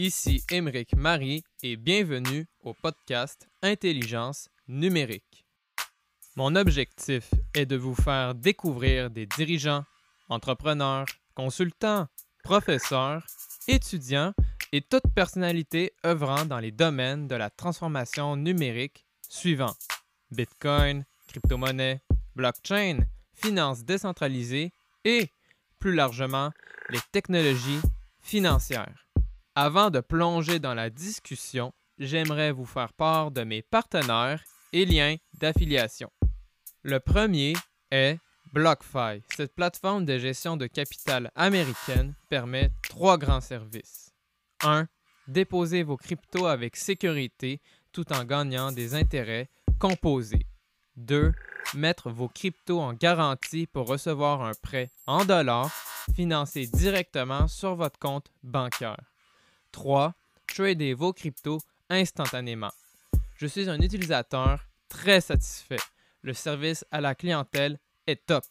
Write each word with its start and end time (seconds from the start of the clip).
Ici 0.00 0.44
Émeric 0.48 0.94
Marie 0.94 1.42
et 1.64 1.76
bienvenue 1.76 2.46
au 2.62 2.72
podcast 2.72 3.48
Intelligence 3.62 4.48
numérique. 4.68 5.44
Mon 6.36 6.54
objectif 6.54 7.34
est 7.52 7.66
de 7.66 7.74
vous 7.74 7.96
faire 7.96 8.36
découvrir 8.36 9.10
des 9.10 9.26
dirigeants, 9.26 9.82
entrepreneurs, 10.28 11.06
consultants, 11.34 12.06
professeurs, 12.44 13.26
étudiants 13.66 14.34
et 14.70 14.82
toute 14.82 15.12
personnalité 15.16 15.92
œuvrant 16.06 16.44
dans 16.44 16.60
les 16.60 16.70
domaines 16.70 17.26
de 17.26 17.34
la 17.34 17.50
transformation 17.50 18.36
numérique 18.36 19.04
suivants 19.28 19.74
Bitcoin, 20.30 21.04
crypto-monnaie, 21.26 22.02
blockchain, 22.36 23.00
finances 23.34 23.82
décentralisées 23.82 24.70
et, 25.04 25.28
plus 25.80 25.96
largement, 25.96 26.52
les 26.88 27.00
technologies 27.10 27.80
financières. 28.20 29.07
Avant 29.60 29.90
de 29.90 29.98
plonger 29.98 30.60
dans 30.60 30.74
la 30.74 30.88
discussion, 30.88 31.72
j'aimerais 31.98 32.52
vous 32.52 32.64
faire 32.64 32.92
part 32.92 33.32
de 33.32 33.42
mes 33.42 33.60
partenaires 33.60 34.40
et 34.72 34.84
liens 34.84 35.16
d'affiliation. 35.34 36.12
Le 36.84 37.00
premier 37.00 37.54
est 37.90 38.20
BlockFi. 38.52 39.20
Cette 39.36 39.56
plateforme 39.56 40.04
de 40.04 40.16
gestion 40.16 40.56
de 40.56 40.68
capital 40.68 41.32
américaine 41.34 42.14
permet 42.28 42.70
trois 42.88 43.18
grands 43.18 43.40
services. 43.40 44.12
1. 44.62 44.86
Déposer 45.26 45.82
vos 45.82 45.96
cryptos 45.96 46.46
avec 46.46 46.76
sécurité 46.76 47.60
tout 47.90 48.12
en 48.12 48.22
gagnant 48.22 48.70
des 48.70 48.94
intérêts 48.94 49.48
composés. 49.80 50.46
2. 50.98 51.32
Mettre 51.74 52.10
vos 52.10 52.28
cryptos 52.28 52.78
en 52.78 52.92
garantie 52.92 53.66
pour 53.66 53.88
recevoir 53.88 54.40
un 54.40 54.54
prêt 54.62 54.92
en 55.08 55.24
dollars 55.24 55.72
financé 56.14 56.68
directement 56.68 57.48
sur 57.48 57.74
votre 57.74 57.98
compte 57.98 58.28
bancaire. 58.44 58.98
3. 59.72 60.14
Trader 60.46 60.94
vos 60.94 61.12
cryptos 61.12 61.60
instantanément. 61.88 62.72
Je 63.36 63.46
suis 63.46 63.68
un 63.68 63.80
utilisateur 63.80 64.66
très 64.88 65.20
satisfait. 65.20 65.78
Le 66.22 66.32
service 66.32 66.84
à 66.90 67.00
la 67.00 67.14
clientèle 67.14 67.78
est 68.06 68.26
top. 68.26 68.44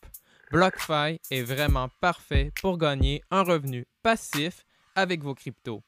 BlockFi 0.51 1.19
est 1.29 1.41
vraiment 1.41 1.89
parfait 1.99 2.51
pour 2.61 2.77
gagner 2.77 3.21
un 3.31 3.43
revenu 3.43 3.85
passif 4.01 4.65
avec 4.95 5.21
vos 5.21 5.35
cryptos. 5.35 5.83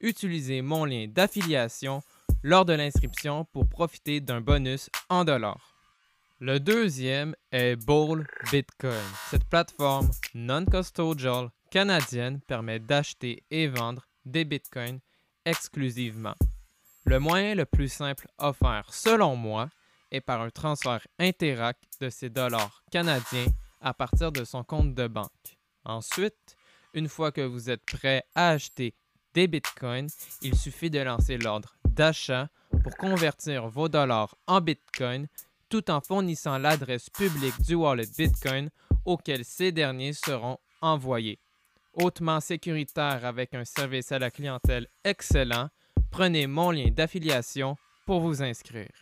Utilisez 0.00 0.62
mon 0.62 0.84
lien 0.84 1.06
d'affiliation 1.08 2.02
lors 2.42 2.64
de 2.64 2.72
l'inscription 2.72 3.44
pour 3.44 3.68
profiter 3.68 4.20
d'un 4.20 4.40
bonus 4.40 4.90
en 5.08 5.24
dollars. 5.24 5.76
Le 6.40 6.58
deuxième 6.58 7.36
est 7.52 7.76
Bowl 7.76 8.26
Bitcoin. 8.50 8.92
Cette 9.30 9.44
plateforme 9.44 10.10
non-custodial 10.34 11.50
canadienne 11.70 12.40
permet 12.40 12.80
d'acheter 12.80 13.44
et 13.52 13.68
vendre 13.68 14.08
des 14.24 14.44
bitcoins 14.44 15.00
exclusivement. 15.44 16.34
Le 17.04 17.18
moyen 17.18 17.54
le 17.54 17.64
plus 17.64 17.88
simple 17.88 18.28
offert, 18.38 18.92
selon 18.92 19.36
moi, 19.36 19.68
est 20.10 20.20
par 20.20 20.40
un 20.40 20.50
transfert 20.50 21.06
Interac 21.18 21.76
de 22.00 22.10
ses 22.10 22.30
dollars 22.30 22.84
canadiens 22.90 23.46
à 23.80 23.92
partir 23.94 24.30
de 24.30 24.44
son 24.44 24.62
compte 24.62 24.94
de 24.94 25.08
banque. 25.08 25.58
Ensuite, 25.84 26.56
une 26.94 27.08
fois 27.08 27.32
que 27.32 27.40
vous 27.40 27.70
êtes 27.70 27.84
prêt 27.84 28.24
à 28.34 28.50
acheter 28.50 28.94
des 29.34 29.48
bitcoins, 29.48 30.10
il 30.42 30.56
suffit 30.56 30.90
de 30.90 31.00
lancer 31.00 31.38
l'ordre 31.38 31.76
d'achat 31.88 32.48
pour 32.82 32.96
convertir 32.96 33.68
vos 33.68 33.88
dollars 33.88 34.36
en 34.46 34.60
bitcoin 34.60 35.26
tout 35.68 35.90
en 35.90 36.00
fournissant 36.00 36.58
l'adresse 36.58 37.08
publique 37.10 37.60
du 37.62 37.74
wallet 37.74 38.06
bitcoin 38.16 38.70
auquel 39.04 39.44
ces 39.44 39.72
derniers 39.72 40.12
seront 40.12 40.58
envoyés 40.80 41.40
hautement 41.94 42.40
sécuritaire 42.40 43.24
avec 43.24 43.54
un 43.54 43.64
service 43.64 44.12
à 44.12 44.18
la 44.18 44.30
clientèle 44.30 44.86
excellent, 45.04 45.68
prenez 46.10 46.46
mon 46.46 46.70
lien 46.70 46.90
d'affiliation 46.90 47.76
pour 48.06 48.20
vous 48.20 48.42
inscrire. 48.42 48.92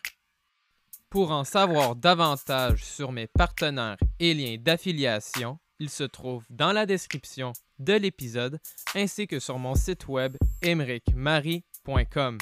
Pour 1.09 1.31
en 1.31 1.43
savoir 1.43 1.95
davantage 1.95 2.85
sur 2.85 3.11
mes 3.11 3.27
partenaires 3.27 3.97
et 4.19 4.33
liens 4.33 4.57
d'affiliation, 4.57 5.59
ils 5.79 5.89
se 5.89 6.03
trouvent 6.03 6.45
dans 6.49 6.71
la 6.71 6.85
description 6.85 7.53
de 7.79 7.93
l'épisode 7.93 8.59
ainsi 8.95 9.27
que 9.27 9.39
sur 9.39 9.57
mon 9.57 9.75
site 9.75 10.07
web 10.07 10.37
emericmarie.com. 10.61 12.37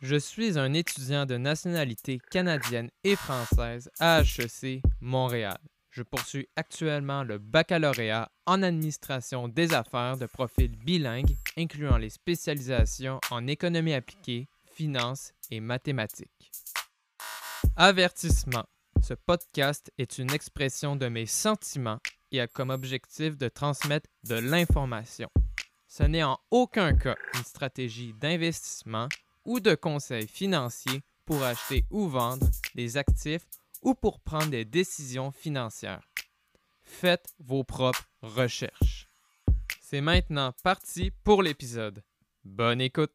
Je 0.00 0.16
suis 0.16 0.58
un 0.58 0.74
étudiant 0.74 1.26
de 1.26 1.36
nationalité 1.36 2.20
canadienne 2.30 2.90
et 3.04 3.16
française 3.16 3.90
à 4.00 4.20
HEC 4.20 4.82
Montréal. 5.00 5.58
Je 5.92 6.02
poursuis 6.02 6.48
actuellement 6.56 7.22
le 7.22 7.36
baccalauréat 7.36 8.32
en 8.46 8.62
administration 8.62 9.46
des 9.46 9.74
affaires 9.74 10.16
de 10.16 10.24
profil 10.24 10.74
bilingue, 10.74 11.36
incluant 11.58 11.98
les 11.98 12.08
spécialisations 12.08 13.20
en 13.30 13.46
économie 13.46 13.92
appliquée, 13.92 14.48
finance 14.64 15.34
et 15.50 15.60
mathématiques. 15.60 16.50
Avertissement. 17.76 18.64
Ce 19.02 19.12
podcast 19.12 19.92
est 19.98 20.16
une 20.16 20.32
expression 20.32 20.96
de 20.96 21.08
mes 21.08 21.26
sentiments 21.26 21.98
et 22.30 22.40
a 22.40 22.46
comme 22.46 22.70
objectif 22.70 23.36
de 23.36 23.48
transmettre 23.48 24.08
de 24.24 24.36
l'information. 24.36 25.28
Ce 25.88 26.04
n'est 26.04 26.22
en 26.22 26.38
aucun 26.50 26.96
cas 26.96 27.16
une 27.34 27.44
stratégie 27.44 28.14
d'investissement 28.14 29.08
ou 29.44 29.60
de 29.60 29.74
conseil 29.74 30.26
financier 30.26 31.02
pour 31.26 31.42
acheter 31.42 31.84
ou 31.90 32.08
vendre 32.08 32.48
des 32.74 32.96
actifs 32.96 33.46
ou 33.82 33.94
pour 33.94 34.20
prendre 34.20 34.50
des 34.50 34.64
décisions 34.64 35.32
financières. 35.32 36.08
Faites 36.82 37.34
vos 37.38 37.64
propres 37.64 38.08
recherches. 38.22 39.08
C'est 39.80 40.00
maintenant 40.00 40.52
parti 40.62 41.10
pour 41.24 41.42
l'épisode. 41.42 42.02
Bonne 42.44 42.80
écoute. 42.80 43.12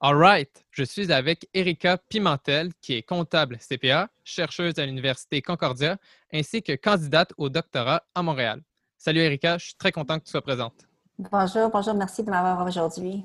All 0.00 0.16
right, 0.16 0.66
je 0.70 0.84
suis 0.84 1.10
avec 1.10 1.48
Erika 1.54 1.96
Pimentel, 1.96 2.74
qui 2.82 2.92
est 2.92 3.02
comptable 3.02 3.56
CPA, 3.58 4.10
chercheuse 4.22 4.78
à 4.78 4.84
l'Université 4.84 5.40
Concordia, 5.40 5.96
ainsi 6.30 6.62
que 6.62 6.74
candidate 6.74 7.32
au 7.38 7.48
doctorat 7.48 8.02
à 8.14 8.22
Montréal. 8.22 8.60
Salut 8.98 9.20
Erika, 9.20 9.56
je 9.56 9.66
suis 9.66 9.74
très 9.76 9.92
content 9.92 10.18
que 10.18 10.24
tu 10.24 10.30
sois 10.30 10.42
présente. 10.42 10.86
Bonjour, 11.18 11.70
bonjour, 11.70 11.94
merci 11.94 12.22
de 12.22 12.28
m'avoir 12.28 12.66
aujourd'hui. 12.66 13.24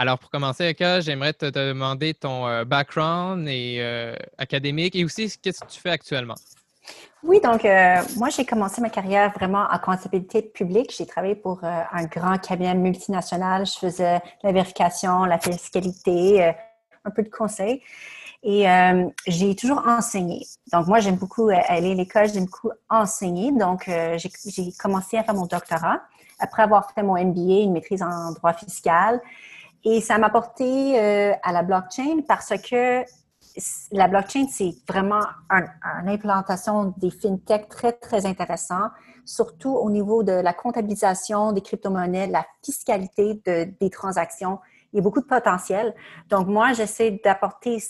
Alors, 0.00 0.18
pour 0.18 0.30
commencer, 0.30 0.74
j'aimerais 1.00 1.34
te, 1.34 1.44
demander 1.44 2.14
ton 2.14 2.48
euh, 2.48 2.64
background 2.64 3.46
et, 3.46 3.80
euh, 3.80 4.14
académique 4.38 4.96
et 4.96 5.04
aussi 5.04 5.30
qu'est-ce 5.42 5.60
que 5.60 5.66
tu 5.66 5.78
fais 5.78 5.90
actuellement. 5.90 6.36
Oui, 7.22 7.38
donc 7.44 7.66
euh, 7.66 8.00
moi, 8.16 8.30
j'ai 8.30 8.46
commencé 8.46 8.80
ma 8.80 8.88
carrière 8.88 9.30
vraiment 9.34 9.66
en 9.70 9.78
comptabilité 9.78 10.40
publique. 10.40 10.94
J'ai 10.96 11.04
travaillé 11.04 11.34
pour 11.34 11.62
un 11.64 12.04
grand 12.04 12.38
cabinet 12.38 12.74
multinational. 12.74 13.66
Je 13.66 13.78
faisais 13.78 14.22
la 14.42 14.52
vérification, 14.52 15.26
la 15.26 15.38
fiscalité, 15.38 16.50
un 17.04 17.10
peu 17.10 17.22
de 17.22 17.28
conseil. 17.28 17.82
Et 18.42 18.64
j'ai 19.26 19.54
toujours 19.54 19.82
enseigné. 19.86 20.46
Donc, 20.72 20.86
moi, 20.86 21.00
j'aime 21.00 21.16
beaucoup 21.16 21.50
aller 21.50 21.90
à 21.90 21.94
l'école, 21.94 22.32
j'aime 22.32 22.46
beaucoup 22.46 22.70
enseigner. 22.88 23.52
Donc, 23.52 23.84
j'ai 23.86 24.72
commencé 24.78 25.18
à 25.18 25.24
faire 25.24 25.34
mon 25.34 25.44
doctorat. 25.44 26.00
Après 26.38 26.62
avoir 26.62 26.90
fait 26.92 27.02
mon 27.02 27.22
MBA, 27.22 27.64
une 27.64 27.74
maîtrise 27.74 28.02
en 28.02 28.32
droit 28.32 28.54
fiscal, 28.54 29.20
et 29.84 30.00
ça 30.00 30.18
m'a 30.18 30.30
porté 30.30 30.98
euh, 30.98 31.32
à 31.42 31.52
la 31.52 31.62
blockchain 31.62 32.20
parce 32.26 32.52
que 32.60 33.04
la 33.92 34.08
blockchain, 34.08 34.46
c'est 34.50 34.72
vraiment 34.88 35.22
une 35.50 36.08
implantation 36.08 36.94
des 36.98 37.10
fintech 37.10 37.68
très, 37.68 37.92
très 37.92 38.26
intéressant, 38.26 38.90
surtout 39.24 39.74
au 39.74 39.90
niveau 39.90 40.22
de 40.22 40.32
la 40.32 40.52
comptabilisation 40.52 41.52
des 41.52 41.60
crypto-monnaies, 41.60 42.28
la 42.28 42.46
fiscalité 42.64 43.40
des 43.44 43.90
transactions. 43.90 44.60
Il 44.92 44.96
y 44.96 44.98
a 45.00 45.02
beaucoup 45.02 45.20
de 45.20 45.26
potentiel. 45.26 45.94
Donc, 46.28 46.46
moi, 46.46 46.72
j'essaie 46.72 47.20
d'apporter 47.24 47.82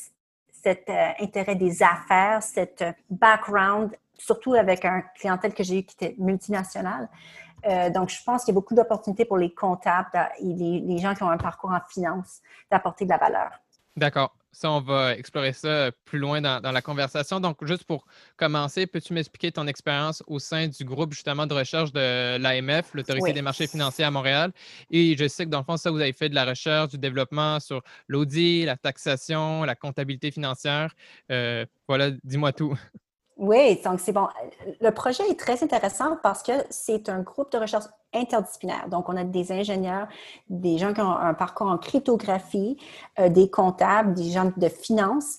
cet 0.62 0.88
euh, 0.88 1.08
intérêt 1.20 1.56
des 1.56 1.82
affaires, 1.82 2.42
cet 2.42 2.84
background, 3.08 3.90
surtout 4.16 4.54
avec 4.54 4.84
un 4.84 5.02
clientèle 5.14 5.54
que 5.54 5.62
j'ai 5.62 5.80
eu 5.80 5.82
qui 5.82 5.96
était 5.98 6.14
multinationale. 6.18 7.08
Euh, 7.66 7.90
donc, 7.90 8.10
je 8.10 8.22
pense 8.24 8.44
qu'il 8.44 8.52
y 8.52 8.56
a 8.56 8.58
beaucoup 8.60 8.74
d'opportunités 8.74 9.24
pour 9.24 9.38
les 9.38 9.52
comptables 9.52 10.10
et 10.38 10.44
les, 10.44 10.98
gens 10.98 11.14
qui 11.14 11.22
ont 11.22 11.30
un 11.30 11.38
parcours 11.38 11.70
en 11.70 11.80
finance 11.88 12.40
d'apporter 12.70 13.04
de 13.04 13.10
la 13.10 13.18
valeur. 13.18 13.50
D'accord. 13.96 14.34
Ça, 14.52 14.68
on 14.70 14.80
va 14.80 15.14
explorer 15.14 15.52
ça 15.52 15.90
plus 16.04 16.18
loin 16.18 16.40
dans, 16.40 16.60
la 16.60 16.82
conversation. 16.82 17.38
Donc, 17.38 17.64
juste 17.64 17.84
pour 17.84 18.04
commencer, 18.36 18.86
peux-tu 18.86 19.12
m'expliquer 19.12 19.52
ton 19.52 19.68
expérience 19.68 20.24
au 20.26 20.40
sein 20.40 20.66
du 20.66 20.84
groupe 20.84 21.12
justement 21.12 21.46
de 21.46 21.54
recherche 21.54 21.92
de 21.92 22.36
l'AMF, 22.36 22.92
l'Autorité 22.94 23.32
des 23.32 23.42
marchés 23.42 23.68
financiers 23.68 24.04
à 24.04 24.10
Montréal? 24.10 24.52
Et 24.90 25.16
je 25.16 25.28
sais 25.28 25.44
que 25.44 25.50
dans 25.50 25.58
le 25.58 25.64
fond, 25.64 25.76
ça, 25.76 25.92
vous 25.92 26.00
avez 26.00 26.12
fait 26.12 26.28
de 26.28 26.34
la 26.34 26.44
recherche, 26.44 26.90
du 26.90 26.98
développement 26.98 27.60
sur 27.60 27.82
l'audit, 28.08 28.64
la 28.64 28.76
taxation, 28.76 29.62
la 29.62 29.76
comptabilité 29.76 30.32
financière. 30.32 30.94
Euh, 31.30 31.64
voilà, 31.86 32.10
dis-moi 32.24 32.52
tout. 32.52 32.76
Oui, 33.40 33.80
donc 33.82 34.00
c'est 34.00 34.12
bon. 34.12 34.28
Le 34.82 34.90
projet 34.90 35.22
est 35.30 35.40
très 35.40 35.64
intéressant 35.64 36.18
parce 36.22 36.42
que 36.42 36.52
c'est 36.68 37.08
un 37.08 37.20
groupe 37.22 37.50
de 37.52 37.56
recherche 37.56 37.86
interdisciplinaire. 38.12 38.86
Donc, 38.90 39.08
on 39.08 39.16
a 39.16 39.24
des 39.24 39.50
ingénieurs, 39.50 40.08
des 40.50 40.76
gens 40.76 40.92
qui 40.92 41.00
ont 41.00 41.16
un 41.16 41.32
parcours 41.32 41.68
en 41.68 41.78
cryptographie, 41.78 42.76
euh, 43.18 43.30
des 43.30 43.48
comptables, 43.48 44.12
des 44.12 44.30
gens 44.30 44.52
de 44.54 44.68
finance. 44.68 45.38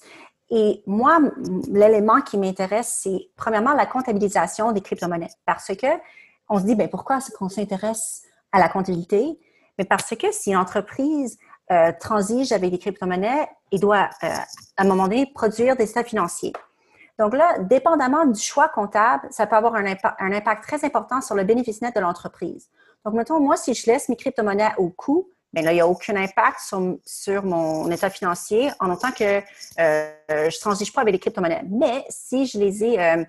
Et 0.49 0.81
moi, 0.87 1.19
l'élément 1.69 2.21
qui 2.21 2.39
m'intéresse, 2.39 3.01
c'est 3.03 3.29
premièrement 3.37 3.73
la 3.73 3.85
comptabilisation 3.85 4.71
des 4.71 4.81
crypto-monnaies 4.81 5.29
parce 5.45 5.67
que 5.67 5.87
on 6.49 6.57
se 6.57 6.63
dit, 6.63 6.73
ben 6.73 6.89
pourquoi 6.89 7.17
est-ce 7.17 7.29
qu'on 7.31 7.49
s'intéresse 7.49 8.23
à 8.51 8.57
la 8.57 8.67
comptabilité? 8.67 9.39
Mais 9.77 9.85
parce 9.85 10.15
que 10.15 10.31
si 10.31 10.49
une 10.49 10.57
entreprise 10.57 11.37
euh, 11.69 11.91
transige 11.99 12.51
avec 12.51 12.71
des 12.71 12.79
crypto-monnaies, 12.79 13.47
il 13.71 13.79
doit, 13.79 14.09
euh, 14.23 14.27
à 14.77 14.81
un 14.81 14.87
moment 14.87 15.03
donné, 15.03 15.31
produire 15.35 15.75
des 15.75 15.87
états 15.87 16.03
financiers. 16.03 16.53
Donc 17.21 17.35
là, 17.35 17.59
dépendamment 17.59 18.25
du 18.25 18.41
choix 18.41 18.67
comptable, 18.67 19.27
ça 19.29 19.45
peut 19.45 19.55
avoir 19.55 19.75
un, 19.75 19.85
impact, 19.85 20.63
très 20.63 20.83
important 20.83 21.21
sur 21.21 21.35
le 21.35 21.43
bénéfice 21.43 21.79
net 21.83 21.95
de 21.95 22.01
l'entreprise. 22.01 22.67
Donc, 23.05 23.13
mettons, 23.13 23.39
moi, 23.39 23.57
si 23.57 23.75
je 23.75 23.85
laisse 23.85 24.09
mes 24.09 24.15
crypto-monnaies 24.15 24.71
au 24.79 24.89
coût, 24.89 25.29
bien 25.53 25.61
là, 25.61 25.71
il 25.71 25.75
n'y 25.75 25.81
a 25.81 25.87
aucun 25.87 26.15
impact 26.15 26.59
sur, 27.05 27.43
mon 27.43 27.91
état 27.91 28.09
financier 28.09 28.71
en 28.79 28.91
autant 28.91 29.11
que 29.11 29.39
euh, 29.79 30.11
je 30.29 30.45
ne 30.45 30.59
transige 30.59 30.91
pas 30.91 31.01
avec 31.01 31.13
les 31.13 31.19
crypto-monnaies. 31.19 31.63
Mais 31.69 32.05
si 32.09 32.47
je 32.47 32.57
les 32.57 32.83
ai, 32.85 32.99
euh, 32.99 33.23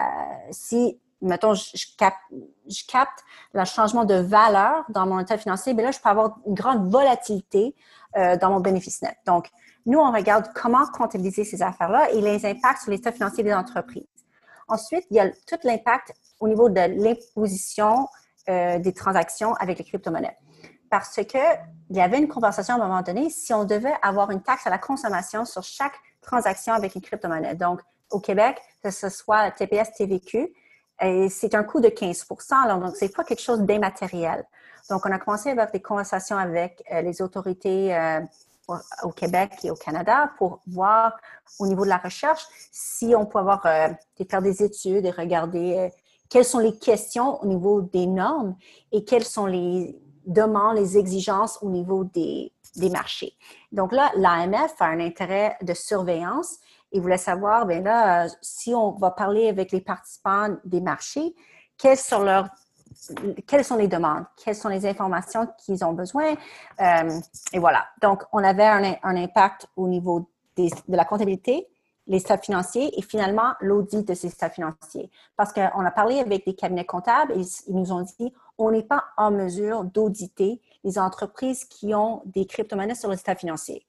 euh, 0.00 0.02
si, 0.50 0.98
mettons, 1.22 1.54
je, 1.54 1.76
je 1.76 2.86
capte 2.88 3.24
le 3.54 3.64
changement 3.64 4.04
de 4.04 4.16
valeur 4.16 4.84
dans 4.88 5.06
mon 5.06 5.20
état 5.20 5.38
financier, 5.38 5.74
bien 5.74 5.84
là, 5.84 5.90
je 5.92 6.00
peux 6.00 6.08
avoir 6.08 6.38
une 6.44 6.54
grande 6.54 6.90
volatilité 6.90 7.76
dans 8.16 8.50
mon 8.50 8.58
bénéfice 8.58 9.00
net. 9.00 9.16
Donc, 9.26 9.48
nous, 9.86 9.98
on 9.98 10.12
regarde 10.12 10.46
comment 10.54 10.86
comptabiliser 10.86 11.44
ces 11.44 11.62
affaires-là 11.62 12.10
et 12.10 12.20
les 12.20 12.44
impacts 12.44 12.82
sur 12.82 12.90
l'état 12.90 13.12
financier 13.12 13.42
des 13.42 13.54
entreprises. 13.54 14.04
Ensuite, 14.68 15.06
il 15.10 15.16
y 15.16 15.20
a 15.20 15.30
tout 15.30 15.58
l'impact 15.64 16.12
au 16.40 16.48
niveau 16.48 16.68
de 16.68 16.80
l'imposition 17.02 18.08
euh, 18.48 18.78
des 18.78 18.92
transactions 18.92 19.54
avec 19.54 19.78
les 19.78 19.84
crypto-monnaies. 19.84 20.36
Parce 20.90 21.16
qu'il 21.16 21.40
y 21.90 22.00
avait 22.00 22.18
une 22.18 22.28
conversation 22.28 22.74
à 22.74 22.78
un 22.78 22.86
moment 22.86 23.02
donné 23.02 23.30
si 23.30 23.52
on 23.52 23.64
devait 23.64 23.94
avoir 24.02 24.30
une 24.30 24.42
taxe 24.42 24.66
à 24.66 24.70
la 24.70 24.78
consommation 24.78 25.44
sur 25.44 25.62
chaque 25.62 25.94
transaction 26.20 26.74
avec 26.74 26.94
une 26.94 27.00
crypto-monnaie. 27.00 27.54
Donc, 27.54 27.80
au 28.10 28.20
Québec, 28.20 28.58
que 28.82 28.90
ce 28.90 29.08
soit 29.08 29.50
TPS, 29.50 29.92
TVQ, 29.92 30.52
c'est 31.28 31.54
un 31.54 31.62
coût 31.62 31.80
de 31.80 31.88
15% 31.88 32.80
donc 32.80 32.96
c'est 32.96 33.14
pas 33.14 33.24
quelque 33.24 33.42
chose 33.42 33.60
d'immatériel. 33.62 34.44
Donc, 34.90 35.04
on 35.04 35.12
a 35.12 35.18
commencé 35.18 35.50
à 35.50 35.52
avoir 35.52 35.70
des 35.70 35.80
conversations 35.80 36.36
avec 36.36 36.82
euh, 36.90 37.02
les 37.02 37.20
autorités 37.20 37.94
euh, 37.94 38.20
au 39.02 39.10
Québec 39.10 39.52
et 39.64 39.70
au 39.70 39.74
Canada 39.74 40.30
pour 40.38 40.60
voir 40.66 41.16
au 41.58 41.66
niveau 41.66 41.84
de 41.84 41.88
la 41.88 41.98
recherche 41.98 42.44
si 42.70 43.14
on 43.16 43.26
peut 43.26 43.38
avoir 43.38 43.64
euh, 43.66 43.88
faire 44.28 44.42
des 44.42 44.62
études 44.62 45.06
et 45.06 45.10
regarder 45.10 45.76
euh, 45.76 45.88
quelles 46.28 46.44
sont 46.44 46.58
les 46.58 46.76
questions 46.76 47.42
au 47.42 47.46
niveau 47.46 47.80
des 47.80 48.06
normes 48.06 48.56
et 48.92 49.04
quelles 49.04 49.24
sont 49.24 49.46
les 49.46 49.98
demandes, 50.26 50.76
les 50.76 50.98
exigences 50.98 51.58
au 51.62 51.70
niveau 51.70 52.04
des, 52.04 52.52
des 52.76 52.90
marchés. 52.90 53.34
Donc 53.72 53.92
là, 53.92 54.12
l'AMF 54.16 54.74
a 54.80 54.86
un 54.86 55.00
intérêt 55.00 55.56
de 55.62 55.72
surveillance 55.72 56.58
et 56.92 57.00
voulait 57.00 57.18
savoir, 57.18 57.66
bien 57.66 57.80
là, 57.80 58.28
si 58.42 58.74
on 58.74 58.92
va 58.92 59.10
parler 59.10 59.48
avec 59.48 59.72
les 59.72 59.80
participants 59.80 60.56
des 60.64 60.80
marchés, 60.80 61.34
quelles 61.76 61.98
sont 61.98 62.22
leurs 62.22 62.48
quelles 63.46 63.64
sont 63.64 63.76
les 63.76 63.88
demandes, 63.88 64.24
quelles 64.36 64.54
sont 64.54 64.68
les 64.68 64.86
informations 64.86 65.48
qu'ils 65.58 65.84
ont 65.84 65.92
besoin? 65.92 66.34
Euh, 66.80 67.20
et 67.52 67.58
voilà. 67.58 67.86
Donc, 68.02 68.22
on 68.32 68.42
avait 68.42 68.66
un, 68.66 69.16
impact 69.16 69.66
au 69.76 69.88
niveau 69.88 70.28
de 70.56 70.68
la 70.88 71.04
comptabilité, 71.04 71.68
les 72.06 72.18
stades 72.18 72.44
financiers 72.44 72.98
et 72.98 73.02
finalement 73.02 73.52
l'audit 73.60 74.06
de 74.06 74.14
ces 74.14 74.28
stades 74.28 74.52
financiers. 74.52 75.10
Parce 75.36 75.52
qu'on 75.52 75.84
a 75.84 75.90
parlé 75.90 76.18
avec 76.18 76.44
des 76.44 76.54
cabinets 76.54 76.86
comptables 76.86 77.32
et 77.32 77.42
ils 77.68 77.74
nous 77.74 77.92
ont 77.92 78.02
dit 78.02 78.32
on 78.56 78.70
n'est 78.70 78.82
pas 78.82 79.04
en 79.16 79.30
mesure 79.30 79.84
d'auditer 79.84 80.60
les 80.84 80.98
entreprises 80.98 81.64
qui 81.64 81.94
ont 81.94 82.22
des 82.26 82.46
crypto-monnaies 82.46 82.94
sur 82.94 83.08
le 83.10 83.16
stade 83.16 83.38
financier. 83.38 83.86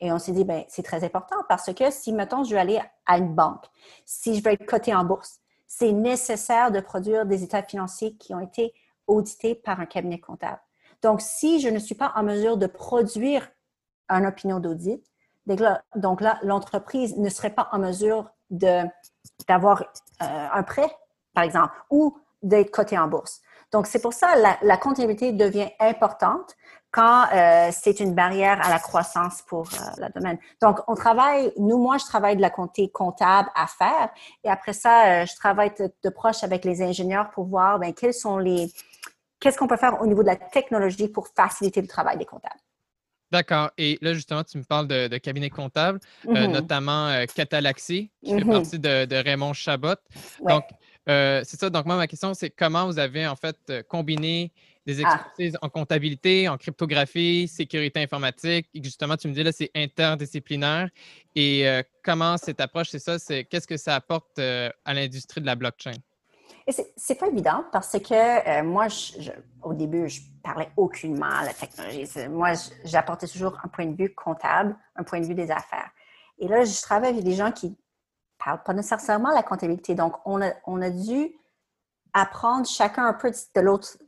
Et 0.00 0.12
on 0.12 0.18
s'est 0.18 0.32
dit, 0.32 0.44
ben, 0.44 0.64
c'est 0.68 0.82
très 0.82 1.02
important 1.04 1.36
parce 1.48 1.72
que 1.72 1.90
si, 1.90 2.12
mettons, 2.12 2.44
je 2.44 2.50
vais 2.50 2.60
aller 2.60 2.80
à 3.06 3.16
une 3.16 3.34
banque, 3.34 3.64
si 4.04 4.34
je 4.34 4.42
veux 4.42 4.52
être 4.52 4.66
coté 4.66 4.94
en 4.94 5.04
bourse, 5.04 5.40
c'est 5.76 5.92
nécessaire 5.92 6.70
de 6.70 6.78
produire 6.78 7.26
des 7.26 7.42
états 7.42 7.62
financiers 7.62 8.14
qui 8.14 8.32
ont 8.32 8.38
été 8.38 8.72
audités 9.08 9.56
par 9.56 9.80
un 9.80 9.86
cabinet 9.86 10.20
comptable. 10.20 10.60
Donc, 11.02 11.20
si 11.20 11.60
je 11.60 11.68
ne 11.68 11.80
suis 11.80 11.96
pas 11.96 12.12
en 12.14 12.22
mesure 12.22 12.56
de 12.56 12.68
produire 12.68 13.50
un 14.08 14.24
opinion 14.24 14.60
d'audit, 14.60 15.04
donc 15.46 16.20
là, 16.20 16.38
l'entreprise 16.42 17.16
ne 17.18 17.28
serait 17.28 17.50
pas 17.50 17.68
en 17.72 17.78
mesure 17.80 18.30
d'avoir 18.50 19.82
euh, 19.82 20.48
un 20.52 20.62
prêt, 20.62 20.96
par 21.34 21.42
exemple, 21.42 21.74
ou 21.90 22.16
d'être 22.42 22.70
coté 22.70 22.96
en 22.96 23.08
bourse. 23.08 23.40
Donc, 23.72 23.88
c'est 23.88 24.00
pour 24.00 24.12
ça 24.12 24.34
que 24.34 24.40
la, 24.40 24.58
la 24.62 24.76
comptabilité 24.76 25.32
devient 25.32 25.70
importante 25.80 26.54
quand 26.94 27.26
euh, 27.32 27.70
c'est 27.72 27.98
une 27.98 28.14
barrière 28.14 28.64
à 28.64 28.70
la 28.70 28.78
croissance 28.78 29.42
pour 29.42 29.66
euh, 29.66 30.06
le 30.06 30.12
domaine. 30.14 30.38
Donc, 30.62 30.78
on 30.86 30.94
travaille, 30.94 31.52
nous, 31.58 31.76
moi, 31.76 31.98
je 31.98 32.04
travaille 32.04 32.36
de 32.36 32.40
la 32.40 32.50
comptabilité 32.50 32.92
comptable 32.92 33.48
à 33.56 33.66
faire 33.66 34.10
et 34.44 34.48
après 34.48 34.72
ça, 34.72 35.22
euh, 35.22 35.26
je 35.26 35.34
travaille 35.34 35.72
de, 35.76 36.10
proche 36.10 36.44
avec 36.44 36.64
les 36.64 36.82
ingénieurs 36.82 37.30
pour 37.30 37.46
voir 37.46 37.80
ben, 37.80 37.92
quels 37.92 38.14
sont 38.14 38.38
les, 38.38 38.70
qu'est-ce 39.40 39.58
qu'on 39.58 39.66
peut 39.66 39.76
faire 39.76 40.00
au 40.00 40.06
niveau 40.06 40.22
de 40.22 40.28
la 40.28 40.36
technologie 40.36 41.08
pour 41.08 41.26
faciliter 41.26 41.82
le 41.82 41.88
travail 41.88 42.16
des 42.16 42.26
comptables. 42.26 42.60
D'accord. 43.32 43.72
Et 43.76 43.98
là, 44.00 44.14
justement, 44.14 44.44
tu 44.44 44.56
me 44.58 44.62
parles 44.62 44.86
de, 44.86 45.18
cabinet 45.18 45.50
comptable, 45.50 45.98
mm-hmm. 46.24 46.46
notamment 46.52 47.24
Catalaxy, 47.34 48.12
qui 48.22 48.30
fait 48.30 48.40
mm-hmm. 48.40 48.52
partie 48.52 48.78
de, 48.78 49.24
Raymond 49.24 49.52
Chabot. 49.52 49.96
Donc, 50.46 50.62
c'est 51.08 51.58
ça. 51.58 51.70
Donc, 51.70 51.86
moi, 51.86 51.96
ma 51.96 52.06
question, 52.06 52.34
c'est 52.34 52.50
comment 52.50 52.86
vous 52.86 53.00
avez 53.00 53.26
en 53.26 53.34
fait 53.34 53.82
combiné 53.88 54.52
des 54.86 55.04
ah. 55.04 55.14
expertises 55.14 55.58
en 55.62 55.68
comptabilité, 55.68 56.48
en 56.48 56.56
cryptographie, 56.56 57.48
sécurité 57.48 58.02
informatique. 58.02 58.68
justement, 58.74 59.16
tu 59.16 59.28
me 59.28 59.32
dis 59.32 59.42
là, 59.42 59.52
c'est 59.52 59.70
interdisciplinaire. 59.74 60.88
Et 61.34 61.68
euh, 61.68 61.82
comment 62.02 62.36
cette 62.36 62.60
approche, 62.60 62.90
c'est 62.90 62.98
ça, 62.98 63.18
c'est 63.18 63.44
qu'est-ce 63.44 63.66
que 63.66 63.76
ça 63.76 63.94
apporte 63.94 64.38
euh, 64.38 64.70
à 64.84 64.94
l'industrie 64.94 65.40
de 65.40 65.46
la 65.46 65.54
blockchain? 65.54 65.94
C'est 66.96 67.16
pas 67.16 67.26
évident 67.26 67.64
parce 67.72 67.98
que 67.98 68.14
euh, 68.14 68.62
moi, 68.62 68.86
au 69.62 69.74
début, 69.74 70.08
je 70.08 70.22
parlais 70.42 70.70
aucunement 70.76 71.28
à 71.28 71.44
la 71.44 71.52
technologie. 71.52 72.06
Moi, 72.30 72.52
j'apportais 72.84 73.26
toujours 73.26 73.58
un 73.62 73.68
point 73.68 73.84
de 73.84 73.96
vue 73.96 74.14
comptable, 74.14 74.74
un 74.96 75.02
point 75.02 75.20
de 75.20 75.26
vue 75.26 75.34
des 75.34 75.50
affaires. 75.50 75.90
Et 76.38 76.48
là, 76.48 76.64
je 76.64 76.80
travaille 76.80 77.10
avec 77.10 77.22
des 77.24 77.34
gens 77.34 77.52
qui 77.52 77.76
parlent 78.42 78.62
pas 78.62 78.72
nécessairement 78.72 79.30
la 79.30 79.42
comptabilité. 79.42 79.94
Donc, 79.94 80.14
on 80.24 80.40
a, 80.40 80.52
on 80.66 80.80
a 80.80 80.88
dû 80.88 81.34
apprendre 82.14 82.66
chacun 82.66 83.06
un 83.06 83.12
peu 83.12 83.30
de 83.30 83.60
l'autre, 83.60 83.98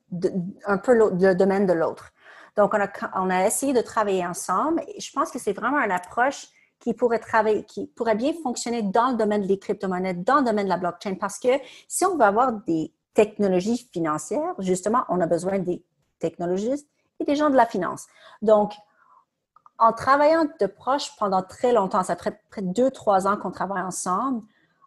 un 0.66 0.78
peu 0.78 0.94
le 0.94 1.34
domaine 1.34 1.66
de 1.66 1.72
l'autre. 1.72 2.12
Donc, 2.56 2.74
on 3.14 3.30
a, 3.30 3.46
essayé 3.46 3.72
de 3.72 3.82
travailler 3.82 4.26
ensemble 4.26 4.82
et 4.88 5.00
je 5.00 5.12
pense 5.12 5.30
que 5.30 5.38
c'est 5.38 5.52
vraiment 5.52 5.78
une 5.78 5.90
approche 5.90 6.48
qui 6.78 6.94
pourrait 6.94 7.18
travailler, 7.18 7.64
qui 7.64 7.86
pourrait 7.86 8.14
bien 8.14 8.32
fonctionner 8.42 8.82
dans 8.82 9.10
le 9.10 9.16
domaine 9.16 9.46
des 9.46 9.58
crypto-monnaies, 9.58 10.14
dans 10.14 10.38
le 10.38 10.44
domaine 10.44 10.64
de 10.64 10.70
la 10.70 10.76
blockchain, 10.76 11.14
parce 11.14 11.38
que 11.38 11.48
si 11.88 12.04
on 12.04 12.16
veut 12.16 12.24
avoir 12.24 12.52
des 12.52 12.92
technologies 13.14 13.88
financières, 13.92 14.54
justement, 14.58 15.04
on 15.08 15.20
a 15.20 15.26
besoin 15.26 15.58
des 15.58 15.84
technologistes 16.18 16.88
et 17.20 17.24
des 17.24 17.36
gens 17.36 17.50
de 17.50 17.56
la 17.56 17.66
finance. 17.66 18.06
Donc, 18.42 18.72
en 19.78 19.92
travaillant 19.92 20.46
de 20.60 20.66
proche 20.66 21.14
pendant 21.18 21.42
très 21.42 21.72
longtemps, 21.72 22.02
ça 22.02 22.16
fait 22.16 22.40
près 22.50 22.62
de 22.62 22.72
deux, 22.72 22.90
trois 22.90 23.26
ans 23.26 23.36
qu'on 23.36 23.50
travaille 23.50 23.82
ensemble, 23.82 24.42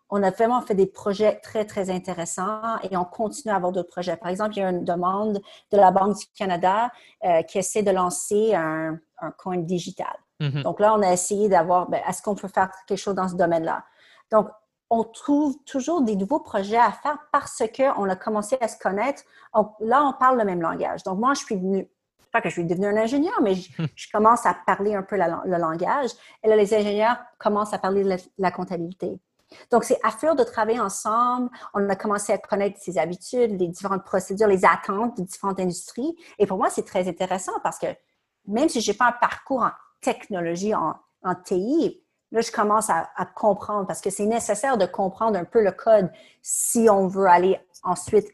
on 0.09 0.23
a 0.23 0.31
vraiment 0.31 0.61
fait 0.61 0.73
des 0.73 0.87
projets 0.87 1.39
très, 1.39 1.65
très 1.65 1.89
intéressants 1.89 2.77
et 2.89 2.97
on 2.97 3.05
continue 3.05 3.53
à 3.53 3.57
avoir 3.57 3.71
d'autres 3.71 3.91
projets. 3.91 4.17
Par 4.17 4.29
exemple, 4.29 4.55
il 4.55 4.59
y 4.59 4.63
a 4.63 4.69
une 4.69 4.83
demande 4.83 5.39
de 5.71 5.77
la 5.77 5.91
Banque 5.91 6.17
du 6.17 6.25
Canada 6.35 6.91
euh, 7.23 7.43
qui 7.43 7.59
essaie 7.59 7.83
de 7.83 7.91
lancer 7.91 8.55
un, 8.55 8.99
coin 9.37 9.57
digital. 9.57 10.15
Mm-hmm. 10.39 10.63
Donc 10.63 10.79
là, 10.79 10.95
on 10.95 11.01
a 11.01 11.11
essayé 11.11 11.49
d'avoir, 11.49 11.89
ben, 11.89 12.01
est-ce 12.07 12.21
qu'on 12.21 12.35
peut 12.35 12.47
faire 12.47 12.71
quelque 12.87 12.97
chose 12.97 13.15
dans 13.15 13.27
ce 13.27 13.35
domaine-là? 13.35 13.83
Donc, 14.31 14.47
on 14.89 15.03
trouve 15.03 15.55
toujours 15.65 16.01
des 16.01 16.15
nouveaux 16.15 16.39
projets 16.39 16.77
à 16.77 16.91
faire 16.91 17.19
parce 17.31 17.61
qu'on 17.75 18.09
a 18.09 18.15
commencé 18.15 18.57
à 18.59 18.67
se 18.67 18.77
connaître. 18.79 19.21
là, 19.81 20.03
on 20.03 20.13
parle 20.13 20.39
le 20.39 20.45
même 20.45 20.61
langage. 20.61 21.03
Donc, 21.03 21.19
moi, 21.19 21.35
je 21.35 21.41
suis 21.41 21.55
venue, 21.55 21.87
pas 22.31 22.41
que 22.41 22.49
je 22.49 22.53
suis 22.53 22.65
devenue 22.65 22.87
un 22.87 22.97
ingénieur, 22.97 23.39
mais 23.43 23.53
je, 23.53 24.11
commence 24.11 24.47
à 24.47 24.55
parler 24.65 24.95
un 24.95 25.03
peu 25.03 25.15
le 25.17 25.57
langage. 25.57 26.09
Et 26.43 26.47
là, 26.47 26.55
les 26.55 26.73
ingénieurs 26.73 27.17
commencent 27.37 27.73
à 27.73 27.77
parler 27.77 28.03
de 28.03 28.17
la 28.39 28.51
comptabilité. 28.51 29.19
Donc, 29.71 29.83
c'est 29.83 29.99
à 30.03 30.11
faire 30.11 30.35
de 30.35 30.43
travailler 30.43 30.79
ensemble. 30.79 31.49
On 31.73 31.87
a 31.89 31.95
commencé 31.95 32.31
à 32.33 32.37
connaître 32.37 32.79
ses 32.79 32.97
habitudes, 32.97 33.59
les 33.59 33.67
différentes 33.67 34.03
procédures, 34.03 34.47
les 34.47 34.65
attentes 34.65 35.17
de 35.17 35.23
différentes 35.23 35.59
industries. 35.59 36.15
Et 36.37 36.45
pour 36.45 36.57
moi, 36.57 36.69
c'est 36.69 36.85
très 36.85 37.07
intéressant 37.07 37.53
parce 37.63 37.79
que 37.79 37.87
même 38.47 38.69
si 38.69 38.81
je 38.81 38.91
n'ai 38.91 38.97
pas 38.97 39.07
un 39.07 39.11
parcours 39.13 39.63
en 39.63 39.71
technologie, 40.01 40.73
en, 40.73 40.95
TI, 41.43 42.01
là, 42.31 42.41
je 42.41 42.51
commence 42.51 42.89
à, 42.89 43.09
comprendre 43.35 43.85
parce 43.85 44.01
que 44.01 44.09
c'est 44.09 44.25
nécessaire 44.25 44.77
de 44.77 44.85
comprendre 44.85 45.37
un 45.37 45.45
peu 45.45 45.63
le 45.63 45.71
code 45.71 46.09
si 46.41 46.87
on 46.89 47.07
veut 47.07 47.27
aller 47.27 47.59
ensuite, 47.83 48.27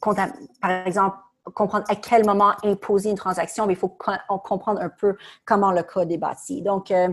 par 0.00 0.70
exemple, 0.86 1.16
comprendre 1.54 1.84
à 1.88 1.96
quel 1.96 2.24
moment 2.24 2.52
imposer 2.62 3.10
une 3.10 3.16
transaction, 3.16 3.66
mais 3.66 3.72
il 3.72 3.78
faut 3.78 3.88
comprendre 3.88 4.80
un 4.80 4.88
peu 4.88 5.16
comment 5.44 5.72
le 5.72 5.82
code 5.82 6.12
est 6.12 6.18
bâti. 6.18 6.62
Donc, 6.62 6.90
euh, 6.90 7.08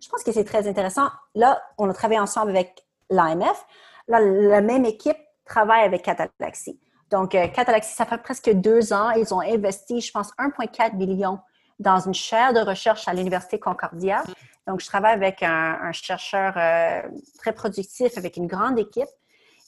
je 0.00 0.08
pense 0.08 0.22
que 0.22 0.32
c'est 0.32 0.44
très 0.44 0.66
intéressant. 0.66 1.08
Là, 1.34 1.62
on 1.78 1.88
a 1.88 1.92
travaillé 1.92 2.20
ensemble 2.20 2.50
avec 2.50 2.84
l'AMF. 3.10 3.66
Là, 4.08 4.20
la 4.20 4.60
même 4.60 4.84
équipe 4.84 5.18
travaille 5.44 5.82
avec 5.82 6.02
Catalaxy. 6.02 6.80
Donc, 7.10 7.34
euh, 7.34 7.48
Catalaxy, 7.48 7.92
ça 7.92 8.06
fait 8.06 8.18
presque 8.18 8.50
deux 8.50 8.92
ans. 8.92 9.10
Ils 9.10 9.34
ont 9.34 9.40
investi, 9.40 10.00
je 10.00 10.12
pense, 10.12 10.32
1,4 10.38 10.96
million 10.96 11.40
dans 11.78 11.98
une 11.98 12.14
chaire 12.14 12.52
de 12.52 12.60
recherche 12.60 13.08
à 13.08 13.14
l'Université 13.14 13.58
Concordia. 13.58 14.22
Donc, 14.66 14.80
je 14.80 14.86
travaille 14.86 15.14
avec 15.14 15.42
un, 15.42 15.90
chercheur 15.92 16.54
euh, 16.56 17.02
très 17.38 17.52
productif, 17.52 18.16
avec 18.16 18.36
une 18.36 18.46
grande 18.46 18.78
équipe. 18.78 19.08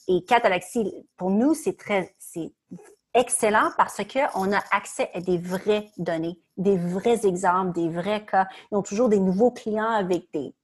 Et 0.09 0.25
Catalaxy, 0.25 0.93
pour 1.17 1.31
nous, 1.31 1.55
c'est 1.55 1.77
très, 1.77 2.15
c'est 2.19 2.53
excellent 3.15 3.71
parce 3.77 4.01
qu'on 4.05 4.53
a 4.53 4.61
accès 4.71 5.11
à 5.15 5.21
des 5.21 5.39
vraies 5.39 5.91
données, 5.99 6.41
des 6.57 6.77
vrais 6.77 7.27
exemples, 7.27 7.73
des 7.73 7.89
vrais 7.89 8.25
cas. 8.25 8.49
Ils 8.71 8.77
ont 8.77 8.83
toujours 8.83 9.09
des 9.09 9.21
nouveaux 9.21 9.51
clients 9.51 9.91
avec 9.91 10.29
des, 10.33 10.55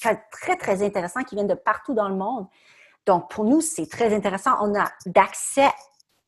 cas 0.00 0.16
très, 0.30 0.56
très 0.56 0.82
intéressants 0.82 1.22
qui 1.24 1.34
viennent 1.34 1.46
de 1.46 1.54
partout 1.54 1.94
dans 1.94 2.08
le 2.08 2.16
monde. 2.16 2.46
Donc, 3.06 3.30
pour 3.30 3.44
nous, 3.44 3.60
c'est 3.60 3.88
très 3.88 4.14
intéressant. 4.14 4.56
On 4.60 4.74
a 4.78 4.90
d'accès 5.06 5.68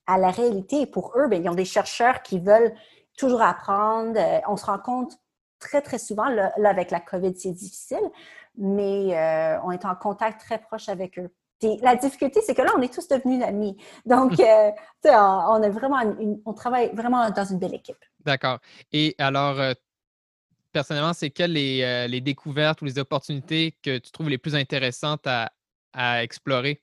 à 0.06 0.18
la 0.18 0.30
réalité. 0.30 0.86
Pour 0.86 1.12
eux, 1.16 1.28
bien, 1.28 1.40
ils 1.40 1.48
ont 1.48 1.54
des 1.54 1.64
chercheurs 1.64 2.22
qui 2.22 2.38
veulent 2.38 2.74
toujours 3.16 3.42
apprendre. 3.42 4.18
Euh, 4.18 4.40
on 4.46 4.56
se 4.56 4.66
rend 4.66 4.78
compte 4.78 5.18
très, 5.58 5.82
très 5.82 5.98
souvent, 5.98 6.28
là, 6.28 6.52
avec 6.64 6.90
la 6.90 7.00
COVID, 7.00 7.34
c'est 7.36 7.50
difficile, 7.50 8.10
mais 8.56 9.18
euh, 9.18 9.60
on 9.64 9.72
est 9.72 9.84
en 9.84 9.96
contact 9.96 10.40
très 10.40 10.58
proche 10.58 10.88
avec 10.88 11.18
eux 11.18 11.30
la 11.62 11.96
difficulté, 11.96 12.40
c'est 12.44 12.54
que 12.54 12.62
là, 12.62 12.72
on 12.76 12.82
est 12.82 12.92
tous 12.92 13.08
devenus 13.08 13.42
amis. 13.42 13.76
Donc, 14.06 14.38
euh, 14.40 14.70
on, 15.04 15.62
a 15.62 15.68
vraiment 15.70 15.98
on 16.44 16.52
travaille 16.52 16.94
vraiment 16.94 17.30
dans 17.30 17.44
une 17.44 17.58
belle 17.58 17.74
équipe. 17.74 17.98
D'accord. 18.24 18.58
Et 18.92 19.14
alors, 19.18 19.58
euh, 19.60 19.72
personnellement, 20.72 21.12
c'est 21.12 21.30
quelles 21.30 21.56
euh, 21.56 22.06
les, 22.06 22.20
découvertes 22.20 22.82
ou 22.82 22.84
les 22.84 22.98
opportunités 22.98 23.76
que 23.82 23.98
tu 23.98 24.10
trouves 24.10 24.28
les 24.28 24.38
plus 24.38 24.54
intéressantes 24.54 25.26
à, 25.26 25.50
explorer? 26.22 26.80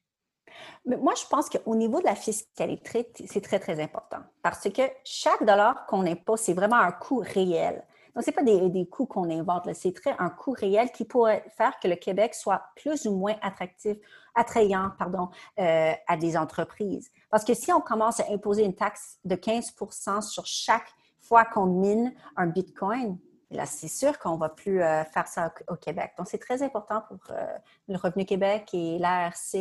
moi, 0.86 1.14
je 1.16 1.26
pense 1.30 1.50
qu'au 1.50 1.76
niveau 1.76 2.00
de 2.00 2.06
la 2.06 2.16
fiscalité, 2.16 3.08
c'est 3.28 3.42
très, 3.42 3.60
très 3.60 3.82
important 3.82 4.20
parce 4.42 4.70
que 4.70 4.82
chaque 5.04 5.46
dollar 5.46 5.86
qu'on 5.86 6.06
impose, 6.06 6.42
c'est 6.42 6.54
vraiment 6.54 6.78
un 6.78 6.92
coût 6.92 7.24
réel. 7.26 7.84
Donc, 8.16 8.24
ce 8.24 8.30
n'est 8.30 8.36
pas 8.36 8.44
des, 8.44 8.70
des 8.70 8.88
coûts 8.88 9.06
qu'on 9.06 9.30
invente, 9.30 9.68
c'est 9.74 9.94
très 9.94 10.16
un 10.20 10.30
coût 10.30 10.56
réel 10.58 10.92
qui 10.92 11.04
pourrait 11.04 11.44
faire 11.58 11.78
que 11.80 11.88
le 11.88 11.96
Québec 11.96 12.34
soit 12.34 12.62
plus 12.76 13.06
ou 13.08 13.16
moins 13.16 13.36
attractif, 13.42 13.98
attrayant 14.36 14.92
pardon, 14.98 15.30
euh, 15.60 15.92
à 16.08 16.18
des 16.18 16.38
entreprises. 16.38 17.12
Parce 17.30 17.44
que 17.44 17.54
si 17.54 17.74
on 17.74 17.82
commence 17.82 18.22
à 18.22 18.32
imposer 18.32 18.64
une 18.64 18.76
taxe 18.76 19.20
de 19.26 19.36
15% 19.36 20.22
sur 20.22 20.46
chaque 20.46 20.88
fois 21.20 21.44
qu'on 21.44 21.66
mine 21.66 22.14
un 22.38 22.48
Bitcoin, 22.48 23.18
là, 23.52 23.66
c'est 23.66 23.90
sûr 23.90 24.18
qu'on 24.18 24.36
ne 24.36 24.40
va 24.40 24.50
plus 24.50 24.82
euh, 24.82 25.04
faire 25.04 25.28
ça 25.28 25.54
au, 25.68 25.76
Québec. 25.76 26.14
Donc, 26.18 26.28
c'est 26.30 26.38
très 26.38 26.64
important 26.64 27.02
pour 27.10 27.20
euh, 27.32 27.46
le 27.90 27.98
Revenu 27.98 28.26
Québec 28.26 28.70
et 28.72 28.98
l'ARC, 28.98 29.58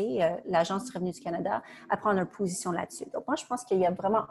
l'Agence 0.46 0.84
du 0.84 0.92
revenu 0.92 1.10
du 1.10 1.20
Canada, 1.20 1.60
à 1.90 1.96
prendre 1.96 2.20
une 2.20 2.26
position 2.26 2.70
là-dessus. 2.70 3.06
Donc, 3.12 3.26
moi, 3.26 3.34
je 3.34 3.46
pense 3.46 3.64
qu'il 3.64 3.80
y 3.80 3.86
a 3.86 3.90
vraiment 3.90 4.26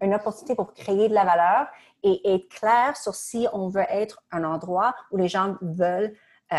une 0.00 0.14
opportunité 0.14 0.54
pour 0.54 0.72
créer 0.72 1.08
de 1.08 1.14
la 1.14 1.24
valeur 1.24 1.66
et 2.02 2.34
être 2.34 2.48
clair 2.48 2.96
sur 2.96 3.14
si 3.14 3.46
on 3.52 3.68
veut 3.68 3.86
être 3.88 4.22
un 4.30 4.44
endroit 4.44 4.94
où 5.10 5.16
les 5.16 5.28
gens 5.28 5.56
veulent 5.60 6.14
euh, 6.52 6.56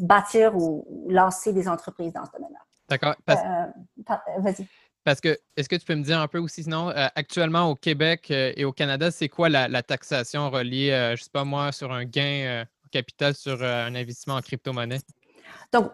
bâtir 0.00 0.56
ou 0.56 1.06
lancer 1.08 1.52
des 1.52 1.68
entreprises 1.68 2.12
dans 2.12 2.24
ce 2.24 2.32
domaine-là. 2.32 2.58
D'accord. 2.88 3.14
Euh, 3.28 4.40
vas-y. 4.40 4.66
Parce 5.04 5.20
que, 5.20 5.38
est-ce 5.56 5.68
que 5.68 5.76
tu 5.76 5.84
peux 5.84 5.94
me 5.94 6.02
dire 6.02 6.18
un 6.18 6.28
peu 6.28 6.38
aussi, 6.38 6.64
sinon, 6.64 6.90
euh, 6.90 7.06
actuellement 7.14 7.70
au 7.70 7.76
Québec 7.76 8.30
et 8.30 8.64
au 8.64 8.72
Canada, 8.72 9.10
c'est 9.10 9.28
quoi 9.28 9.48
la, 9.48 9.82
taxation 9.82 10.50
reliée, 10.50 10.90
je 10.90 11.12
ne 11.12 11.16
sais 11.16 11.30
pas 11.32 11.44
moi, 11.44 11.72
sur 11.72 11.92
un 11.92 12.04
gain 12.04 12.64
capital 12.90 13.34
sur 13.34 13.62
un 13.62 13.94
investissement 13.94 14.34
en 14.34 14.40
crypto-monnaie? 14.40 15.00
Donc, 15.72 15.92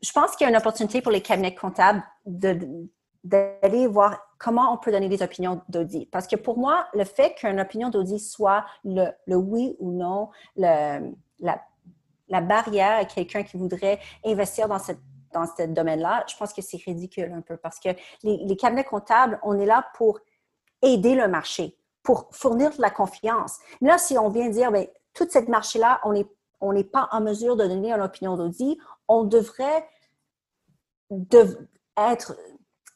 je 0.00 0.12
pense 0.12 0.36
qu'il 0.36 0.44
y 0.44 0.46
a 0.46 0.50
une 0.50 0.56
opportunité 0.56 1.02
pour 1.02 1.10
les 1.10 1.20
cabinets 1.20 1.54
comptables 1.54 2.02
de, 2.26 2.58
d'aller 3.24 3.86
voir 3.86 4.20
comment 4.44 4.74
on 4.74 4.76
peut 4.76 4.92
donner 4.92 5.08
des 5.08 5.22
opinions 5.22 5.62
d'audit. 5.70 6.10
Parce 6.10 6.26
que 6.26 6.36
pour 6.36 6.58
moi, 6.58 6.86
le 6.92 7.04
fait 7.04 7.34
qu'une 7.34 7.58
opinion 7.58 7.88
d'audit 7.88 8.20
soit 8.20 8.66
le, 8.84 9.08
oui 9.34 9.74
ou 9.78 9.90
non, 9.90 10.28
la, 10.54 11.00
barrière 12.28 12.98
à 12.98 13.04
quelqu'un 13.06 13.42
qui 13.42 13.56
voudrait 13.56 13.98
investir 14.22 14.68
dans 14.68 14.78
ce 14.78 14.92
domaine-là, 15.66 16.26
je 16.28 16.36
pense 16.36 16.52
que 16.52 16.60
c'est 16.60 16.76
ridicule 16.76 17.32
un 17.32 17.40
peu 17.40 17.56
parce 17.56 17.80
que 17.80 17.88
les, 18.22 18.56
cabinets 18.56 18.84
comptables, 18.84 19.40
on 19.42 19.58
est 19.58 19.64
là 19.64 19.86
pour 19.96 20.20
aider 20.82 21.14
le 21.14 21.26
marché, 21.26 21.78
pour 22.02 22.28
fournir 22.30 22.68
de 22.76 22.82
la 22.82 22.90
confiance. 22.90 23.60
Mais 23.80 23.88
là, 23.88 23.96
si 23.96 24.18
on 24.18 24.28
vient 24.28 24.50
dire, 24.50 24.70
bien, 24.70 24.84
toute 25.14 25.30
cette 25.30 25.48
marché-là, 25.48 26.02
on 26.60 26.72
n'est 26.74 26.84
pas 26.84 27.08
en 27.12 27.22
mesure 27.22 27.56
de 27.56 27.66
donner 27.66 27.92
une 27.92 28.02
opinion 28.02 28.36
d'audit, 28.36 28.78
on 29.08 29.24
devrait 29.24 29.88
de, 31.08 31.66
être 31.96 32.36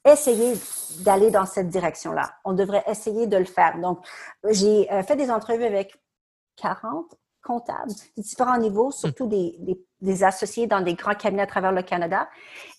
essayer 0.04 0.54
d'aller 1.00 1.30
dans 1.30 1.46
cette 1.46 1.68
direction-là. 1.68 2.34
On 2.44 2.52
devrait 2.52 2.84
essayer 2.86 3.26
de 3.26 3.36
le 3.36 3.44
faire. 3.44 3.78
Donc, 3.78 4.04
j'ai 4.48 4.90
euh, 4.92 5.02
fait 5.02 5.16
des 5.16 5.30
entrevues 5.30 5.64
avec 5.64 6.00
40 6.56 7.14
comptables 7.42 7.92
de 8.16 8.22
différents 8.22 8.58
niveaux, 8.58 8.90
surtout 8.90 9.26
des, 9.26 9.58
des, 10.00 10.24
associés 10.24 10.66
dans 10.66 10.80
des 10.80 10.94
grands 10.94 11.14
cabinets 11.14 11.42
à 11.42 11.46
travers 11.46 11.72
le 11.72 11.82
Canada. 11.82 12.28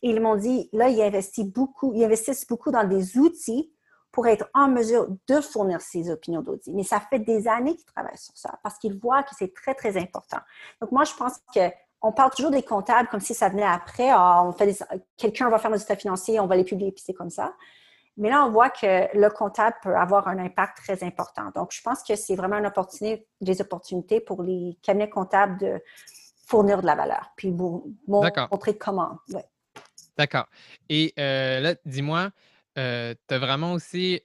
Et 0.04 0.10
ils 0.10 0.20
m'ont 0.20 0.36
dit, 0.36 0.70
là, 0.74 0.90
ils 0.90 1.02
investissent 1.02 1.52
beaucoup, 1.52 1.94
ils 1.94 2.04
investissent 2.04 2.46
beaucoup 2.48 2.72
dans 2.72 2.88
des 2.88 3.18
outils 3.18 3.72
pour 4.12 4.28
être 4.28 4.50
en 4.54 4.68
mesure 4.68 5.08
de 5.28 5.42
fournir 5.42 5.82
ces 5.82 6.10
opinions 6.10 6.42
d'audit. 6.42 6.74
Mais 6.74 6.84
ça 6.84 7.00
fait 7.00 7.20
des 7.20 7.48
années 7.48 7.76
qu'ils 7.76 7.86
travaillent 7.86 8.18
sur 8.18 8.36
ça 8.36 8.60
parce 8.64 8.78
qu'ils 8.78 8.98
voient 9.00 9.24
que 9.24 9.36
c'est 9.38 9.54
très, 9.54 9.76
très 9.76 9.98
important. 9.98 10.40
Donc, 10.82 10.92
moi, 10.92 11.04
je 11.04 11.14
pense 11.14 11.38
que 11.54 11.70
on 12.02 12.12
parle 12.12 12.32
toujours 12.32 12.52
des 12.52 12.64
comptables 12.64 13.10
comme 13.10 13.20
si 13.20 13.34
ça 13.34 13.50
venait 13.50 13.64
après. 13.64 14.10
Ah, 14.10 14.44
on 14.46 14.54
fait 14.54 14.78
quelqu'un 15.18 15.50
va 15.50 15.60
faire 15.60 15.72
nos 15.72 15.78
états 15.78 15.96
financiers, 15.96 16.40
on 16.40 16.48
va 16.48 16.56
les 16.56 16.64
publier, 16.64 16.92
puis 16.92 17.04
c'est 17.06 17.14
comme 17.14 17.30
ça. 17.30 17.54
Mais 18.18 18.30
là, 18.30 18.46
on 18.46 18.52
voit 18.52 18.70
que 18.70 19.16
le 19.18 19.30
comptable 19.30 19.78
peut 19.82 19.96
avoir 19.96 20.28
un 20.28 20.40
impact 20.40 20.78
très 20.78 21.04
important. 21.04 21.52
Donc, 21.56 21.72
je 21.72 21.82
pense 21.82 22.04
que 22.04 22.16
c'est 22.16 22.36
vraiment 22.36 22.58
une 22.58 22.66
opportunité, 22.66 23.26
des 23.40 23.62
opportunités 23.62 24.20
pour 24.20 24.44
les 24.44 24.78
cabinets 24.82 25.10
comptables 25.10 25.58
de 25.58 25.82
fournir 26.46 26.82
de 26.82 26.86
la 26.86 26.96
valeur, 26.96 27.32
puis 27.38 27.54
montrer 28.08 28.78
comment. 28.78 29.20
D'accord. 30.18 30.48
Et 30.90 31.14
euh, 31.18 31.60
là, 31.62 31.76
dis-moi, 31.86 32.32
euh, 32.78 33.14
tu 33.28 33.36
as 33.36 33.40
vraiment 33.40 33.74
aussi 33.74 34.22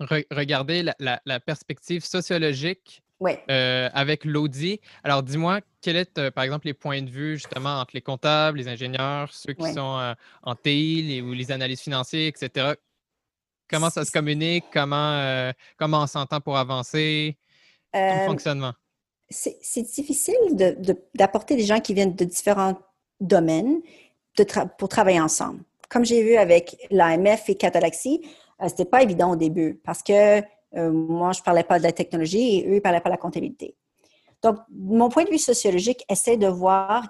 regardé 0.00 0.84
la 0.98 1.40
perspective 1.40 2.04
sociologique 2.04 3.03
euh, 3.22 3.88
avec 3.92 4.24
l'audit. 4.24 4.80
Alors, 5.02 5.22
dis-moi, 5.22 5.60
quels 5.80 6.04
sont, 6.04 6.18
euh, 6.18 6.30
par 6.30 6.44
exemple, 6.44 6.66
les 6.66 6.74
points 6.74 7.02
de 7.02 7.10
vue 7.10 7.36
justement 7.36 7.80
entre 7.80 7.92
les 7.94 8.02
comptables, 8.02 8.58
les 8.58 8.68
ingénieurs, 8.68 9.32
ceux 9.32 9.52
qui 9.52 9.72
sont 9.72 9.98
euh, 9.98 10.14
en 10.42 10.54
TI 10.54 11.22
ou 11.24 11.32
les 11.32 11.50
analyses 11.52 11.80
financières, 11.80 12.28
etc. 12.28 12.74
Comment 13.68 13.90
ça 13.90 14.04
se 14.04 14.10
communique? 14.10 14.64
Comment, 14.72 15.50
comment 15.78 16.02
on 16.02 16.06
s'entend 16.06 16.40
pour 16.40 16.58
avancer? 16.58 17.38
Tout 17.92 18.26
fonctionnement. 18.26 18.72
C'est 19.30 19.82
difficile 19.82 20.34
d'apporter 21.14 21.56
des 21.56 21.64
gens 21.64 21.80
qui 21.80 21.94
viennent 21.94 22.14
de 22.14 22.24
différents 22.24 22.78
domaines 23.20 23.80
pour 24.78 24.88
travailler 24.88 25.20
ensemble. 25.20 25.60
Comme 25.88 26.04
j'ai 26.04 26.22
vu 26.22 26.36
avec 26.36 26.76
l'AMF 26.90 27.48
et 27.48 27.54
Catalaxy, 27.54 28.20
ce 28.60 28.66
n'était 28.66 28.84
pas 28.84 29.02
évident 29.02 29.32
au 29.32 29.36
début 29.36 29.80
parce 29.82 30.02
que 30.02 30.42
euh, 30.76 30.90
moi, 30.90 31.32
je 31.32 31.40
ne 31.40 31.44
parlais 31.44 31.64
pas 31.64 31.78
de 31.78 31.84
la 31.84 31.92
technologie 31.92 32.58
et 32.58 32.66
eux, 32.66 32.72
ils 32.72 32.74
ne 32.76 32.80
parlaient 32.80 33.00
pas 33.00 33.10
de 33.10 33.14
la 33.14 33.18
comptabilité. 33.18 33.76
Donc, 34.42 34.58
mon 34.70 35.08
point 35.08 35.24
de 35.24 35.30
vue 35.30 35.38
sociologique 35.38 36.04
essaie 36.08 36.36
de 36.36 36.46
voir 36.46 37.04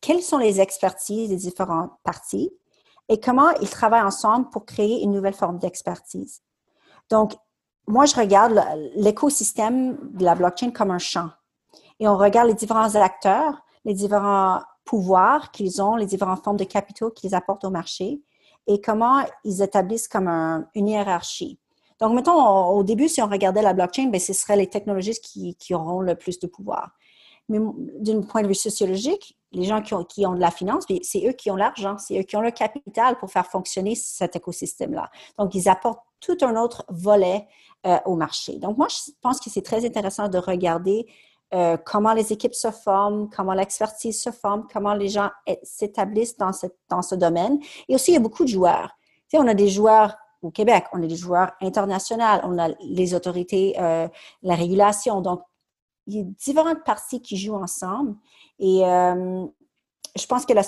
quelles 0.00 0.22
sont 0.22 0.38
les 0.38 0.60
expertises 0.60 1.30
des 1.30 1.36
différentes 1.36 1.92
parties 2.04 2.50
et 3.08 3.18
comment 3.18 3.50
ils 3.60 3.70
travaillent 3.70 4.02
ensemble 4.02 4.48
pour 4.50 4.64
créer 4.64 5.02
une 5.02 5.12
nouvelle 5.12 5.34
forme 5.34 5.58
d'expertise. 5.58 6.42
Donc, 7.10 7.34
moi, 7.88 8.04
je 8.04 8.16
regarde 8.16 8.62
l'écosystème 8.96 9.96
de 10.12 10.24
la 10.24 10.34
blockchain 10.34 10.70
comme 10.70 10.90
un 10.90 10.98
champ. 10.98 11.30
Et 12.00 12.08
on 12.08 12.16
regarde 12.16 12.48
les 12.48 12.54
différents 12.54 12.94
acteurs, 12.96 13.62
les 13.84 13.94
différents 13.94 14.60
pouvoirs 14.84 15.50
qu'ils 15.50 15.80
ont, 15.80 15.96
les 15.96 16.06
différentes 16.06 16.42
formes 16.44 16.56
de 16.56 16.64
capitaux 16.64 17.10
qu'ils 17.10 17.34
apportent 17.34 17.64
au 17.64 17.70
marché 17.70 18.20
et 18.66 18.80
comment 18.80 19.24
ils 19.44 19.62
établissent 19.62 20.08
comme 20.08 20.28
une 20.74 20.88
hiérarchie. 20.88 21.58
Donc, 22.00 22.14
mettons, 22.14 22.66
au 22.68 22.82
début, 22.82 23.08
si 23.08 23.22
on 23.22 23.26
regardait 23.26 23.62
la 23.62 23.72
blockchain, 23.72 24.08
bien, 24.08 24.20
ce 24.20 24.32
seraient 24.32 24.56
les 24.56 24.68
technologistes 24.68 25.24
qui, 25.24 25.74
auront 25.74 26.00
le 26.00 26.14
plus 26.14 26.38
de 26.38 26.46
pouvoir. 26.46 26.90
Mais 27.48 27.58
d'un 28.00 28.22
point 28.22 28.42
de 28.42 28.48
vue 28.48 28.54
sociologique, 28.54 29.38
les 29.52 29.64
gens 29.64 29.80
qui 29.80 29.94
ont, 29.94 30.34
de 30.34 30.40
la 30.40 30.50
finance, 30.50 30.84
c'est 31.02 31.26
eux 31.26 31.32
qui 31.32 31.50
ont 31.50 31.56
l'argent, 31.56 31.96
c'est 31.96 32.18
eux 32.18 32.22
qui 32.24 32.36
ont 32.36 32.40
le 32.40 32.50
capital 32.50 33.16
pour 33.18 33.30
faire 33.30 33.46
fonctionner 33.46 33.94
cet 33.94 34.36
écosystème-là. 34.36 35.10
Donc, 35.38 35.54
ils 35.54 35.68
apportent 35.68 36.02
tout 36.20 36.36
un 36.42 36.56
autre 36.56 36.84
volet 36.88 37.46
euh, 37.86 37.98
au 38.04 38.16
marché. 38.16 38.58
Donc, 38.58 38.76
moi, 38.76 38.88
je 38.90 39.12
pense 39.22 39.40
que 39.40 39.48
c'est 39.48 39.62
très 39.62 39.86
intéressant 39.86 40.28
de 40.28 40.38
regarder 40.38 41.06
euh, 41.54 41.76
comment 41.76 42.12
les 42.12 42.32
équipes 42.32 42.54
se 42.54 42.70
forment, 42.72 43.30
comment 43.30 43.54
l'expertise 43.54 44.20
se 44.20 44.30
forme, 44.30 44.66
comment 44.70 44.94
les 44.94 45.08
gens 45.08 45.30
s'établissent 45.62 46.36
dans, 46.36 46.50
dans 46.90 47.02
ce 47.02 47.14
domaine. 47.14 47.58
Et 47.88 47.94
aussi, 47.94 48.10
il 48.10 48.14
y 48.14 48.18
a 48.18 48.20
beaucoup 48.20 48.42
de 48.42 48.48
joueurs. 48.48 48.90
Tu 49.30 49.38
on 49.38 49.46
a 49.46 49.54
des 49.54 49.68
joueurs 49.68 50.16
au 50.46 50.50
Québec. 50.50 50.84
On 50.92 51.02
a 51.02 51.06
des 51.06 51.16
joueurs 51.16 51.52
internationaux, 51.60 52.24
on 52.44 52.58
a 52.58 52.68
les 52.80 53.14
autorités, 53.14 53.74
euh, 53.78 54.08
la 54.42 54.54
régulation. 54.54 55.20
Donc, 55.20 55.42
il 56.06 56.16
y 56.16 56.20
a 56.20 56.24
différentes 56.24 56.84
parties 56.84 57.20
qui 57.20 57.36
jouent 57.36 57.56
ensemble. 57.56 58.16
Et 58.58 58.84
euh, 58.84 59.44
je 60.16 60.26
pense 60.26 60.46
que 60.46 60.52
la 60.52 60.62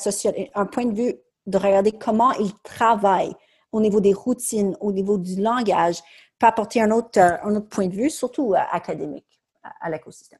un 0.54 0.66
point 0.66 0.85
de 0.85 0.94
vue 0.94 1.14
de 1.47 1.58
regarder 1.58 1.92
comment 1.92 2.32
ils 2.32 2.54
travaillent 2.62 3.35
au 3.73 3.80
niveau 3.80 4.00
des 4.00 4.12
routines, 4.12 4.76
au 4.80 4.92
niveau 4.92 5.18
du 5.18 5.40
langage, 5.40 6.00
peut 6.38 6.47
apporter 6.47 6.80
un 6.80 6.90
autre, 6.90 7.18
un 7.18 7.56
autre 7.56 7.68
point 7.68 7.88
de 7.88 7.94
vue, 7.94 8.11
surtout 8.11 8.54
euh, 8.54 8.58
académique, 8.70 9.40
à, 9.80 9.90
l'écosystème. 9.90 10.38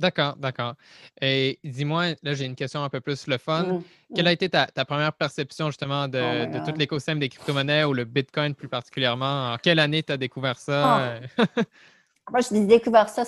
D'accord, 0.00 0.36
d'accord. 0.36 0.74
Et 1.20 1.58
dis-moi, 1.64 2.14
là, 2.22 2.34
j'ai 2.34 2.44
une 2.44 2.54
question 2.54 2.82
un 2.84 2.88
peu 2.88 3.00
plus 3.00 3.26
le 3.26 3.38
fun. 3.38 3.64
Mmh, 3.64 3.82
Quelle 4.14 4.28
a 4.28 4.32
été 4.32 4.48
ta, 4.48 4.66
première 4.84 5.12
perception 5.12 5.66
justement 5.66 6.06
de, 6.06 6.20
oh 6.20 6.64
tout 6.64 6.76
l'écosystème 6.78 7.18
des 7.18 7.28
crypto-monnaies 7.28 7.84
ou 7.84 7.94
le 7.94 8.04
Bitcoin 8.04 8.54
plus 8.54 8.68
particulièrement? 8.68 9.52
En 9.52 9.56
quelle 9.58 9.78
année 9.78 10.02
tu 10.02 10.12
as 10.12 10.16
découvert 10.16 10.58
ça? 10.58 11.14
Oh. 11.38 11.42
Moi, 12.30 12.40
j'ai 12.40 12.64
découvert 12.64 13.08
ça 13.08 13.24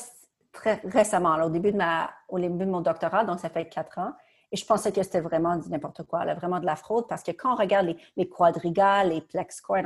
très 0.53 0.81
récemment, 0.85 1.35
au, 1.45 1.49
début 1.49 1.73
de 1.73 1.77
ma, 1.77 2.11
au 2.29 2.39
début 2.39 2.65
de 2.65 2.71
mon 2.71 2.81
doctorat, 2.81 3.25
donc 3.25 3.41
ça 3.41 3.49
fait 3.49 3.69
quatre 3.69 3.99
ans. 3.99 4.13
Et 4.53 4.57
je 4.57 4.67
pensais 4.67 4.91
que 4.91 5.03
c'était 5.03 5.21
vraiment 5.21 5.57
du 5.57 5.69
n'importe 5.69 6.03
quoi, 6.03 6.25
vraiment 6.35 6.59
de 6.59 6.67
la 6.67 6.75
fraude, 6.75 7.07
parce 7.09 7.23
que 7.23 7.31
quand 7.31 7.53
on 7.53 7.57
regarde 7.57 7.87
les, 7.87 7.97
les 8.17 8.29
quadrigales, 8.29 9.11
les 9.11 9.21
plex 9.21 9.61
coins, 9.61 9.83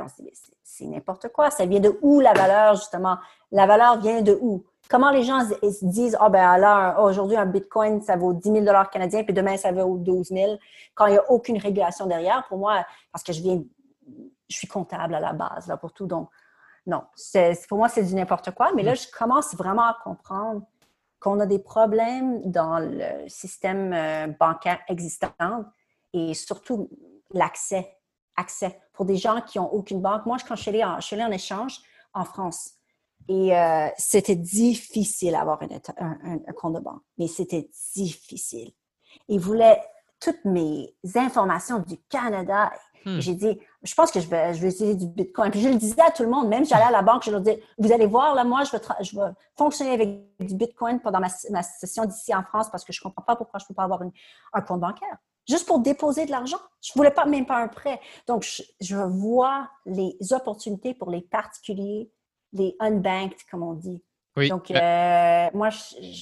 c'est 0.63 0.85
n'importe 0.85 1.29
quoi. 1.29 1.51
Ça 1.51 1.65
vient 1.67 1.79
de 1.79 1.97
où 2.01 2.19
la 2.19 2.33
valeur, 2.33 2.75
justement? 2.75 3.17
La 3.51 3.67
valeur 3.67 3.99
vient 3.99 4.21
de 4.21 4.37
où? 4.41 4.65
Comment 4.89 5.09
les 5.09 5.23
gens 5.23 5.41
se 5.41 5.85
disent, 5.85 6.15
ah 6.19 6.25
oh, 6.27 6.29
ben 6.29 6.47
alors, 6.47 7.03
aujourd'hui, 7.03 7.37
un 7.37 7.45
bitcoin, 7.45 8.01
ça 8.01 8.15
vaut 8.15 8.33
10 8.33 8.63
000 8.63 8.65
canadiens, 8.91 9.23
puis 9.23 9.33
demain, 9.33 9.57
ça 9.57 9.71
vaut 9.71 9.97
12 9.97 10.27
000, 10.27 10.57
quand 10.93 11.07
il 11.07 11.13
n'y 11.13 11.17
a 11.17 11.31
aucune 11.31 11.57
régulation 11.57 12.05
derrière, 12.05 12.45
pour 12.47 12.59
moi, 12.59 12.85
parce 13.11 13.23
que 13.23 13.33
je 13.33 13.41
viens, 13.41 13.63
je 14.47 14.55
suis 14.55 14.67
comptable 14.67 15.15
à 15.15 15.19
la 15.19 15.33
base, 15.33 15.67
là, 15.67 15.77
pour 15.77 15.91
tout. 15.91 16.05
Donc, 16.05 16.29
non, 16.85 17.03
pour 17.67 17.77
moi, 17.77 17.89
c'est 17.89 18.03
du 18.03 18.13
n'importe 18.13 18.51
quoi. 18.51 18.71
Mais 18.75 18.83
là, 18.83 18.93
mm. 18.93 18.97
je 18.97 19.07
commence 19.17 19.55
vraiment 19.55 19.83
à 19.83 19.97
comprendre 20.03 20.61
qu'on 21.19 21.39
a 21.39 21.45
des 21.45 21.59
problèmes 21.59 22.41
dans 22.51 22.77
le 22.77 23.27
système 23.27 23.91
euh, 23.93 24.27
bancaire 24.39 24.79
existant 24.87 25.65
et 26.13 26.33
surtout 26.33 26.89
l'accès. 27.31 27.91
Accès. 28.37 28.81
Pour 28.91 29.05
des 29.05 29.15
gens 29.15 29.39
qui 29.39 29.57
n'ont 29.59 29.71
aucune 29.71 30.01
banque. 30.01 30.25
Moi, 30.25 30.35
quand 30.45 30.57
je 30.57 30.61
suis 30.61 30.69
allée 30.69 30.83
en, 30.83 30.99
je 30.99 31.15
en 31.15 31.31
échange 31.31 31.79
en 32.13 32.25
France, 32.25 32.71
et 33.27 33.57
euh, 33.57 33.87
c'était 33.97 34.35
difficile 34.35 35.31
d'avoir 35.31 35.59
un, 35.97 36.37
compte 36.55 36.75
de 36.75 36.79
banque, 36.79 37.01
mais 37.17 37.27
c'était 37.27 37.69
difficile. 37.95 38.71
Ils 39.27 39.39
voulaient 39.39 39.81
toutes 40.19 40.45
mes 40.45 40.95
informations 41.15 41.79
du 41.79 41.97
Canada. 42.09 42.71
Hmm. 43.03 43.19
J'ai 43.19 43.33
dit, 43.33 43.59
je 43.83 43.93
pense 43.95 44.11
que 44.11 44.19
je 44.19 44.27
vais, 44.27 44.53
je 44.53 44.61
vais 44.61 44.69
utiliser 44.69 44.95
du 44.95 45.07
Bitcoin. 45.07 45.51
Puis 45.51 45.61
je 45.61 45.69
le 45.69 45.75
disais 45.75 46.01
à 46.01 46.11
tout 46.11 46.23
le 46.23 46.29
monde, 46.29 46.47
même 46.47 46.65
j'allais 46.65 46.85
à 46.85 46.91
la 46.91 47.01
banque, 47.01 47.23
je 47.23 47.31
leur 47.31 47.41
disais, 47.41 47.61
vous 47.77 47.91
allez 47.91 48.05
voir, 48.05 48.35
là, 48.35 48.43
moi, 48.43 48.63
je 48.63 48.71
vais, 48.71 48.81
je 49.01 49.15
vais 49.15 49.27
fonctionner 49.57 49.91
avec 49.91 50.09
du 50.39 50.55
Bitcoin 50.55 50.99
pendant 50.99 51.19
ma, 51.19 51.27
ma 51.49 51.63
session 51.63 52.05
d'ici 52.05 52.33
en 52.33 52.43
France 52.43 52.69
parce 52.69 52.83
que 52.83 52.93
je 52.93 52.99
ne 52.99 53.03
comprends 53.05 53.23
pas 53.23 53.35
pourquoi 53.35 53.59
je 53.59 53.65
ne 53.65 53.67
peux 53.69 53.73
pas 53.73 53.83
avoir 53.83 54.01
un 54.53 54.61
compte 54.61 54.81
bancaire. 54.81 55.17
Juste 55.47 55.67
pour 55.67 55.79
déposer 55.79 56.25
de 56.25 56.31
l'argent. 56.31 56.57
Je 56.81 56.91
ne 56.93 56.99
voulais 56.99 57.11
pas 57.11 57.25
même 57.25 57.45
pas 57.45 57.57
un 57.57 57.67
prêt. 57.67 57.99
Donc, 58.27 58.43
je, 58.43 58.63
je, 58.81 58.95
vois 58.95 59.69
les 59.85 60.17
opportunités 60.31 60.95
pour 60.95 61.11
les 61.11 61.21
particuliers, 61.21 62.11
les 62.55 62.75
unbanked, 62.79 63.37
comme 63.49 63.63
on 63.63 63.73
dit. 63.73 64.03
Donc, 64.49 64.69
euh, 64.69 65.49
moi, 65.53 65.69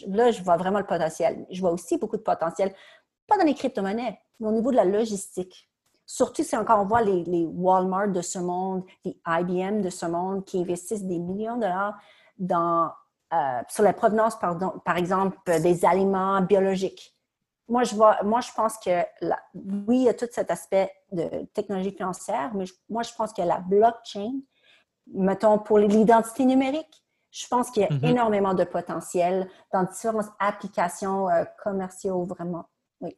là, 0.08 0.32
je 0.32 0.44
vois 0.44 0.58
vraiment 0.58 0.80
le 0.80 0.86
potentiel. 0.86 1.46
Je 1.50 1.60
vois 1.60 1.72
aussi 1.72 1.98
beaucoup 1.98 2.18
de 2.18 2.22
potentiel, 2.22 2.74
pas 3.28 3.38
dans 3.38 3.46
les 3.46 3.56
crypto-monnaies, 3.56 4.20
mais 4.40 4.48
au 4.48 4.52
niveau 4.52 4.72
de 4.72 4.76
la 4.76 4.86
logistique. 4.86 5.70
Surtout 6.06 6.44
si 6.44 6.56
encore 6.56 6.80
on 6.80 6.86
voit 6.86 7.02
les, 7.02 7.46
Walmart 7.46 8.10
de 8.10 8.22
ce 8.22 8.38
monde, 8.38 8.84
les 9.04 9.18
IBM 9.26 9.82
de 9.82 9.90
ce 9.90 10.06
monde 10.06 10.46
qui 10.46 10.60
investissent 10.60 11.06
des 11.06 11.18
millions 11.18 11.56
de 11.56 11.62
dollars 11.62 11.98
dans, 12.38 12.92
euh, 13.34 13.62
sur 13.70 13.84
la 13.84 13.94
provenance, 13.94 14.38
pardon, 14.38 14.74
par 14.86 14.98
exemple, 14.98 15.38
des 15.46 15.86
aliments 15.86 16.42
biologiques. 16.42 17.16
Moi, 17.68 17.84
je, 17.84 17.96
vois, 17.96 18.22
moi, 18.24 18.42
je 18.42 18.52
pense 18.52 18.78
que, 18.78 19.02
oui, 19.56 19.98
il 19.98 20.04
y 20.04 20.10
a 20.10 20.14
tout 20.14 20.28
cet 20.30 20.52
aspect 20.52 20.92
de 21.12 21.46
technologie 21.54 21.96
financière, 21.96 22.52
mais 22.54 22.66
moi, 22.90 23.02
je 23.02 23.14
pense 23.14 23.34
que 23.34 23.42
la 23.42 23.60
blockchain, 23.60 24.34
mettons, 25.08 25.60
pour 25.60 25.80
l'identité 25.80 26.46
numérique, 26.46 27.04
je 27.34 27.48
pense 27.48 27.72
qu'il 27.72 27.82
y 27.82 27.86
a 27.86 27.90
mm-hmm. 27.90 28.10
énormément 28.10 28.54
de 28.54 28.64
potentiel 28.64 29.50
dans 29.74 29.84
différentes 29.84 30.32
applications 30.40 31.30
euh, 31.30 31.44
commerciales, 31.64 32.26
vraiment. 32.28 32.70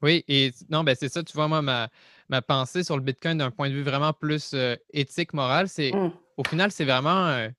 Oui. 0.02 0.24
et 0.28 0.52
non, 0.70 0.84
ben 0.84 0.96
c'est 1.00 1.10
ça, 1.10 1.22
tu 1.22 1.34
vois, 1.34 1.48
moi, 1.48 1.62
ma, 1.62 1.90
ma 2.30 2.42
pensée 2.42 2.84
sur 2.84 2.96
le 2.96 3.04
Bitcoin 3.04 3.38
d'un 3.38 3.52
point 3.52 3.70
de 3.70 3.76
vue 3.76 3.84
vraiment 3.84 4.14
plus 4.14 4.54
euh, 4.56 4.76
éthique, 4.92 5.34
moral, 5.34 5.68
c'est 5.68 5.92
mm. 5.92 6.12
au 6.38 6.44
final, 6.44 6.72
c'est 6.72 6.86
vraiment, 6.86 7.28
euh, 7.28 7.50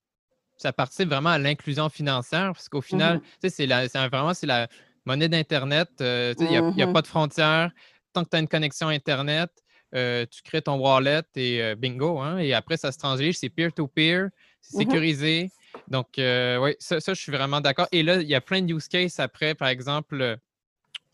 ça 0.56 0.72
participe 0.72 1.08
vraiment 1.08 1.30
à 1.30 1.38
l'inclusion 1.38 1.88
financière, 1.88 2.52
parce 2.52 2.68
qu'au 2.68 2.80
final, 2.80 3.20
tu 3.20 3.48
sais, 3.48 3.50
c'est 3.50 4.08
vraiment, 4.08 4.34
c'est 4.34 4.46
la 4.46 4.66
monnaie 5.04 5.28
d'Internet, 5.28 5.88
il 6.00 6.34
n'y 6.48 6.56
a, 6.56 6.62
mm-hmm. 6.62 6.92
pas 6.92 7.02
de 7.02 7.06
frontières. 7.06 7.70
Tant 8.12 8.24
que 8.24 8.30
tu 8.30 8.36
as 8.36 8.40
une 8.40 8.48
connexion 8.48 8.88
Internet, 8.88 9.50
tu 9.92 10.42
crées 10.44 10.62
ton 10.62 10.78
wallet 10.78 11.22
et 11.36 11.74
bingo, 11.76 12.18
hein, 12.20 12.38
et 12.38 12.52
après, 12.54 12.76
ça 12.76 12.92
se 12.92 12.98
transige, 12.98 13.38
c'est 13.38 13.48
peer-to-peer, 13.48 14.28
c'est 14.60 14.76
mm-hmm. 14.76 14.78
sécurisé. 14.78 15.50
Donc, 15.88 16.08
oui, 16.16 16.74
ça, 16.78 17.00
ça, 17.00 17.14
je 17.14 17.20
suis 17.20 17.32
vraiment 17.32 17.60
d'accord. 17.60 17.88
Et 17.92 18.02
là, 18.02 18.16
il 18.16 18.28
y 18.28 18.34
a 18.34 18.40
plein 18.40 18.62
de 18.62 18.74
use 18.74 18.88
cases 18.88 19.20
après, 19.20 19.54
par 19.54 19.68
exemple, 19.68 20.38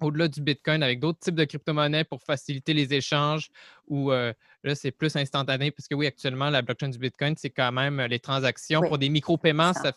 au-delà 0.00 0.28
du 0.28 0.40
Bitcoin 0.40 0.82
avec 0.82 1.00
d'autres 1.00 1.20
types 1.20 1.34
de 1.34 1.44
crypto-monnaies 1.44 2.04
pour 2.04 2.22
faciliter 2.22 2.74
les 2.74 2.92
échanges 2.92 3.50
ou 3.88 4.10
là, 4.10 4.74
c'est 4.74 4.90
plus 4.90 5.14
instantané 5.16 5.70
parce 5.70 5.88
que 5.88 5.94
oui, 5.94 6.06
actuellement, 6.06 6.50
la 6.50 6.62
blockchain 6.62 6.88
du 6.88 6.98
Bitcoin, 6.98 7.34
c'est 7.36 7.50
quand 7.50 7.72
même 7.72 8.00
les 8.00 8.20
transactions. 8.20 8.80
Pour 8.80 8.98
des 8.98 9.08
micro-paiements, 9.08 9.72
ça. 9.72 9.92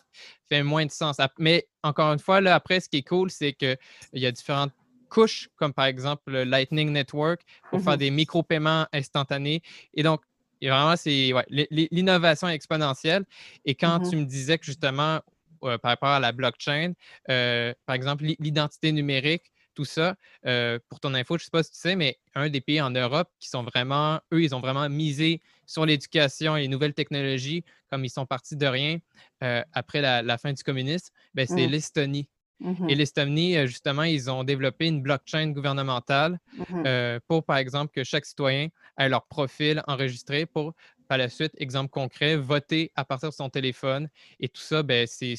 fait 0.48 0.62
moins 0.62 0.86
de 0.86 0.90
sens. 0.90 1.16
Mais 1.38 1.66
encore 1.82 2.12
une 2.12 2.18
fois, 2.18 2.40
là, 2.40 2.54
après, 2.54 2.80
ce 2.80 2.88
qui 2.88 2.98
est 2.98 3.08
cool, 3.08 3.30
c'est 3.30 3.52
qu'il 3.52 3.78
y 4.12 4.26
a 4.26 4.32
différentes 4.32 4.72
couches, 5.08 5.48
comme 5.56 5.72
par 5.72 5.86
exemple 5.86 6.30
le 6.30 6.44
Lightning 6.44 6.90
Network, 6.90 7.42
pour 7.70 7.80
faire 7.80 7.94
mmh 7.94 7.98
des 7.98 8.10
micro-paiements 8.10 8.86
instantanés. 8.92 9.62
Et 9.94 10.02
donc, 10.02 10.22
vraiment, 10.62 10.96
c'est 10.96 11.32
l'innovation 11.70 12.48
exponentielle. 12.48 13.24
Et 13.64 13.74
quand 13.74 14.00
mmh 14.00 14.10
tu 14.10 14.16
me 14.16 14.24
disais 14.24 14.58
que 14.58 14.66
justement, 14.66 15.20
par 15.60 15.78
rapport 15.82 16.10
à 16.10 16.20
la 16.20 16.32
blockchain, 16.32 16.92
par 17.26 17.94
exemple, 17.94 18.24
l'identité 18.38 18.92
numérique, 18.92 19.52
tout 19.76 19.84
ça. 19.84 20.16
Euh, 20.46 20.80
pour 20.88 20.98
ton 20.98 21.14
info, 21.14 21.38
je 21.38 21.42
ne 21.42 21.44
sais 21.44 21.50
pas 21.52 21.62
si 21.62 21.70
tu 21.70 21.78
sais, 21.78 21.94
mais 21.94 22.18
un 22.34 22.48
des 22.48 22.60
pays 22.60 22.80
en 22.80 22.90
Europe 22.90 23.28
qui 23.38 23.48
sont 23.48 23.62
vraiment, 23.62 24.20
eux, 24.32 24.42
ils 24.42 24.54
ont 24.54 24.60
vraiment 24.60 24.88
misé 24.88 25.40
sur 25.66 25.86
l'éducation 25.86 26.56
et 26.56 26.62
les 26.62 26.68
nouvelles 26.68 26.94
technologies, 26.94 27.62
comme 27.90 28.04
ils 28.04 28.10
sont 28.10 28.26
partis 28.26 28.56
de 28.56 28.66
rien 28.66 28.98
euh, 29.44 29.62
après 29.72 30.00
la, 30.00 30.38
fin 30.38 30.52
du 30.52 30.62
communisme, 30.64 31.12
ben, 31.34 31.46
c'est 31.46 31.66
mmh. 31.66 31.70
l'Estonie. 31.70 32.28
Mmh 32.60 32.88
et 32.88 32.94
l'Estonie, 32.94 33.56
euh, 33.56 33.66
justement, 33.66 34.04
ils 34.04 34.30
ont 34.30 34.42
développé 34.42 34.86
une 34.86 35.02
blockchain 35.02 35.50
gouvernementale 35.50 36.38
mmh 36.56 37.18
pour, 37.28 37.44
par 37.44 37.56
exemple, 37.58 37.92
que 37.92 38.04
chaque 38.04 38.24
citoyen 38.24 38.68
ait 38.98 39.08
leur 39.08 39.26
profil 39.26 39.82
enregistré 39.86 40.46
pour 40.46 40.74
par 41.06 41.18
la 41.18 41.28
suite, 41.28 41.52
exemple 41.56 41.90
concret, 41.90 42.36
voter 42.36 42.92
à 42.96 43.04
partir 43.04 43.30
de 43.30 43.34
son 43.34 43.48
téléphone. 43.48 44.08
Et 44.40 44.48
tout 44.48 44.60
ça, 44.60 44.82
ben, 44.82 45.06
c'est, 45.06 45.34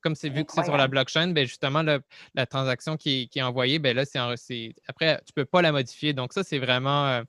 comme 0.00 0.14
c'est 0.14 0.28
vu 0.28 0.44
que 0.44 0.52
c'est 0.52 0.64
sur 0.64 0.76
la 0.76 0.88
blockchain, 0.88 1.28
ben, 1.28 1.46
justement, 1.46 1.82
la 2.34 2.46
transaction 2.46 2.96
qui 2.96 3.30
est, 3.34 3.42
envoyée, 3.42 3.78
ben, 3.78 3.96
là, 3.96 4.04
c'est, 4.04 4.74
après, 4.86 5.20
tu 5.24 5.32
ne 5.36 5.42
peux 5.42 5.44
pas 5.44 5.62
la 5.62 5.72
modifier. 5.72 6.12
Donc, 6.12 6.32
ça, 6.32 6.42
c'est 6.42 6.58
vraiment. 6.58 7.06
Euh, 7.06 7.22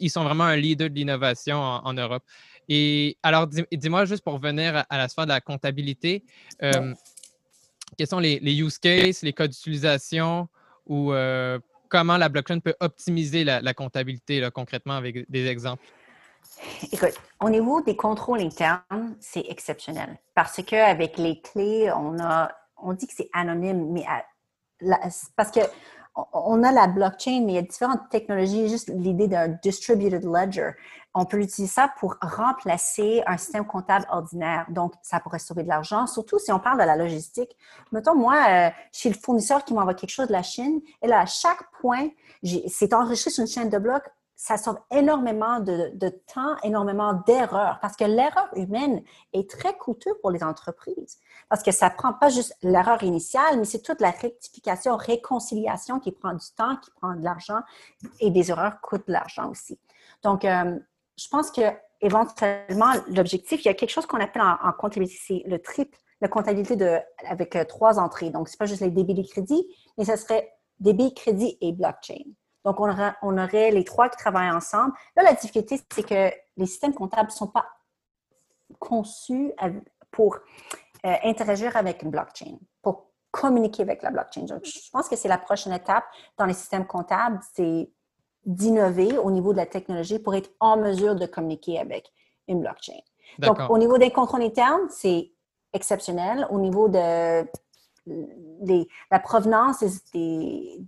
ils 0.00 0.10
sont 0.10 0.24
vraiment 0.24 0.44
un 0.44 0.56
leader 0.56 0.90
de 0.90 0.94
l'innovation 0.94 1.58
en, 1.58 1.92
Europe. 1.92 2.24
Et 2.68 3.16
alors, 3.22 3.46
dis-moi, 3.46 4.04
juste 4.04 4.24
pour 4.24 4.34
revenir 4.34 4.84
à, 4.88 4.98
la 4.98 5.08
sphère 5.08 5.26
de 5.26 5.30
la 5.30 5.40
comptabilité, 5.40 6.24
euh, 6.62 6.92
quels 7.96 8.06
sont 8.06 8.18
les, 8.18 8.40
use 8.42 8.78
cases, 8.78 9.22
les 9.22 9.32
cas 9.32 9.46
d'utilisation 9.46 10.48
ou 10.86 11.12
euh, 11.12 11.58
comment 11.88 12.16
la 12.16 12.28
blockchain 12.28 12.60
peut 12.60 12.74
optimiser 12.80 13.44
la, 13.44 13.74
comptabilité 13.74 14.40
là, 14.40 14.50
concrètement 14.50 14.94
avec 14.94 15.30
des 15.30 15.46
exemples? 15.46 15.84
Écoute, 16.92 17.14
au 17.40 17.50
niveau 17.50 17.82
des 17.82 17.96
contrôles 17.96 18.40
internes, 18.40 19.16
c'est 19.20 19.44
exceptionnel 19.48 20.18
parce 20.34 20.62
qu'avec 20.62 21.18
les 21.18 21.40
clés, 21.40 21.90
on 21.92 22.18
a, 22.18 22.50
on 22.76 22.92
dit 22.92 23.06
que 23.06 23.12
c'est 23.14 23.28
anonyme, 23.32 23.92
mais 23.92 24.04
parce 25.36 25.50
que 25.50 25.60
on 26.32 26.62
a 26.62 26.72
la 26.72 26.86
blockchain, 26.86 27.42
mais 27.44 27.52
il 27.52 27.54
y 27.56 27.58
a 27.58 27.62
différentes 27.62 28.08
technologies, 28.10 28.68
juste 28.68 28.88
l'idée 28.88 29.28
d'un 29.28 29.48
distributed 29.48 30.24
ledger. 30.24 30.70
On 31.14 31.24
peut 31.24 31.38
utiliser 31.38 31.72
ça 31.72 31.90
pour 31.98 32.16
remplacer 32.20 33.22
un 33.26 33.36
système 33.36 33.66
comptable 33.66 34.06
ordinaire. 34.10 34.66
Donc, 34.70 34.92
ça 35.02 35.20
pourrait 35.20 35.38
sauver 35.38 35.62
de 35.62 35.68
l'argent, 35.68 36.06
surtout 36.06 36.38
si 36.38 36.52
on 36.52 36.58
parle 36.58 36.78
de 36.78 36.84
la 36.84 36.96
logistique. 36.96 37.56
Mettons, 37.92 38.14
moi, 38.14 38.36
euh, 38.48 38.70
chez 38.92 39.08
le 39.08 39.14
fournisseur 39.14 39.64
qui 39.64 39.74
m'envoie 39.74 39.94
quelque 39.94 40.10
chose 40.10 40.28
de 40.28 40.32
la 40.32 40.42
Chine, 40.42 40.80
et 41.02 41.06
là, 41.06 41.20
à 41.20 41.26
chaque 41.26 41.70
point, 41.80 42.08
c'est 42.68 42.92
enregistré 42.92 43.30
sur 43.30 43.42
une 43.42 43.48
chaîne 43.48 43.70
de 43.70 43.78
blocs, 43.78 44.08
ça 44.36 44.58
sauve 44.58 44.78
énormément 44.90 45.60
de, 45.60 46.08
temps, 46.32 46.56
énormément 46.62 47.14
d'erreurs, 47.26 47.78
parce 47.80 47.96
que 47.96 48.04
l'erreur 48.04 48.48
humaine 48.54 49.02
est 49.32 49.48
très 49.48 49.76
coûteuse 49.76 50.14
pour 50.20 50.30
les 50.30 50.42
entreprises, 50.42 51.18
parce 51.48 51.62
que 51.62 51.72
ça 51.72 51.88
prend 51.88 52.12
pas 52.12 52.28
juste 52.28 52.54
l'erreur 52.62 53.02
initiale, 53.02 53.58
mais 53.58 53.64
c'est 53.64 53.80
toute 53.80 54.00
la 54.00 54.10
rectification, 54.10 54.96
réconciliation 54.96 56.00
qui 56.00 56.12
prend 56.12 56.34
du 56.34 56.46
temps, 56.54 56.76
qui 56.76 56.90
prend 56.90 57.14
de 57.14 57.24
l'argent, 57.24 57.60
et 58.20 58.30
des 58.30 58.50
erreurs 58.50 58.78
coûtent 58.82 59.06
de 59.08 59.12
l'argent 59.12 59.50
aussi. 59.50 59.80
Donc, 60.22 60.44
euh, 60.44 60.78
je 61.16 61.28
pense 61.28 61.50
que 61.50 61.62
éventuellement, 62.02 62.92
l'objectif, 63.08 63.64
il 63.64 63.68
y 63.68 63.70
a 63.70 63.74
quelque 63.74 63.90
chose 63.90 64.04
qu'on 64.04 64.20
appelle 64.20 64.42
en, 64.42 64.72
comptabilité, 64.72 65.18
c'est 65.18 65.42
le 65.46 65.58
triple, 65.60 65.96
la 66.20 66.28
comptabilité 66.28 66.76
de, 66.76 66.98
avec 67.26 67.56
euh, 67.56 67.64
trois 67.64 67.98
entrées. 67.98 68.28
Donc, 68.28 68.48
c'est 68.50 68.58
pas 68.58 68.66
juste 68.66 68.82
les 68.82 68.90
débits 68.90 69.18
et 69.18 69.26
crédits, 69.26 69.66
mais 69.96 70.04
ce 70.04 70.16
serait 70.16 70.52
débit, 70.78 71.14
crédit 71.14 71.56
et 71.62 71.72
blockchain. 71.72 72.22
Donc, 72.66 72.80
on 72.80 73.38
aurait, 73.38 73.70
les 73.70 73.84
trois 73.84 74.08
qui 74.08 74.16
travaillent 74.16 74.50
ensemble. 74.50 74.92
Là, 75.14 75.22
la 75.22 75.34
difficulté, 75.34 75.80
c'est 75.94 76.02
que 76.02 76.32
les 76.56 76.66
systèmes 76.66 76.94
comptables 76.94 77.28
ne 77.28 77.34
sont 77.34 77.46
pas 77.46 77.64
conçus 78.80 79.52
pour 80.10 80.34
euh, 81.04 81.14
interagir 81.22 81.76
avec 81.76 82.02
une 82.02 82.10
blockchain, 82.10 82.58
pour 82.82 83.12
communiquer 83.30 83.82
avec 83.82 84.02
la 84.02 84.10
blockchain. 84.10 84.42
Donc, 84.42 84.64
je 84.64 84.90
pense 84.90 85.08
que 85.08 85.14
c'est 85.14 85.28
la 85.28 85.38
prochaine 85.38 85.72
étape 85.74 86.04
dans 86.36 86.44
les 86.44 86.54
systèmes 86.54 86.88
comptables, 86.88 87.38
c'est 87.54 87.88
d'innover 88.44 89.16
au 89.16 89.30
niveau 89.30 89.52
de 89.52 89.58
la 89.58 89.66
technologie 89.66 90.18
pour 90.18 90.34
être 90.34 90.50
en 90.58 90.76
mesure 90.76 91.14
de 91.14 91.26
communiquer 91.26 91.78
avec 91.78 92.10
une 92.48 92.62
blockchain. 92.62 92.98
Donc, 93.38 93.58
au 93.70 93.78
niveau 93.78 93.96
des 93.96 94.10
contrôles 94.10 94.42
internes, 94.42 94.88
c'est 94.88 95.30
exceptionnel. 95.72 96.48
Au 96.50 96.58
niveau 96.58 96.88
de, 96.88 97.46
la 99.08 99.20
provenance 99.20 99.84
des, 100.12 100.80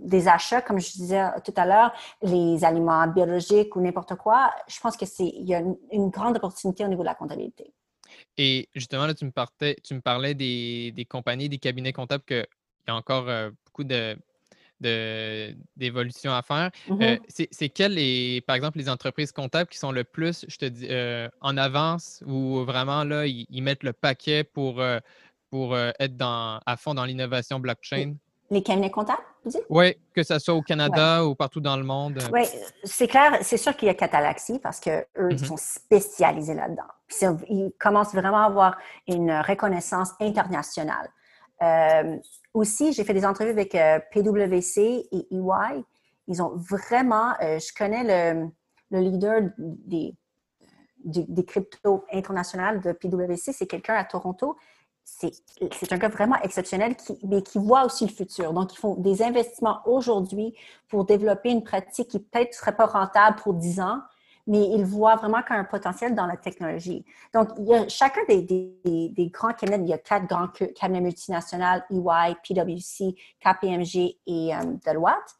des 0.00 0.28
achats, 0.28 0.62
comme 0.62 0.80
je 0.80 0.92
disais 0.92 1.22
tout 1.44 1.54
à 1.56 1.66
l'heure, 1.66 1.92
les 2.22 2.64
aliments 2.64 3.06
biologiques 3.06 3.76
ou 3.76 3.80
n'importe 3.80 4.14
quoi, 4.16 4.52
je 4.68 4.78
pense 4.80 4.96
que 4.96 5.06
c'est 5.06 5.26
il 5.26 5.48
y 5.48 5.54
a 5.54 5.62
une, 5.90 6.10
grande 6.10 6.36
opportunité 6.36 6.84
au 6.84 6.88
niveau 6.88 7.02
de 7.02 7.06
la 7.06 7.14
comptabilité. 7.14 7.72
Et 8.36 8.68
justement, 8.74 9.06
là, 9.06 9.14
tu 9.14 9.24
me, 9.24 9.30
partais, 9.30 9.76
tu 9.82 9.94
me 9.94 10.00
parlais 10.00 10.34
des, 10.34 10.92
des 10.92 11.04
compagnies, 11.04 11.48
des 11.48 11.58
cabinets 11.58 11.92
comptables, 11.92 12.24
qu'il 12.24 12.46
y 12.88 12.90
a 12.90 12.94
encore 12.94 13.28
euh, 13.28 13.50
beaucoup 13.64 13.84
de, 13.84 14.16
d'évolution 15.76 16.32
à 16.32 16.42
faire. 16.42 16.70
Euh, 16.90 17.16
mm-hmm. 17.16 17.48
c'est 17.50 17.68
quelles, 17.68 17.94
les, 17.94 18.42
par 18.42 18.56
exemple, 18.56 18.78
les 18.78 18.88
entreprises 18.88 19.32
comptables 19.32 19.70
qui 19.70 19.78
sont 19.78 19.92
le 19.92 20.04
plus, 20.04 20.44
je 20.48 20.56
te 20.56 20.64
dis, 20.64 20.88
euh, 20.90 21.28
en 21.40 21.56
avance 21.56 22.22
ou 22.26 22.64
vraiment 22.64 23.04
là, 23.04 23.26
ils, 23.26 23.62
mettent 23.62 23.84
le 23.84 23.92
paquet 23.92 24.44
pour, 24.44 24.82
pour 25.50 25.76
être 25.76 26.16
dans, 26.16 26.60
à 26.66 26.76
fond 26.76 26.94
dans 26.94 27.04
l'innovation 27.04 27.60
blockchain? 27.60 28.16
Les 28.52 28.62
cabinets 28.62 28.90
comptables, 28.90 29.22
vous 29.44 29.50
dites? 29.50 29.64
Oui, 29.70 29.96
que 30.14 30.22
ce 30.22 30.38
soit 30.38 30.52
au 30.52 30.60
Canada 30.60 31.24
ou 31.24 31.34
partout 31.34 31.60
dans 31.60 31.78
le 31.78 31.84
monde. 31.84 32.18
Oui, 32.30 32.42
c'est 32.84 33.08
clair. 33.08 33.38
C'est 33.40 33.56
sûr 33.56 33.74
qu'il 33.74 33.86
y 33.86 33.90
a 33.90 33.94
Catalaxy 33.94 34.58
parce 34.58 34.78
qu'eux, 34.78 35.06
ils 35.16 35.36
mm-hmm. 35.36 35.46
sont 35.46 35.56
spécialisés 35.56 36.52
là-dedans. 36.52 36.82
Ils 37.48 37.72
commencent 37.80 38.12
vraiment 38.14 38.42
à 38.42 38.44
avoir 38.44 38.76
une 39.08 39.32
reconnaissance 39.32 40.10
internationale. 40.20 41.08
Euh, 41.62 42.18
aussi, 42.52 42.92
j'ai 42.92 43.04
fait 43.04 43.14
des 43.14 43.24
entrevues 43.24 43.52
avec 43.52 43.74
euh, 43.74 43.98
PwC 44.10 45.08
et 45.10 45.26
EY. 45.34 45.82
Ils 46.28 46.42
ont 46.42 46.52
vraiment, 46.54 47.32
euh, 47.40 47.58
je 47.58 47.72
connais 47.74 48.34
le, 48.34 48.50
le 48.90 49.00
leader 49.00 49.40
des, 49.56 50.14
des, 51.04 51.44
cryptos 51.46 52.04
internationales 52.12 52.82
de 52.82 52.92
PwC, 52.92 53.52
c'est 53.52 53.66
quelqu'un 53.66 53.94
à 53.94 54.04
Toronto 54.04 54.58
c'est 55.04 55.92
un 55.92 55.98
gars 55.98 56.08
vraiment 56.08 56.40
exceptionnel, 56.42 56.96
qui, 56.96 57.18
mais 57.24 57.42
qui 57.42 57.58
voit 57.58 57.84
aussi 57.84 58.06
le 58.06 58.12
futur. 58.12 58.52
Donc, 58.52 58.72
ils 58.72 58.78
font 58.78 58.94
des 58.94 59.22
investissements 59.22 59.80
aujourd'hui 59.84 60.54
pour 60.88 61.04
développer 61.04 61.50
une 61.50 61.62
pratique 61.62 62.08
qui 62.08 62.18
peut-être 62.18 62.50
ne 62.50 62.54
serait 62.54 62.76
pas 62.76 62.86
rentable 62.86 63.36
pour 63.36 63.54
10 63.54 63.80
ans, 63.80 64.00
mais 64.46 64.68
ils 64.70 64.84
voient 64.84 65.16
vraiment 65.16 65.42
qu'il 65.42 65.54
y 65.54 65.58
a 65.58 65.60
un 65.60 65.64
potentiel 65.64 66.14
dans 66.14 66.26
la 66.26 66.36
technologie. 66.36 67.04
Donc, 67.32 67.48
chacun 67.88 68.20
des, 68.28 69.14
grands 69.32 69.52
cabinets, 69.52 69.84
il 69.84 69.88
y 69.88 69.92
a 69.92 69.98
quatre 69.98 70.26
grands 70.26 70.48
cabinets 70.48 71.00
multinationaux, 71.00 71.82
EY, 71.90 72.34
PwC, 72.42 73.14
KPMG 73.40 74.18
et 74.26 74.54
euh, 74.54 74.58
Deloitte. 74.84 75.36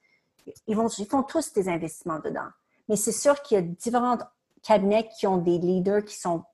Ils, 0.47 0.77
ils 0.99 1.07
font 1.07 1.23
tous 1.23 1.53
des 1.53 1.69
investissements 1.69 2.21
dedans. 2.21 2.49
Mais 2.89 2.97
c'est 2.97 3.13
sûr 3.13 3.41
qu'il 3.43 3.57
y 3.57 3.59
a 3.59 3.63
différents 3.63 4.19
cabinets 4.63 5.09
qui 5.19 5.27
ont 5.27 5.39
des 5.39 5.59
leaders 5.59 6.05
qui 6.05 6.17
sont 6.17 6.45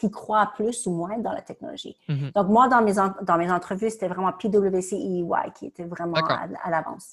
qui 0.00 0.10
croient 0.10 0.50
plus 0.54 0.86
ou 0.86 0.92
moins 0.92 1.18
dans 1.18 1.32
la 1.32 1.42
technologie. 1.42 1.94
Mhm. 2.08 2.30
Donc, 2.34 2.48
moi, 2.48 2.68
dans 2.68 2.80
mes, 2.80 2.94
dans 2.94 3.36
mes 3.36 3.52
entrevues, 3.52 3.90
c'était 3.90 4.08
vraiment 4.08 4.32
PwC 4.32 4.96
EY 4.96 5.52
qui 5.58 5.66
étaient 5.66 5.84
vraiment 5.84 6.14
à, 6.16 6.70
l'avance. 6.70 7.12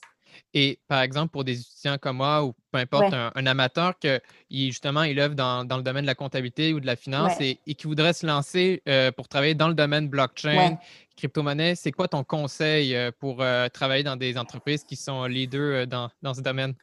Et 0.54 0.80
par 0.88 1.02
exemple, 1.02 1.32
pour 1.32 1.44
des 1.44 1.60
étudiants 1.60 1.98
comme 1.98 2.18
moi 2.18 2.46
ou 2.46 2.54
peu 2.72 2.78
importe, 2.78 3.14
un, 3.14 3.46
amateur 3.46 3.94
qui 3.98 4.68
justement 4.68 5.04
il 5.04 5.20
œuvre 5.20 5.36
dans, 5.36 5.66
dans, 5.66 5.78
le 5.78 5.84
domaine 5.84 6.04
de 6.04 6.08
la 6.08 6.16
comptabilité 6.16 6.74
ou 6.74 6.80
de 6.80 6.86
la 6.86 6.96
finance 6.96 7.34
et, 7.40 7.56
qui 7.56 7.88
voudrait 7.88 8.14
se 8.14 8.26
lancer 8.26 8.82
euh, 8.88 9.12
pour 9.12 9.28
travailler 9.28 9.56
dans 9.56 9.68
le 9.68 9.74
domaine 9.74 10.08
blockchain, 10.08 10.78
crypto-monnaie, 11.16 11.76
c'est 11.76 11.92
quoi 11.92 12.08
ton 12.08 12.24
conseil 12.24 12.96
euh, 12.96 13.12
pour 13.20 13.42
euh, 13.42 13.68
travailler 13.70 14.04
dans 14.04 14.16
des 14.16 14.38
entreprises 14.38 14.84
qui 14.84 14.96
sont 14.96 15.26
leaders 15.26 15.88
dans, 15.88 16.10
dans 16.22 16.34
ce 16.36 16.42
domaine? 16.42 16.76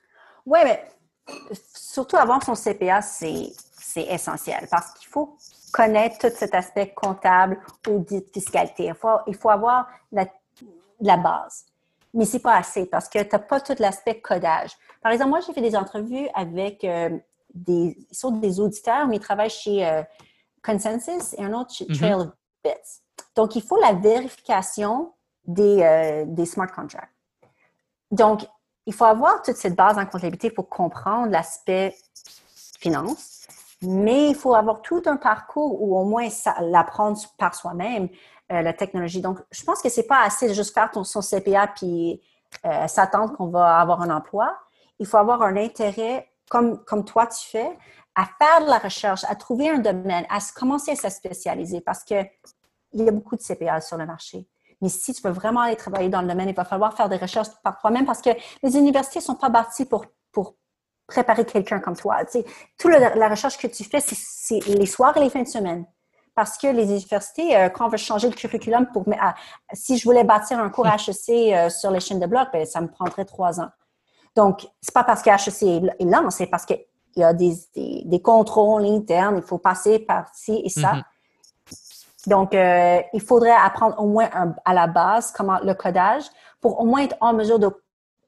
Oui, 0.45 0.59
mais 0.65 0.83
surtout 1.75 2.17
avoir 2.17 2.43
son 2.43 2.55
CPA, 2.55 3.01
c'est 3.03 3.53
essentiel 3.97 4.67
parce 4.71 4.93
qu'il 4.95 5.09
faut 5.09 5.37
connaître 5.75 6.19
tout 6.19 6.35
cet 6.37 6.55
aspect 6.55 6.95
comptable, 6.95 7.59
audit, 7.89 8.33
fiscalité. 8.33 8.85
Il 8.85 8.95
faut, 8.95 9.19
il 9.27 9.35
faut 9.35 9.51
avoir 9.51 9.89
la, 10.13 10.25
la 11.01 11.17
base. 11.17 11.67
Mais 12.15 12.25
c'est 12.27 12.39
pas 12.39 12.55
assez 12.55 12.87
parce 12.87 13.09
que 13.09 13.21
tu 13.21 13.29
n'as 13.33 13.41
pas 13.41 13.61
tout 13.61 13.75
l'aspect 13.81 14.21
codage. 14.21 14.71
Par 15.03 15.11
exemple, 15.11 15.31
moi, 15.31 15.41
j'ai 15.41 15.53
fait 15.53 15.61
des 15.61 15.75
entrevues 15.75 16.29
avec 16.33 16.85
euh, 16.85 17.19
des, 17.53 17.97
ils 18.09 18.17
sont 18.17 18.31
des 18.31 18.61
auditeurs, 18.61 19.09
mais 19.09 19.17
ils 19.17 19.21
travaillent 19.21 19.51
chez 19.51 19.85
euh, 19.85 20.05
Consensus 20.63 21.35
et 21.37 21.43
un 21.43 21.53
autre 21.53 21.75
chez 21.75 21.87
mm-hmm. 21.87 21.99
Trail 21.99 22.15
of 22.15 22.29
Bits. 22.63 23.01
Donc, 23.35 23.57
il 23.57 23.63
faut 23.63 23.81
la 23.81 23.95
vérification 23.95 25.13
des, 25.45 25.83
euh, 25.83 26.25
des 26.25 26.47
smart 26.47 26.71
contracts. 26.71 27.13
Donc, 28.13 28.47
il 28.87 28.95
faut 28.95 29.07
avoir 29.07 29.43
toute 29.43 29.57
cette 29.57 29.75
base 29.75 29.99
en 29.99 30.07
comptabilité 30.07 30.51
pour 30.51 30.69
comprendre 30.69 31.33
l'aspect 31.33 31.97
finance, 32.79 33.49
mais 33.87 34.31
il 34.31 34.35
faut 34.35 34.55
avoir 34.55 34.83
tout 34.83 35.03
un 35.07 35.17
parcours 35.17 35.81
ou 35.83 35.99
au 35.99 36.05
moins 36.05 36.29
l'apprendre 36.61 37.19
par 37.39 37.55
soi-même, 37.55 38.09
euh, 38.53 38.63
la 38.63 38.73
technologie. 38.73 39.21
Donc, 39.21 39.39
je 39.51 39.65
pense 39.65 39.81
que 39.81 39.89
c'est 39.89 40.07
pas 40.07 40.23
assez 40.23 40.49
de 40.49 40.55
juste 40.55 40.75
faire 40.75 40.91
son 41.05 41.21
CPA 41.21 41.69
puis 41.69 42.21
euh, 42.65 42.87
s'attendre 42.89 43.37
qu'on 43.37 43.49
va 43.49 43.79
avoir 43.79 44.03
un 44.03 44.11
emploi. 44.11 44.57
Il 44.99 45.07
faut 45.07 45.17
avoir 45.17 45.43
un 45.43 45.57
intérêt, 45.57 46.29
comme, 46.51 46.83
comme 46.85 47.05
toi 47.05 47.27
tu 47.27 47.49
fais, 47.49 47.79
à 48.15 48.27
faire 48.39 48.65
de 48.65 48.71
la 48.71 48.79
recherche, 48.79 49.25
à 49.25 49.35
trouver 49.35 49.71
un 49.71 49.79
domaine, 49.79 50.25
à 50.29 50.39
commencer 50.55 50.93
à 50.93 50.97
se 50.97 51.09
spécialiser 51.09 51.81
parce 51.81 52.05
qu'il 52.05 52.29
y 52.93 53.09
a 53.09 53.11
beaucoup 53.11 53.37
de 53.37 53.43
CPA 53.43 53.81
sur 53.81 53.97
le 53.97 54.07
marché. 54.07 54.47
Mais 54.81 54.89
si 54.89 55.15
tu 55.15 55.23
veux 55.23 55.33
vraiment 55.33 55.61
aller 55.61 55.77
travailler 55.77 56.09
dans 56.09 56.21
le 56.21 56.29
domaine, 56.29 56.49
il 56.49 56.55
va 56.55 56.65
falloir 56.65 56.95
faire 56.95 57.09
des 57.09 57.17
recherches 57.17 57.49
par 57.63 57.79
toi-même 57.79 58.05
parce 58.05 58.21
que 58.21 58.31
les 58.63 58.77
universités 58.77 59.21
ne 59.21 59.25
sont 59.25 59.35
pas 59.35 59.49
bâties 59.49 59.87
pour, 59.87 60.05
pour 60.31 60.55
préparer 61.07 61.45
quelqu'un 61.45 61.81
comme 61.81 61.97
toi. 61.97 62.25
Tu 62.25 62.41
sais, 62.41 62.45
toute 62.79 62.93
la 62.93 63.29
recherche 63.29 63.59
que 63.59 63.67
tu 63.67 63.85
fais, 63.85 64.01
c'est 64.01 64.67
les 64.67 64.87
soirs 64.87 65.17
et 65.17 65.21
les 65.21 65.31
fins 65.31 65.43
de 65.43 65.49
semaine. 65.49 65.85
Parce 66.35 66.59
que 66.59 66.67
les 66.67 66.91
universités, 66.91 67.57
euh, 67.57 67.69
quand 67.69 67.87
on 67.87 67.89
veut 67.89 67.97
changer 67.97 68.29
le 68.29 68.35
curriculum 68.35 68.87
pour... 68.93 69.05
si 69.73 69.97
je 69.97 70.05
voulais 70.05 70.25
bâtir 70.25 70.59
un 70.59 70.69
cours 70.69 70.87
HEC 70.87 71.29
euh, 71.31 71.69
sur 71.71 71.91
les 71.93 72.01
chaînes 72.01 72.19
de 72.19 72.27
blocs, 72.27 72.49
ben, 72.53 72.67
ça 72.67 72.81
me 72.81 72.89
prendrait 72.89 73.25
trois 73.25 73.61
ans. 73.61 73.69
Donc, 74.35 74.67
c'est 74.81 74.93
pas 74.93 75.05
parce 75.05 75.23
que 75.23 75.31
HEC 75.31 75.85
est 76.01 76.05
lent, 76.05 76.31
c'est 76.31 76.47
parce 76.47 76.67
qu'il 76.67 76.85
y 77.17 77.23
a 77.23 77.33
des, 77.33 77.55
des, 77.77 78.21
contrôles 78.21 78.85
internes, 78.85 79.37
il 79.37 79.47
faut 79.47 79.59
passer 79.59 80.01
par 80.01 80.29
ci 80.35 80.61
et 80.65 80.71
ça. 80.71 80.95
Mm-hmm. 80.95 81.03
Donc, 82.27 82.55
euh, 82.55 83.01
il 83.13 83.21
faudrait 83.21 83.53
apprendre 83.53 84.01
au 84.01 84.07
moins 84.07 84.29
à 84.65 84.75
la 84.75 84.89
base 84.89 85.31
comment 85.31 85.61
le 85.63 85.75
codage 85.75 86.25
pour 86.61 86.81
au 86.81 86.85
moins 86.85 87.03
être 87.03 87.17
en 87.21 87.33
mesure 87.33 87.61
de 87.61 87.69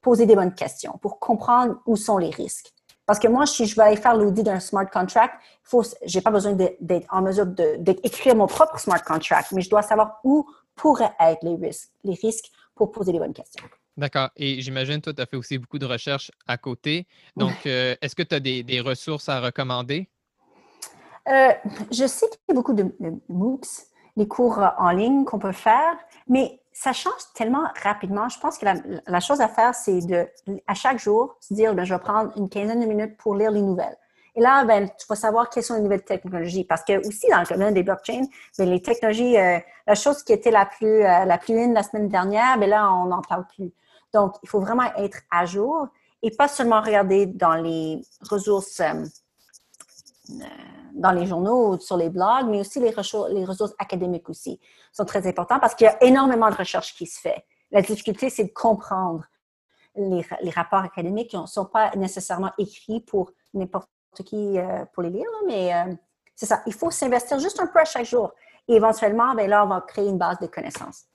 poser 0.07 0.25
des 0.25 0.37
bonnes 0.37 0.55
questions, 0.55 0.97
pour 1.01 1.19
comprendre 1.19 1.81
où 1.85 1.97
sont 1.97 2.17
les 2.17 2.29
risques. 2.29 2.71
Parce 3.05 3.19
que 3.19 3.27
moi, 3.27 3.45
si 3.45 3.65
je 3.65 3.75
veux 3.75 3.81
aller 3.81 3.97
faire 3.97 4.15
l'audit 4.15 4.41
d'un 4.41 4.61
smart 4.61 4.89
contract, 4.89 5.33
je 5.69 6.15
n'ai 6.15 6.21
pas 6.21 6.31
besoin 6.31 6.53
d'être 6.53 7.07
en 7.13 7.21
mesure 7.21 7.45
d'écrire 7.45 8.33
mon 8.33 8.47
propre 8.47 8.79
smart 8.79 9.03
contract, 9.03 9.51
mais 9.51 9.61
je 9.61 9.69
dois 9.69 9.81
savoir 9.81 10.21
où 10.23 10.49
pourraient 10.75 11.11
être 11.19 11.43
les 11.43 11.55
risques, 11.55 11.89
les 12.05 12.13
risques 12.13 12.49
pour 12.73 12.93
poser 12.93 13.11
les 13.11 13.19
bonnes 13.19 13.33
questions. 13.33 13.65
D'accord. 13.97 14.29
Et 14.37 14.61
j'imagine, 14.61 15.01
toi, 15.01 15.13
tu 15.13 15.21
as 15.21 15.25
fait 15.25 15.35
aussi 15.35 15.57
beaucoup 15.57 15.79
de 15.79 15.85
recherches 15.85 16.31
à 16.47 16.57
côté. 16.57 17.05
Donc, 17.35 17.65
euh, 17.65 17.93
est-ce 18.01 18.15
que 18.15 18.23
tu 18.23 18.33
as 18.33 18.39
des, 18.39 18.79
ressources 18.79 19.27
à 19.27 19.41
recommander? 19.41 20.07
Euh, 21.27 21.51
je 21.91 22.07
sais 22.07 22.27
qu'il 22.29 22.39
y 22.47 22.51
a 22.51 22.53
beaucoup 22.53 22.73
de, 22.73 22.83
de 23.01 23.11
MOOCs, 23.27 23.67
les 24.15 24.27
cours 24.27 24.61
en 24.77 24.91
ligne 24.91 25.25
qu'on 25.25 25.39
peut 25.39 25.51
faire, 25.51 25.97
mais 26.29 26.61
ça 26.79 26.93
change 26.93 27.21
tellement 27.33 27.67
rapidement. 27.81 28.29
Je 28.29 28.39
pense 28.39 28.59
que 28.59 28.65
la, 29.07 29.19
chose 29.19 29.41
à 29.41 29.47
faire, 29.47 29.73
c'est 29.73 29.99
de, 30.01 30.27
à 30.67 30.75
chaque 30.75 30.99
jour, 30.99 31.35
se 31.39 31.55
dire, 31.55 31.73
ben, 31.73 31.83
je 31.83 31.93
vais 31.95 31.99
prendre 31.99 32.31
une 32.37 32.49
quinzaine 32.49 32.79
de 32.79 32.85
minutes 32.85 33.17
pour 33.17 33.33
lire 33.33 33.49
les 33.49 33.63
nouvelles. 33.63 33.97
Et 34.35 34.41
là, 34.41 34.63
ben, 34.63 34.87
tu 34.87 35.07
vas 35.09 35.15
savoir 35.15 35.49
quelles 35.49 35.63
sont 35.63 35.73
les 35.73 35.81
nouvelles 35.81 36.03
technologies. 36.03 36.65
Parce 36.65 36.83
que 36.83 36.99
aussi, 36.99 37.27
dans 37.31 37.39
le 37.39 37.47
domaine 37.47 37.73
des 37.73 37.81
blockchains, 37.81 38.25
ben, 38.59 38.69
les 38.69 38.79
technologies, 38.79 39.39
euh, 39.39 39.57
la 39.87 39.95
chose 39.95 40.21
qui 40.21 40.33
était 40.33 40.51
la 40.51 40.67
plus, 40.67 41.03
euh, 41.03 41.25
la 41.25 41.39
plus 41.39 41.59
in 41.59 41.73
la 41.73 41.81
semaine 41.81 42.09
dernière, 42.09 42.59
ben 42.59 42.69
là, 42.69 42.93
on 42.93 43.05
n'en 43.05 43.23
parle 43.23 43.47
plus. 43.55 43.71
Donc, 44.13 44.35
il 44.43 44.49
faut 44.49 44.59
vraiment 44.59 44.93
être 44.97 45.17
à 45.31 45.47
jour 45.47 45.87
et 46.21 46.29
pas 46.29 46.47
seulement 46.47 46.81
regarder 46.81 47.25
dans 47.25 47.55
les 47.55 48.03
ressources 48.29 48.81
euh, 48.81 49.03
dans 50.93 51.11
les 51.11 51.25
journaux, 51.25 51.79
sur 51.79 51.97
les 51.97 52.09
blogs, 52.09 52.47
mais 52.47 52.59
aussi 52.59 52.79
les 52.79 52.93
les 53.31 53.45
ressources 53.45 53.73
académiques 53.77 54.29
aussi 54.29 54.59
sont 54.91 55.05
très 55.05 55.25
importants 55.27 55.59
parce 55.59 55.75
qu'il 55.75 55.85
y 55.85 55.89
a 55.89 56.03
énormément 56.03 56.49
de 56.49 56.55
recherche 56.55 56.95
qui 56.95 57.05
se 57.05 57.19
fait. 57.19 57.45
La 57.71 57.81
difficulté, 57.81 58.29
c'est 58.29 58.45
de 58.45 58.53
comprendre 58.53 59.25
les, 59.95 60.25
les, 60.41 60.49
rapports 60.51 60.79
académiques 60.79 61.31
qui 61.31 61.37
ne 61.37 61.45
sont 61.45 61.65
pas 61.65 61.91
nécessairement 61.95 62.51
écrits 62.57 63.01
pour 63.01 63.31
n'importe 63.53 63.89
qui 64.25 64.57
euh, 64.57 64.85
pour 64.93 65.03
les 65.03 65.09
lire, 65.09 65.29
mais 65.45 65.73
euh, 65.73 65.93
c'est 66.35 66.45
ça. 66.45 66.61
Il 66.65 66.73
faut 66.73 66.91
s'investir 66.91 67.39
juste 67.39 67.59
un 67.59 67.67
peu 67.67 67.79
à 67.79 67.85
chaque 67.85 68.05
jour. 68.05 68.33
Et 68.67 68.75
éventuellement, 68.75 69.33
ben 69.33 69.49
là, 69.49 69.65
on 69.65 69.69
va 69.69 69.81
créer 69.81 70.07
une 70.07 70.17
base 70.17 70.39
de 70.39 70.47
connaissances. 70.47 71.05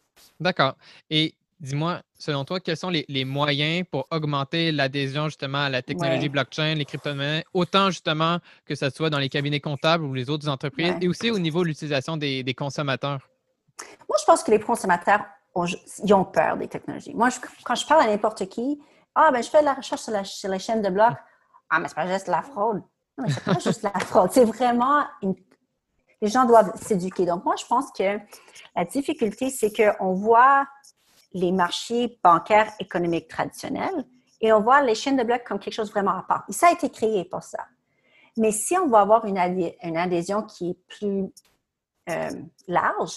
D'accord. 0.41 0.75
Et 1.11 1.35
Dis-moi, 1.63 2.01
selon 2.19 2.45
toi, 2.45 2.59
quels 2.59 2.77
sont 2.77 2.91
les, 2.91 3.25
moyens 3.25 3.87
pour 3.89 4.09
augmenter 4.11 4.73
l'adhésion 4.73 5.27
justement 5.27 5.63
à 5.63 5.69
la 5.69 5.81
technologie 5.81 6.29
blockchain, 6.29 6.75
les 6.75 6.85
crypto-monnaies, 6.85 7.45
autant 7.55 7.91
justement 7.91 8.39
que 8.67 8.75
ce 8.75 8.91
soit 8.91 9.11
dans 9.11 9.21
les 9.21 9.29
cabinets 9.29 9.61
comptables 9.61 10.05
ou 10.05 10.13
les 10.13 10.29
autres 10.29 10.49
entreprises, 10.49 10.95
et 11.01 11.07
aussi 11.07 11.31
au 11.31 11.39
niveau 11.39 11.63
de 11.63 11.69
l'utilisation 11.69 12.17
des, 12.17 12.55
consommateurs? 12.59 13.21
Moi, 14.09 14.19
je 14.21 14.25
pense 14.25 14.43
que 14.43 14.51
les 14.51 14.59
consommateurs 14.59 15.25
ils 16.03 16.15
ont 16.15 16.25
peur 16.25 16.57
des 16.57 16.67
technologies. 16.67 17.15
Moi, 17.15 17.29
quand 17.63 17.75
je 17.77 17.87
parle 17.87 18.03
à 18.03 18.07
n'importe 18.07 18.49
qui, 18.49 18.81
ah, 19.15 19.31
ben, 19.31 19.43
je 19.43 19.49
fais 19.49 19.61
de 19.61 19.67
la 19.67 19.75
recherche 19.75 20.01
sur 20.01 20.13
la, 20.13 20.25
sur 20.25 20.49
la 20.49 20.59
chaîne 20.59 20.83
de 20.83 20.91
blocs. 20.91 21.15
Ah, 21.75 21.81
mais 21.81 21.89
c'est 21.89 21.95
pas 21.95 22.07
juste 22.07 22.27
la 22.27 22.43
fraude. 22.43 22.83
Non, 23.17 23.25
mais 23.25 23.31
c'est 23.31 23.45
pas 23.45 23.59
juste 23.59 23.81
la 23.83 23.99
fraude. 23.99 24.31
C'est 24.31 24.45
vraiment 24.45 25.07
une... 25.23 25.35
Les 26.21 26.29
gens 26.29 26.45
doivent 26.45 26.71
s'éduquer. 26.77 27.25
Donc, 27.25 27.47
moi, 27.47 27.55
je 27.59 27.65
pense 27.65 27.91
que 27.93 28.19
la 28.77 28.85
difficulté, 28.85 29.49
c'est 29.49 29.73
qu'on 29.75 30.13
voit 30.13 30.67
les 31.35 31.53
marchés 31.53 32.19
bancaires 32.23 32.73
économiques 32.79 33.29
traditionnels 33.29 34.05
et 34.41 34.53
on 34.53 34.61
voit 34.61 34.83
les 34.83 34.95
chaînes 34.95 35.17
de 35.17 35.23
blocs 35.23 35.45
comme 35.45 35.59
quelque 35.59 35.75
chose 35.75 35.91
vraiment 35.91 36.19
à 36.19 36.23
part. 36.23 36.45
Et 36.49 36.53
ça 36.53 36.69
a 36.69 36.73
été 36.73 36.91
créé 36.91 37.25
pour 37.25 37.43
ça. 37.43 37.59
Mais 38.37 38.51
si 38.51 38.77
on 38.77 38.89
va 38.89 39.01
avoir 39.01 39.25
une, 39.25 39.39
une 39.83 39.97
adhésion 39.97 40.43
qui 40.43 40.71
est 40.71 40.79
plus 40.89 41.33
euh, 42.11 42.31
large, 42.67 43.15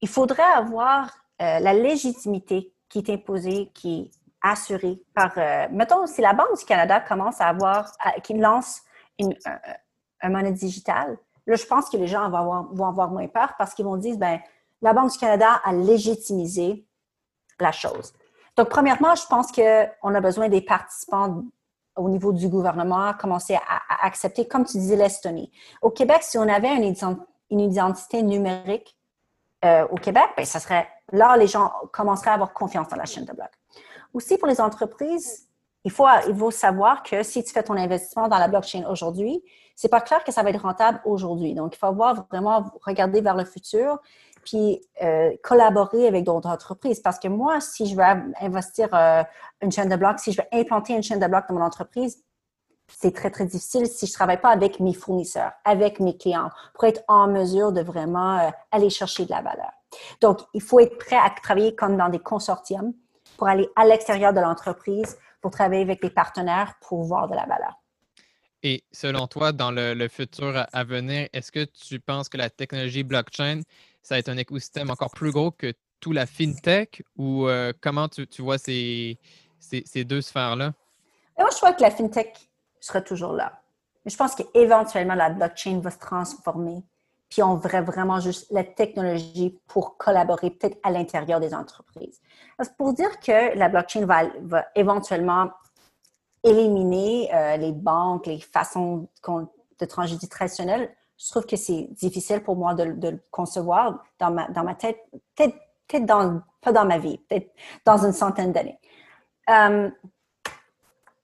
il 0.00 0.08
faudrait 0.08 0.42
avoir 0.42 1.06
euh, 1.40 1.60
la 1.60 1.72
légitimité 1.72 2.72
qui 2.88 2.98
est 2.98 3.10
imposée, 3.10 3.70
qui 3.74 4.00
est 4.00 4.10
assurée 4.42 5.00
par, 5.14 5.32
euh, 5.36 5.66
mettons, 5.70 6.06
si 6.06 6.20
la 6.20 6.32
Banque 6.32 6.58
du 6.58 6.64
Canada 6.64 7.00
commence 7.00 7.40
à 7.40 7.46
avoir, 7.46 7.92
qui 8.22 8.34
lance 8.34 8.82
une, 9.18 9.34
un, 10.20 10.28
monnaie 10.28 10.52
digitale, 10.52 11.18
là, 11.46 11.56
je 11.56 11.64
pense 11.64 11.88
que 11.88 11.96
les 11.96 12.06
gens 12.06 12.28
vont 12.28 12.38
avoir, 12.38 12.64
vont 12.72 12.86
avoir 12.86 13.10
moins 13.10 13.28
peur 13.28 13.54
parce 13.56 13.74
qu'ils 13.74 13.84
vont 13.84 13.96
dire, 13.96 14.16
ben, 14.16 14.40
la 14.82 14.92
Banque 14.92 15.12
du 15.12 15.18
Canada 15.18 15.60
a 15.64 15.72
légitimisé 15.72 16.86
la 17.60 17.72
chose. 17.72 18.12
Donc, 18.56 18.68
premièrement, 18.68 19.14
je 19.14 19.26
pense 19.26 19.50
qu'on 19.50 20.14
a 20.14 20.20
besoin 20.20 20.48
des 20.48 20.60
participants 20.60 21.42
au 21.96 22.08
niveau 22.08 22.32
du 22.32 22.48
gouvernement 22.48 23.06
à 23.06 23.14
commencer 23.14 23.54
à, 23.54 24.06
accepter, 24.06 24.46
comme 24.46 24.64
tu 24.64 24.78
disais, 24.78 24.96
l'Estonie. 24.96 25.50
Au 25.82 25.90
Québec, 25.90 26.22
si 26.22 26.38
on 26.38 26.48
avait 26.48 26.74
une, 26.76 27.60
identité 27.60 28.22
numérique 28.22 28.96
euh, 29.64 29.86
au 29.90 29.96
Québec, 29.96 30.24
ben, 30.36 30.44
ça 30.44 30.58
serait 30.60 30.88
là, 31.12 31.36
les 31.36 31.46
gens 31.46 31.72
commenceraient 31.92 32.30
à 32.30 32.34
avoir 32.34 32.52
confiance 32.52 32.88
dans 32.88 32.96
la 32.96 33.04
chaîne 33.04 33.24
de 33.24 33.32
blocs. 33.32 33.48
Aussi, 34.12 34.38
pour 34.38 34.48
les 34.48 34.60
entreprises, 34.60 35.48
il 35.84 35.90
faut, 35.90 36.50
savoir 36.50 37.02
que 37.02 37.22
si 37.22 37.44
tu 37.44 37.52
fais 37.52 37.62
ton 37.62 37.76
investissement 37.76 38.28
dans 38.28 38.38
la 38.38 38.48
blockchain 38.48 38.84
aujourd'hui, 38.88 39.42
c'est 39.76 39.88
pas 39.88 40.00
clair 40.00 40.24
que 40.24 40.32
ça 40.32 40.42
va 40.42 40.50
être 40.50 40.62
rentable 40.62 41.00
aujourd'hui. 41.04 41.52
Donc, 41.54 41.74
il 41.76 41.78
faut 41.78 41.92
vraiment 41.92 42.64
regarder 42.82 43.20
vers 43.20 43.34
le 43.34 43.44
futur 43.44 43.98
puis 44.44 44.80
euh, 45.02 45.30
collaborer 45.42 46.06
avec 46.06 46.24
d'autres 46.24 46.48
entreprises. 46.48 47.00
Parce 47.00 47.18
que 47.18 47.28
moi, 47.28 47.60
si 47.60 47.86
je 47.86 47.96
veux 47.96 48.02
investir 48.40 48.88
euh, 48.92 49.22
une 49.60 49.72
chaîne 49.72 49.88
de 49.88 49.96
blocs, 49.96 50.18
si 50.18 50.32
je 50.32 50.40
veux 50.40 50.60
implanter 50.60 50.94
une 50.94 51.02
chaîne 51.02 51.20
de 51.20 51.26
blocs 51.26 51.44
dans 51.48 51.54
mon 51.54 51.62
entreprise, 51.62 52.22
c'est 52.88 53.14
très, 53.14 53.30
très 53.30 53.46
difficile 53.46 53.86
si 53.86 54.06
je 54.06 54.12
ne 54.12 54.14
travaille 54.14 54.40
pas 54.40 54.50
avec 54.50 54.78
mes 54.80 54.94
fournisseurs, 54.94 55.52
avec 55.64 56.00
mes 56.00 56.16
clients, 56.16 56.50
pour 56.74 56.84
être 56.84 57.02
en 57.08 57.28
mesure 57.28 57.72
de 57.72 57.80
vraiment 57.80 58.38
euh, 58.38 58.50
aller 58.70 58.90
chercher 58.90 59.24
de 59.24 59.30
la 59.30 59.40
valeur. 59.40 59.72
Donc, 60.20 60.40
il 60.52 60.62
faut 60.62 60.80
être 60.80 60.98
prêt 60.98 61.16
à 61.16 61.30
travailler 61.30 61.74
comme 61.74 61.96
dans 61.96 62.08
des 62.08 62.18
consortiums 62.18 62.92
pour 63.36 63.48
aller 63.48 63.68
à 63.76 63.86
l'extérieur 63.86 64.32
de 64.32 64.40
l'entreprise, 64.40 65.18
pour 65.40 65.50
travailler 65.50 65.82
avec 65.82 66.02
des 66.02 66.10
partenaires 66.10 66.74
pour 66.80 67.02
voir 67.04 67.28
de 67.28 67.34
la 67.34 67.46
valeur. 67.46 67.74
Et 68.62 68.82
selon 68.92 69.26
toi, 69.26 69.52
dans 69.52 69.70
le, 69.70 70.08
futur 70.08 70.66
à 70.72 70.84
venir, 70.84 71.28
est-ce 71.34 71.52
que 71.52 71.64
tu 71.64 72.00
penses 72.00 72.30
que 72.30 72.38
la 72.38 72.48
technologie 72.48 73.02
blockchain, 73.02 73.60
ça 74.04 74.14
va 74.14 74.18
être 74.18 74.28
un 74.28 74.36
écosystème 74.36 74.90
encore 74.90 75.10
plus 75.10 75.32
gros 75.32 75.50
que 75.50 75.72
tout 75.98 76.12
la 76.12 76.26
fintech 76.26 77.02
ou 77.16 77.48
euh, 77.48 77.72
comment 77.80 78.08
tu, 78.08 78.42
vois 78.42 78.58
ces, 78.58 79.18
ces, 79.58 80.04
deux 80.04 80.20
sphères-là? 80.20 80.74
Moi, 81.38 81.48
je 81.50 81.56
crois 81.56 81.72
que 81.72 81.82
la 81.82 81.90
fintech 81.90 82.50
sera 82.78 83.00
toujours 83.00 83.32
là. 83.32 83.60
Mais 84.04 84.10
je 84.10 84.16
pense 84.16 84.34
qu'éventuellement, 84.34 85.14
la 85.14 85.30
blockchain 85.30 85.80
va 85.80 85.90
se 85.90 85.98
transformer. 85.98 86.84
Puis 87.30 87.42
on 87.42 87.56
verrait 87.56 87.82
vraiment 87.82 88.20
juste 88.20 88.46
la 88.52 88.62
technologie 88.62 89.58
pour 89.66 89.96
collaborer 89.96 90.50
peut-être 90.50 90.78
à 90.82 90.90
l'intérieur 90.90 91.40
des 91.40 91.54
entreprises. 91.54 92.20
Parce 92.58 92.68
que 92.68 92.76
pour 92.76 92.92
dire 92.92 93.18
que 93.18 93.56
la 93.56 93.70
blockchain 93.70 94.04
va, 94.04 94.24
va 94.42 94.66
éventuellement 94.74 95.50
éliminer 96.44 97.34
euh, 97.34 97.56
les 97.56 97.72
banques, 97.72 98.26
les 98.26 98.38
façons 98.38 99.08
de 99.26 99.86
tragédie 99.86 100.28
traditionnelle, 100.28 100.94
je 101.18 101.30
trouve 101.30 101.46
que 101.46 101.56
c'est 101.56 101.88
difficile 101.92 102.42
pour 102.42 102.56
moi 102.56 102.74
de, 102.74 102.84
le 102.84 103.22
concevoir 103.30 104.02
dans 104.18 104.30
ma, 104.30 104.74
tête, 104.74 104.98
peut-être, 105.36 105.56
pas 106.60 106.72
dans 106.72 106.84
ma 106.84 106.98
vie, 106.98 107.18
peut-être 107.18 107.50
dans 107.84 108.04
une 108.04 108.12
centaine 108.12 108.52
d'années. 108.52 108.78
Euh, 109.50 109.90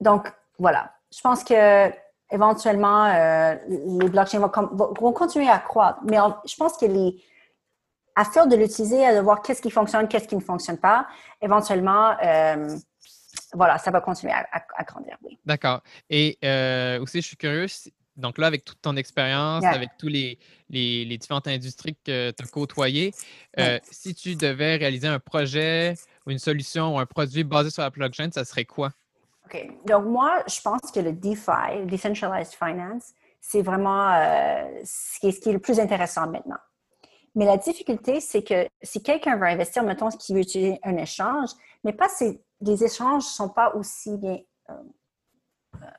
donc, 0.00 0.32
voilà. 0.58 0.92
Je 1.12 1.20
pense 1.20 1.42
que 1.42 1.90
éventuellement, 2.30 3.06
euh, 3.06 3.56
les 3.68 4.08
blockchains 4.08 4.38
vont, 4.38 5.12
continuer 5.12 5.48
à 5.48 5.58
croître, 5.58 5.98
mais 6.04 6.18
je 6.46 6.54
pense 6.56 6.76
que 6.76 6.86
les, 6.86 7.20
à 8.14 8.24
faire 8.24 8.46
de 8.46 8.54
l'utiliser, 8.54 9.04
à 9.04 9.16
de 9.16 9.20
voir 9.20 9.42
qu'est-ce 9.42 9.60
qui 9.60 9.70
fonctionne, 9.70 10.06
qu'est-ce 10.06 10.28
qui 10.28 10.36
ne 10.36 10.40
fonctionne 10.40 10.78
pas, 10.78 11.08
éventuellement, 11.42 12.14
voilà, 13.54 13.78
ça 13.78 13.90
va 13.90 14.00
continuer 14.00 14.32
à, 14.32 14.84
grandir, 14.84 15.16
oui. 15.22 15.38
D'accord. 15.44 15.80
Et 16.08 16.38
euh, 16.44 17.00
aussi, 17.00 17.20
je 17.20 17.26
suis 17.26 17.36
curieuse, 17.36 17.90
donc 18.20 18.38
là, 18.38 18.46
avec 18.46 18.64
toute 18.64 18.80
ton 18.80 18.96
expérience, 18.96 19.64
avec 19.64 19.90
tous 19.98 20.08
les, 20.08 20.38
les, 20.68 21.18
différentes 21.18 21.48
industries 21.48 21.96
que 22.04 22.30
tu 22.30 22.42
as 22.42 22.46
côtoyées, 22.46 23.12
euh, 23.58 23.78
si 23.90 24.14
tu 24.14 24.36
devais 24.36 24.76
réaliser 24.76 25.08
un 25.08 25.18
projet 25.18 25.94
ou 26.26 26.30
une 26.30 26.38
solution 26.38 26.94
ou 26.94 26.98
un 26.98 27.06
produit 27.06 27.44
basé 27.44 27.70
sur 27.70 27.82
la 27.82 27.90
blockchain, 27.90 28.30
ça 28.32 28.44
serait 28.44 28.64
quoi? 28.64 28.90
OK. 29.46 29.66
Donc, 29.86 30.04
moi, 30.06 30.44
je 30.46 30.60
pense 30.60 30.92
que 30.94 31.00
le 31.00 31.12
DeFi, 31.12 31.86
Decentralized 31.86 32.54
Finance, 32.54 33.12
c'est 33.40 33.62
vraiment 33.62 34.12
euh, 34.12 34.64
ce, 34.84 35.18
qui 35.18 35.28
est, 35.28 35.32
ce, 35.32 35.40
qui 35.40 35.48
est, 35.48 35.52
le 35.52 35.58
plus 35.58 35.80
intéressant 35.80 36.28
maintenant. 36.28 36.58
Mais 37.34 37.46
la 37.46 37.56
difficulté, 37.56 38.20
c'est 38.20 38.42
que 38.42 38.68
si 38.82 39.02
quelqu'un 39.02 39.36
veut 39.36 39.46
investir, 39.46 39.82
mettons, 39.82 40.08
qui 40.10 40.34
veut 40.34 40.40
utiliser 40.40 40.78
un 40.82 40.96
échange, 40.96 41.50
mais 41.84 41.92
pas 41.92 42.08
ces 42.08 42.40
les 42.60 42.84
échanges 42.84 43.24
ne 43.24 43.28
sont 43.28 43.48
pas 43.48 43.74
aussi 43.74 44.16
bien 44.18 44.38
euh, 44.68 44.74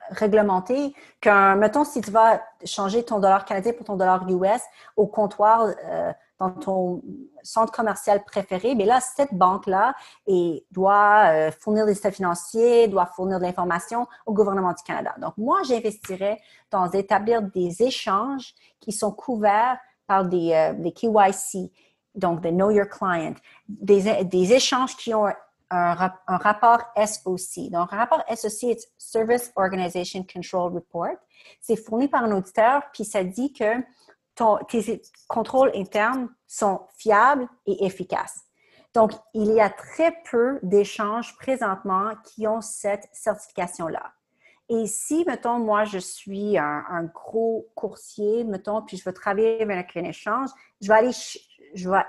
réglementés 0.09 0.93
qu'un, 1.19 1.55
mettons, 1.55 1.83
si 1.83 2.01
tu 2.01 2.11
vas 2.11 2.41
changer 2.65 3.03
ton 3.03 3.19
dollar 3.19 3.45
canadien 3.45 3.73
pour 3.73 3.85
ton 3.85 3.95
dollar 3.95 4.27
US 4.29 4.61
au 4.95 5.07
comptoir 5.07 5.67
euh, 5.85 6.11
dans 6.37 6.51
ton 6.51 7.01
centre 7.43 7.71
commercial 7.71 8.23
préféré, 8.23 8.75
mais 8.75 8.85
là, 8.85 8.99
cette 8.99 9.33
banque-là 9.33 9.93
doit 10.71 11.25
euh, 11.27 11.51
fournir 11.51 11.85
des 11.85 11.97
états 11.97 12.11
financiers, 12.11 12.87
doit 12.87 13.05
fournir 13.05 13.39
de 13.39 13.43
l'information 13.43 14.07
au 14.25 14.33
gouvernement 14.33 14.73
du 14.73 14.83
Canada. 14.83 15.13
Donc, 15.19 15.33
moi, 15.37 15.59
j'investirais 15.63 16.39
dans 16.71 16.89
établir 16.89 17.41
des 17.41 17.83
échanges 17.83 18.53
qui 18.79 18.91
sont 18.91 19.11
couverts 19.11 19.77
par 20.07 20.25
des, 20.25 20.73
des 20.77 20.91
KYC, 20.91 21.71
donc 22.15 22.41
des 22.41 22.51
Know 22.51 22.71
Your 22.71 22.87
Client, 22.87 23.35
des, 23.69 24.23
des 24.25 24.53
échanges 24.53 24.97
qui 24.97 25.13
ont 25.13 25.31
un, 25.71 26.11
rapport 26.27 26.81
SOC. 26.95 27.69
Donc, 27.71 27.91
un 27.93 27.97
rapport 27.97 28.23
SOC, 28.33 28.77
Service 28.97 29.51
Organization 29.55 30.25
Control 30.31 30.73
Report. 30.73 31.15
C'est 31.59 31.75
fourni 31.75 32.07
par 32.07 32.23
un 32.23 32.31
auditeur, 32.31 32.83
puis 32.93 33.05
ça 33.05 33.23
dit 33.23 33.53
que 33.53 33.81
ton, 34.35 34.57
tes 34.69 35.01
contrôles 35.27 35.71
internes 35.75 36.29
sont 36.47 36.81
fiables 36.97 37.47
et 37.65 37.85
efficaces. 37.85 38.41
Donc, 38.93 39.13
il 39.33 39.53
y 39.53 39.61
a 39.61 39.69
très 39.69 40.13
peu 40.29 40.59
d'échanges 40.63 41.35
présentement 41.37 42.11
qui 42.25 42.47
ont 42.47 42.61
cette 42.61 43.07
certification-là. 43.13 44.13
Et 44.67 44.87
si, 44.87 45.23
mettons, 45.25 45.59
moi, 45.59 45.85
je 45.85 45.97
suis 45.97 46.57
un, 46.57 47.03
gros 47.13 47.69
coursier, 47.75 48.43
mettons, 48.43 48.81
puis 48.81 48.97
je 48.97 49.03
veux 49.03 49.13
travailler 49.13 49.61
avec 49.61 49.95
un 49.95 50.03
échange, 50.03 50.49
je 50.81 50.87
vais 50.87 50.93
aller, 50.93 51.11
je 51.73 51.89
vais 51.89 52.03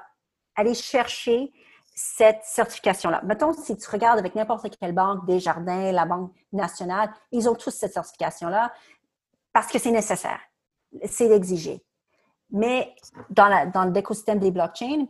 aller 0.54 0.74
chercher 0.74 1.52
cette 1.94 2.42
certification-là. 2.44 3.20
Mettons, 3.24 3.52
si 3.52 3.76
tu 3.76 3.90
regardes 3.90 4.18
avec 4.18 4.34
n'importe 4.34 4.76
quelle 4.78 4.94
banque, 4.94 5.26
Desjardins, 5.26 5.92
la 5.92 6.06
Banque 6.06 6.32
nationale, 6.52 7.12
ils 7.30 7.48
ont 7.48 7.54
tous 7.54 7.70
cette 7.70 7.92
certification-là 7.92 8.72
parce 9.52 9.66
que 9.68 9.78
c'est 9.78 9.90
nécessaire. 9.90 10.40
C'est 11.04 11.30
exigé. 11.30 11.84
Mais 12.50 12.94
dans, 13.30 13.48
la, 13.48 13.66
dans 13.66 13.84
l'écosystème 13.84 14.38
des 14.38 14.50
blockchains, 14.50 15.06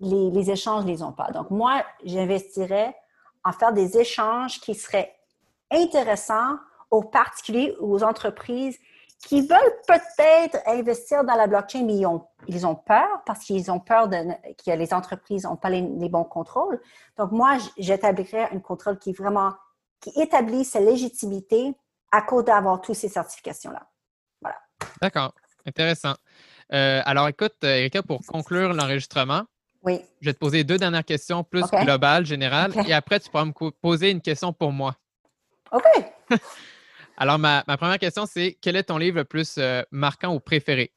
les, 0.00 0.30
les 0.30 0.50
échanges 0.50 0.84
ne 0.84 0.90
les 0.90 1.02
ont 1.02 1.12
pas. 1.12 1.30
Donc, 1.30 1.50
moi, 1.50 1.84
j'investirais 2.04 2.94
en 3.44 3.52
faire 3.52 3.72
des 3.72 3.98
échanges 3.98 4.60
qui 4.60 4.74
seraient 4.74 5.14
intéressants 5.70 6.56
aux 6.90 7.02
particuliers 7.02 7.74
ou 7.80 7.94
aux 7.94 8.02
entreprises 8.02 8.78
qui 9.26 9.40
veulent 9.40 9.80
peut-être 9.86 10.58
investir 10.66 11.24
dans 11.24 11.34
la 11.34 11.46
blockchain, 11.46 11.84
mais 11.84 11.96
ils 11.96 12.06
ont, 12.06 12.26
ils 12.46 12.66
ont 12.66 12.74
peur 12.74 13.08
parce 13.24 13.44
qu'ils 13.44 13.70
ont 13.70 13.80
peur 13.80 14.08
de, 14.08 14.16
que 14.64 14.70
les 14.70 14.92
entreprises 14.92 15.44
n'ont 15.44 15.56
pas 15.56 15.70
les, 15.70 16.08
bons 16.08 16.24
contrôles. 16.24 16.80
Donc, 17.16 17.32
moi, 17.32 17.56
j'établirais 17.78 18.48
un 18.52 18.60
contrôle 18.60 18.98
qui 18.98 19.12
vraiment, 19.12 19.54
qui 20.00 20.10
établit 20.20 20.64
sa 20.64 20.80
légitimité 20.80 21.74
à 22.12 22.22
cause 22.22 22.44
d'avoir 22.44 22.80
toutes 22.80 22.96
ces 22.96 23.08
certifications-là. 23.08 23.88
Voilà. 24.42 24.56
D'accord. 25.00 25.34
Intéressant. 25.66 26.14
Euh, 26.72 27.00
alors, 27.06 27.28
écoute, 27.28 27.54
Erika, 27.62 28.02
pour 28.02 28.20
conclure 28.26 28.74
l'enregistrement, 28.74 29.44
oui. 29.82 30.00
je 30.20 30.26
vais 30.26 30.34
te 30.34 30.38
poser 30.38 30.64
deux 30.64 30.76
dernières 30.76 31.04
questions 31.04 31.44
plus 31.44 31.64
globales, 31.82 32.26
générales, 32.26 32.72
et 32.86 32.92
après, 32.92 33.20
tu 33.20 33.30
pourras 33.30 33.46
me 33.46 33.70
poser 33.70 34.10
une 34.10 34.20
question 34.20 34.52
pour 34.52 34.72
moi. 34.72 34.94
OK. 35.72 35.84
Alors, 37.16 37.38
ma, 37.38 37.62
première 37.78 37.98
question, 37.98 38.26
c'est 38.26 38.58
quel 38.60 38.76
est 38.76 38.84
ton 38.84 38.98
livre 38.98 39.18
le 39.18 39.24
plus 39.24 39.56
euh, 39.58 39.82
marquant 39.90 40.34
ou 40.34 40.40
préféré? 40.40 40.92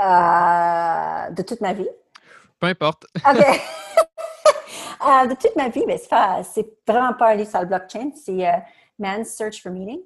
Euh, 0.00 1.30
de 1.30 1.42
toute 1.42 1.60
ma 1.60 1.74
vie. 1.74 1.88
peu 2.58 2.66
importe. 2.66 3.06
OK. 3.16 3.44
Euh, 5.06 5.26
de 5.26 5.34
toute 5.34 5.54
ma 5.54 5.68
vie, 5.68 5.84
mais 5.86 5.98
c'est 5.98 6.66
vraiment 6.88 7.12
pas 7.12 7.32
un 7.32 7.34
livre 7.34 7.50
sur 7.50 7.60
le 7.60 7.66
blockchain. 7.66 8.10
C'est 8.14 8.48
Man's 8.98 9.28
Search 9.36 9.60
for 9.62 9.70
Meaning 9.70 10.00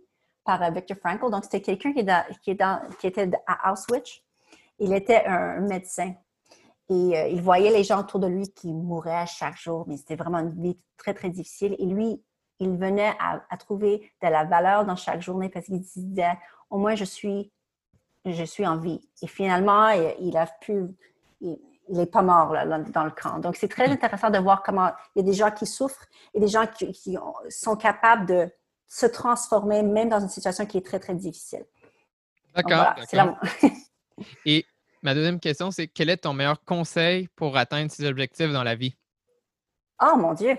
par 0.45 0.73
Viktor 0.73 0.97
Frankl. 0.97 1.31
Donc, 1.31 1.45
c'était 1.45 1.63
quelqu'un 1.63 1.93
qui, 1.93 2.05
qui, 2.43 2.57
qui, 2.99 3.07
était 3.07 3.31
à 3.47 3.73
Auschwitz. 3.73 4.21
Il 4.81 4.93
était 4.93 5.25
un 5.25 5.61
médecin. 5.61 6.15
Et 6.91 7.31
il 7.31 7.41
voyait 7.41 7.71
les 7.71 7.85
gens 7.85 8.01
autour 8.01 8.19
de 8.19 8.27
lui 8.27 8.53
qui 8.53 8.73
mouraient 8.73 9.15
à 9.15 9.27
chaque 9.27 9.57
jour, 9.57 9.85
mais 9.87 9.97
c'était 9.97 10.17
vraiment 10.17 10.39
une 10.39 10.61
vie 10.61 10.79
très, 10.97 11.15
très 11.15 11.29
difficile. 11.29 11.77
Et 11.79 11.87
lui, 11.87 12.21
il 12.61 12.77
venait 12.77 13.15
à, 13.21 13.57
trouver 13.57 14.13
de 14.23 14.29
la 14.29 14.45
valeur 14.45 14.85
dans 14.85 14.97
chaque 14.97 15.23
journée 15.23 15.49
parce 15.49 15.67
qu'il 15.67 15.81
disait, 15.81 16.37
au 16.71 16.79
moins, 16.79 16.95
je 16.95 17.05
suis, 17.05 17.53
je 18.25 18.45
suis 18.45 18.67
en 18.67 18.77
vie. 18.77 19.01
Et 19.23 19.27
finalement, 19.27 19.89
il, 20.21 20.37
a 20.37 20.47
pu, 20.47 20.87
il 21.41 21.59
n'est 21.89 22.07
pas 22.07 22.23
mort 22.23 22.53
dans, 22.53 23.05
le 23.05 23.11
camp. 23.11 23.39
Donc, 23.39 23.57
c'est 23.57 23.69
très 23.69 23.89
intéressant 23.89 24.31
de 24.31 24.39
voir 24.39 24.63
comment 24.63 24.91
il 25.15 25.25
y 25.25 25.29
a 25.29 25.31
des 25.31 25.37
gens 25.37 25.51
qui 25.51 25.67
souffrent 25.67 26.07
et 26.35 26.41
des 26.41 26.49
gens 26.49 26.67
qui, 26.67 27.17
sont 27.49 27.77
capables 27.77 28.27
de 28.27 28.51
se 28.87 29.07
transformer 29.07 29.83
même 29.83 30.09
dans 30.09 30.21
une 30.21 30.29
situation 30.29 30.67
qui 30.67 30.79
est 30.79 30.87
très, 30.87 30.99
très 30.99 31.15
difficile. 31.15 31.65
D'accord. 32.55 32.95
et 34.47 34.67
ma 35.03 35.15
deuxième 35.15 35.39
question, 35.39 35.71
c'est 35.71 35.87
quel 35.87 36.11
est 36.11 36.17
ton 36.17 36.33
meilleur 36.33 36.65
conseil 36.65 37.29
pour 37.37 37.57
atteindre 37.57 37.91
ces 37.91 38.07
objectifs 38.07 38.51
dans 38.51 38.65
la 38.65 38.75
vie? 38.75 38.97
Oh 40.01 40.17
mon 40.17 40.33
Dieu! 40.33 40.57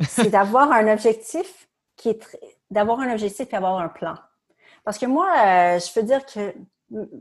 C'est 0.00 0.30
d'avoir 0.30 0.72
un 0.72 0.92
objectif 0.92 1.68
qui 1.96 2.10
est 2.10 2.38
d'avoir 2.70 3.00
un 3.00 3.12
objectif 3.12 3.52
et 3.52 3.56
avoir 3.56 3.78
un 3.78 3.88
plan. 3.88 4.14
Parce 4.84 4.98
que 4.98 5.06
moi, 5.06 5.26
euh, 5.38 5.78
je 5.78 5.98
veux 5.98 6.06
dire 6.06 6.24
que, 6.26 6.54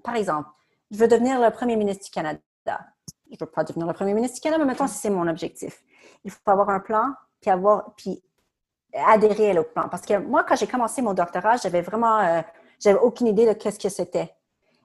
par 0.04 0.16
exemple, 0.16 0.50
je 0.92 0.98
veux 0.98 1.08
devenir 1.08 1.40
le 1.40 1.50
premier 1.52 1.76
ministre 1.76 2.06
du 2.06 2.12
Canada. 2.12 2.40
Je 2.66 2.72
ne 3.32 3.38
veux 3.40 3.46
pas 3.46 3.64
devenir 3.64 3.88
le 3.88 3.94
premier 3.94 4.14
ministre 4.14 4.36
du 4.36 4.42
Canada, 4.42 4.64
mais 4.64 4.72
maintenant, 4.72 4.88
si 4.88 4.98
c'est 4.98 5.10
mon 5.10 5.28
objectif. 5.28 5.84
Il 6.24 6.32
faut 6.32 6.40
avoir 6.46 6.70
un 6.70 6.80
plan, 6.80 7.14
puis 7.42 7.52
avoir, 7.52 7.94
puis 7.96 8.24
adhérer 8.94 9.58
au 9.58 9.64
plan. 9.64 9.90
Parce 9.90 10.06
que 10.06 10.18
moi, 10.18 10.44
quand 10.44 10.56
j'ai 10.56 10.68
commencé 10.68 11.02
mon 11.02 11.14
doctorat, 11.14 11.58
j'avais 11.58 11.82
vraiment, 11.82 12.20
euh, 12.20 12.42
j'avais 12.80 13.00
aucune 13.00 13.28
idée 13.28 13.46
de 13.46 13.54
qu'est-ce 13.54 13.80
que 13.80 13.90
c'était. 13.90 14.34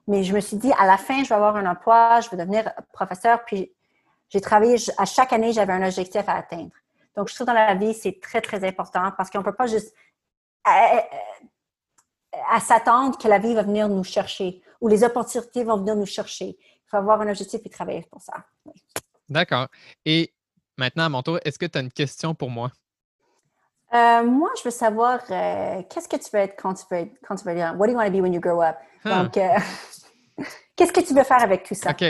Mais 0.07 0.23
je 0.23 0.33
me 0.33 0.39
suis 0.39 0.57
dit, 0.57 0.71
à 0.77 0.85
la 0.85 0.97
fin, 0.97 1.23
je 1.23 1.29
vais 1.29 1.35
avoir 1.35 1.55
un 1.55 1.65
emploi, 1.65 2.19
je 2.21 2.29
vais 2.29 2.37
devenir 2.37 2.71
professeur, 2.91 3.45
puis 3.45 3.71
j'ai 4.29 4.41
travaillé, 4.41 4.77
à 4.97 5.05
chaque 5.05 5.33
année, 5.33 5.53
j'avais 5.53 5.73
un 5.73 5.85
objectif 5.85 6.23
à 6.27 6.33
atteindre. 6.33 6.71
Donc, 7.15 7.29
je 7.29 7.35
trouve 7.35 7.47
dans 7.47 7.53
la 7.53 7.75
vie, 7.75 7.93
c'est 7.93 8.19
très, 8.21 8.41
très 8.41 8.63
important 8.65 9.11
parce 9.17 9.29
qu'on 9.29 9.39
ne 9.39 9.43
peut 9.43 9.55
pas 9.55 9.67
juste 9.67 9.93
à, 10.63 12.59
s'attendre 12.59 13.17
que 13.17 13.27
la 13.27 13.39
vie 13.39 13.53
va 13.53 13.63
venir 13.63 13.89
nous 13.89 14.03
chercher 14.03 14.61
ou 14.79 14.87
les 14.87 15.03
opportunités 15.03 15.63
vont 15.63 15.77
venir 15.77 15.95
nous 15.95 16.05
chercher. 16.05 16.57
Il 16.59 16.89
faut 16.89 16.97
avoir 16.97 17.21
un 17.21 17.29
objectif 17.29 17.61
et 17.63 17.69
travailler 17.69 18.05
pour 18.09 18.21
ça. 18.21 18.33
D'accord. 19.29 19.67
Et 20.05 20.33
maintenant, 20.77 21.05
à 21.05 21.09
mon 21.09 21.21
tour, 21.21 21.39
est-ce 21.43 21.59
que 21.59 21.65
tu 21.65 21.77
as 21.77 21.81
une 21.81 21.91
question 21.91 22.33
pour 22.33 22.49
moi? 22.49 22.71
Euh, 23.93 24.23
moi, 24.23 24.49
je 24.57 24.63
veux 24.63 24.71
savoir 24.71 25.19
euh, 25.29 25.83
qu'est-ce 25.89 26.07
que 26.07 26.15
tu 26.15 26.29
veux 26.33 26.39
être 26.39 26.55
quand 26.61 26.73
tu 26.73 26.85
veux 26.89 26.97
être, 26.97 27.13
quand 27.27 27.35
tu 27.35 27.43
veux 27.43 27.53
dire 27.53 27.75
What 27.77 27.87
do 27.87 27.93
you 27.93 27.97
want 27.97 28.05
to 28.05 28.11
be 28.11 28.21
when 28.21 28.33
you 28.33 28.39
grow 28.39 28.61
up? 28.61 28.77
Donc, 29.03 29.35
euh, 29.35 29.57
qu'est-ce 30.75 30.93
que 30.93 31.01
tu 31.01 31.13
veux 31.13 31.23
faire 31.23 31.41
avec 31.41 31.63
tout 31.63 31.75
ça? 31.75 31.91
OK. 31.91 32.03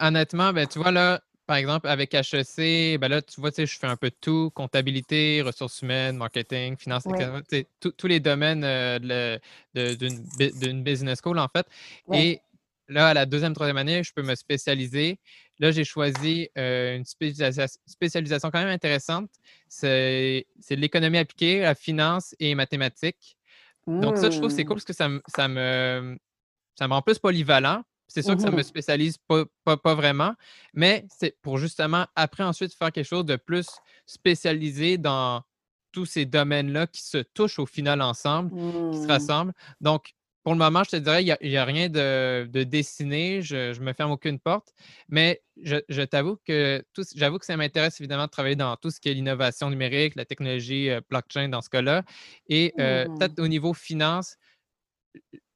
honnêtement, 0.00 0.52
ben, 0.52 0.66
tu 0.66 0.78
vois, 0.78 0.90
là, 0.90 1.20
par 1.52 1.58
exemple, 1.58 1.86
avec 1.86 2.14
HEC, 2.14 2.98
ben 2.98 3.08
là, 3.08 3.20
tu 3.20 3.38
vois, 3.38 3.50
je 3.54 3.66
fais 3.66 3.86
un 3.86 3.96
peu 3.96 4.08
de 4.08 4.16
tout, 4.18 4.50
comptabilité, 4.54 5.42
ressources 5.42 5.82
humaines, 5.82 6.16
marketing, 6.16 6.78
finance, 6.78 7.04
etc. 7.04 7.66
Tous 7.78 8.06
les 8.06 8.20
domaines 8.20 8.64
euh, 8.64 9.38
d'une 9.74 10.82
business 10.82 11.18
school, 11.22 11.38
en 11.38 11.48
fait. 11.48 11.66
Et 12.10 12.40
là, 12.88 13.08
à 13.08 13.12
la 13.12 13.26
deuxième, 13.26 13.52
troisième 13.52 13.76
année, 13.76 14.02
je 14.02 14.14
peux 14.14 14.22
me 14.22 14.34
spécialiser. 14.34 15.18
Là, 15.58 15.72
j'ai 15.72 15.84
choisi 15.84 16.48
euh, 16.56 16.96
une 16.96 17.04
spécialisation 17.04 18.50
quand 18.50 18.60
même 18.60 18.68
intéressante. 18.68 19.28
C'est 19.68 20.46
de 20.70 20.76
l'économie 20.76 21.18
appliquée, 21.18 21.60
la 21.60 21.74
finance 21.74 22.34
et 22.40 22.54
mathématiques. 22.54 23.36
Donc, 23.86 24.16
ça, 24.16 24.30
je 24.30 24.38
trouve 24.38 24.50
c'est 24.50 24.64
cool 24.64 24.76
mmh. 24.76 24.78
parce 24.78 24.84
que 24.86 24.94
ça, 24.94 25.10
ça, 25.36 25.48
me, 25.48 26.16
ça 26.78 26.88
me 26.88 26.94
rend 26.94 27.02
plus 27.02 27.18
polyvalent. 27.18 27.82
C'est 28.12 28.22
sûr 28.22 28.36
que 28.36 28.42
ça 28.42 28.50
ne 28.50 28.56
me 28.56 28.60
mmh 28.60 28.64
spécialise 28.64 29.16
pas, 29.18 29.44
pas, 29.64 29.94
vraiment, 29.94 30.34
mais 30.74 31.06
c'est 31.08 31.36
pour 31.40 31.56
justement 31.56 32.06
après 32.14 32.44
ensuite 32.44 32.74
faire 32.74 32.92
quelque 32.92 33.08
chose 33.08 33.24
de 33.24 33.36
plus 33.36 33.68
spécialisé 34.04 34.98
dans 34.98 35.42
tous 35.92 36.04
ces 36.04 36.26
domaines-là 36.26 36.86
qui 36.86 37.02
se 37.02 37.18
touchent 37.18 37.58
au 37.58 37.66
final 37.66 38.02
ensemble, 38.02 38.50
qui 38.50 38.98
se 38.98 39.06
mmh. 39.06 39.10
rassemblent. 39.10 39.52
Donc, 39.80 40.12
pour 40.42 40.52
le 40.52 40.58
moment, 40.58 40.82
je 40.82 40.90
te 40.90 40.96
dirais, 40.96 41.22
il 41.22 41.36
n'y 41.48 41.56
a, 41.56 41.64
rien 41.64 41.88
de, 41.88 42.64
dessiné, 42.64 43.42
je 43.42 43.78
ne 43.78 43.84
me 43.84 43.92
ferme 43.92 44.10
aucune 44.10 44.40
porte, 44.40 44.74
mais 45.08 45.40
je, 45.62 46.02
t'avoue 46.04 46.36
que 46.44 46.84
j'avoue 47.14 47.38
que 47.38 47.46
ça 47.46 47.56
m'intéresse 47.56 48.00
évidemment 48.00 48.24
de 48.24 48.30
travailler 48.30 48.56
dans 48.56 48.76
tout 48.76 48.90
ce 48.90 49.00
qui 49.00 49.08
est 49.08 49.14
l'innovation 49.14 49.70
numérique, 49.70 50.16
la 50.16 50.24
technologie 50.24 50.90
euh, 50.90 51.00
blockchain 51.08 51.48
dans 51.48 51.60
ce 51.60 51.70
cas-là. 51.70 52.02
Et 52.48 52.74
euh, 52.80 53.06
mmh 53.06 53.18
peut-être 53.18 53.38
au 53.38 53.48
niveau 53.48 53.72
finance, 53.72 54.36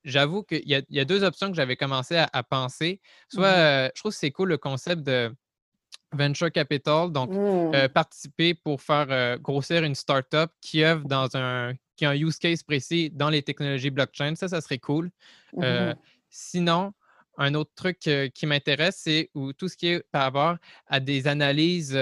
j'avoue 0.07 0.45
qu'il 0.45 0.63
y, 0.67 1.01
a 1.01 1.05
deux 1.05 1.25
options 1.25 1.51
que 1.51 1.57
j'avais 1.57 1.77
commencé 1.77 2.17
à, 2.17 2.43
penser. 2.43 3.01
Soit, 3.29 3.51
mmh 3.51 3.61
euh, 3.61 3.89
je 3.95 4.01
trouve 4.01 4.13
que 4.13 4.19
c'est 4.19 4.31
cool 4.31 4.49
le 4.49 4.57
concept 4.57 5.03
de 5.03 5.35
venture 6.13 6.51
capital, 6.51 7.11
donc 7.11 7.31
euh, 7.33 7.87
mmh. 7.87 7.89
participer 7.89 8.55
pour 8.55 8.81
faire 8.81 9.09
euh, 9.11 9.37
grossir 9.37 9.83
une 9.83 9.97
startup 9.97 10.51
qui 10.63 10.85
œuvre 10.85 11.07
dans 11.07 11.29
un 11.37 11.75
qui 11.97 12.05
a 12.05 12.11
un 12.11 12.15
use 12.15 12.39
case 12.39 12.63
précis 12.63 13.11
dans 13.11 13.31
les 13.31 13.43
technologies 13.43 13.91
blockchain. 13.91 14.35
Ça, 14.37 14.49
ça 14.49 14.61
serait 14.61 14.79
cool. 14.79 15.11
Mmh 15.53 15.95
sinon, 16.29 16.93
un 17.39 17.55
autre 17.55 17.71
truc 17.75 17.99
qui 17.99 18.47
m'intéresse, 18.47 19.01
c'est 19.03 19.31
tout 19.57 19.69
ce 19.69 19.77
qui 19.77 19.89
est 19.89 20.05
par 20.11 20.25
rapport 20.25 20.57
à 20.87 21.01
des 21.01 21.29
analyses 21.29 21.99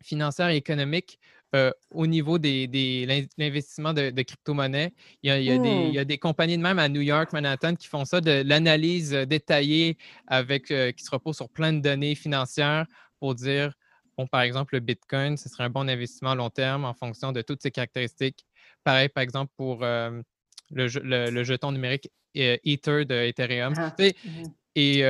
financières 0.00 0.50
et 0.50 0.56
économiques 0.56 1.18
euh, 1.54 1.70
au 1.90 2.08
niveau 2.08 2.38
de 2.40 3.06
l'investissement 3.38 3.92
de, 3.92 4.10
crypto-monnaies. 4.22 4.92
Il, 5.22 5.30
il, 5.32 5.94
y 5.94 5.98
a 5.98 6.04
des 6.04 6.18
compagnies 6.18 6.56
de 6.56 6.62
même 6.62 6.80
à 6.80 6.88
New 6.88 7.00
York, 7.00 7.32
Manhattan 7.32 7.76
qui 7.76 7.86
font 7.86 8.04
ça, 8.04 8.20
de 8.20 8.42
l'analyse 8.44 9.14
euh, 9.14 9.26
détaillée 9.26 9.96
avec, 10.26 10.72
euh, 10.72 10.90
qui 10.90 11.04
se 11.04 11.10
repose 11.10 11.36
sur 11.36 11.48
plein 11.48 11.72
de 11.72 11.78
données 11.78 12.16
financières 12.16 12.84
pour 13.20 13.36
dire, 13.36 13.72
bon, 14.18 14.26
par 14.26 14.40
exemple, 14.40 14.74
le 14.74 14.80
Bitcoin, 14.80 15.36
ce 15.36 15.48
serait 15.48 15.62
un 15.62 15.70
bon 15.70 15.88
investissement 15.88 16.32
à 16.32 16.34
long 16.34 16.50
terme 16.50 16.84
en 16.84 16.94
fonction 16.94 17.30
de 17.30 17.42
toutes 17.42 17.62
ses 17.62 17.70
caractéristiques. 17.70 18.44
Pareil, 18.82 19.08
par 19.08 19.22
exemple, 19.22 19.52
pour 19.56 19.82
le, 19.82 21.44
jeton 21.44 21.72
numérique 21.72 22.10
Ether 22.34 23.04
de 23.04 23.14
Ethereum. 23.14 23.72
Ah, 23.78 23.94
mhm. 23.98 24.52
Et 24.74 25.02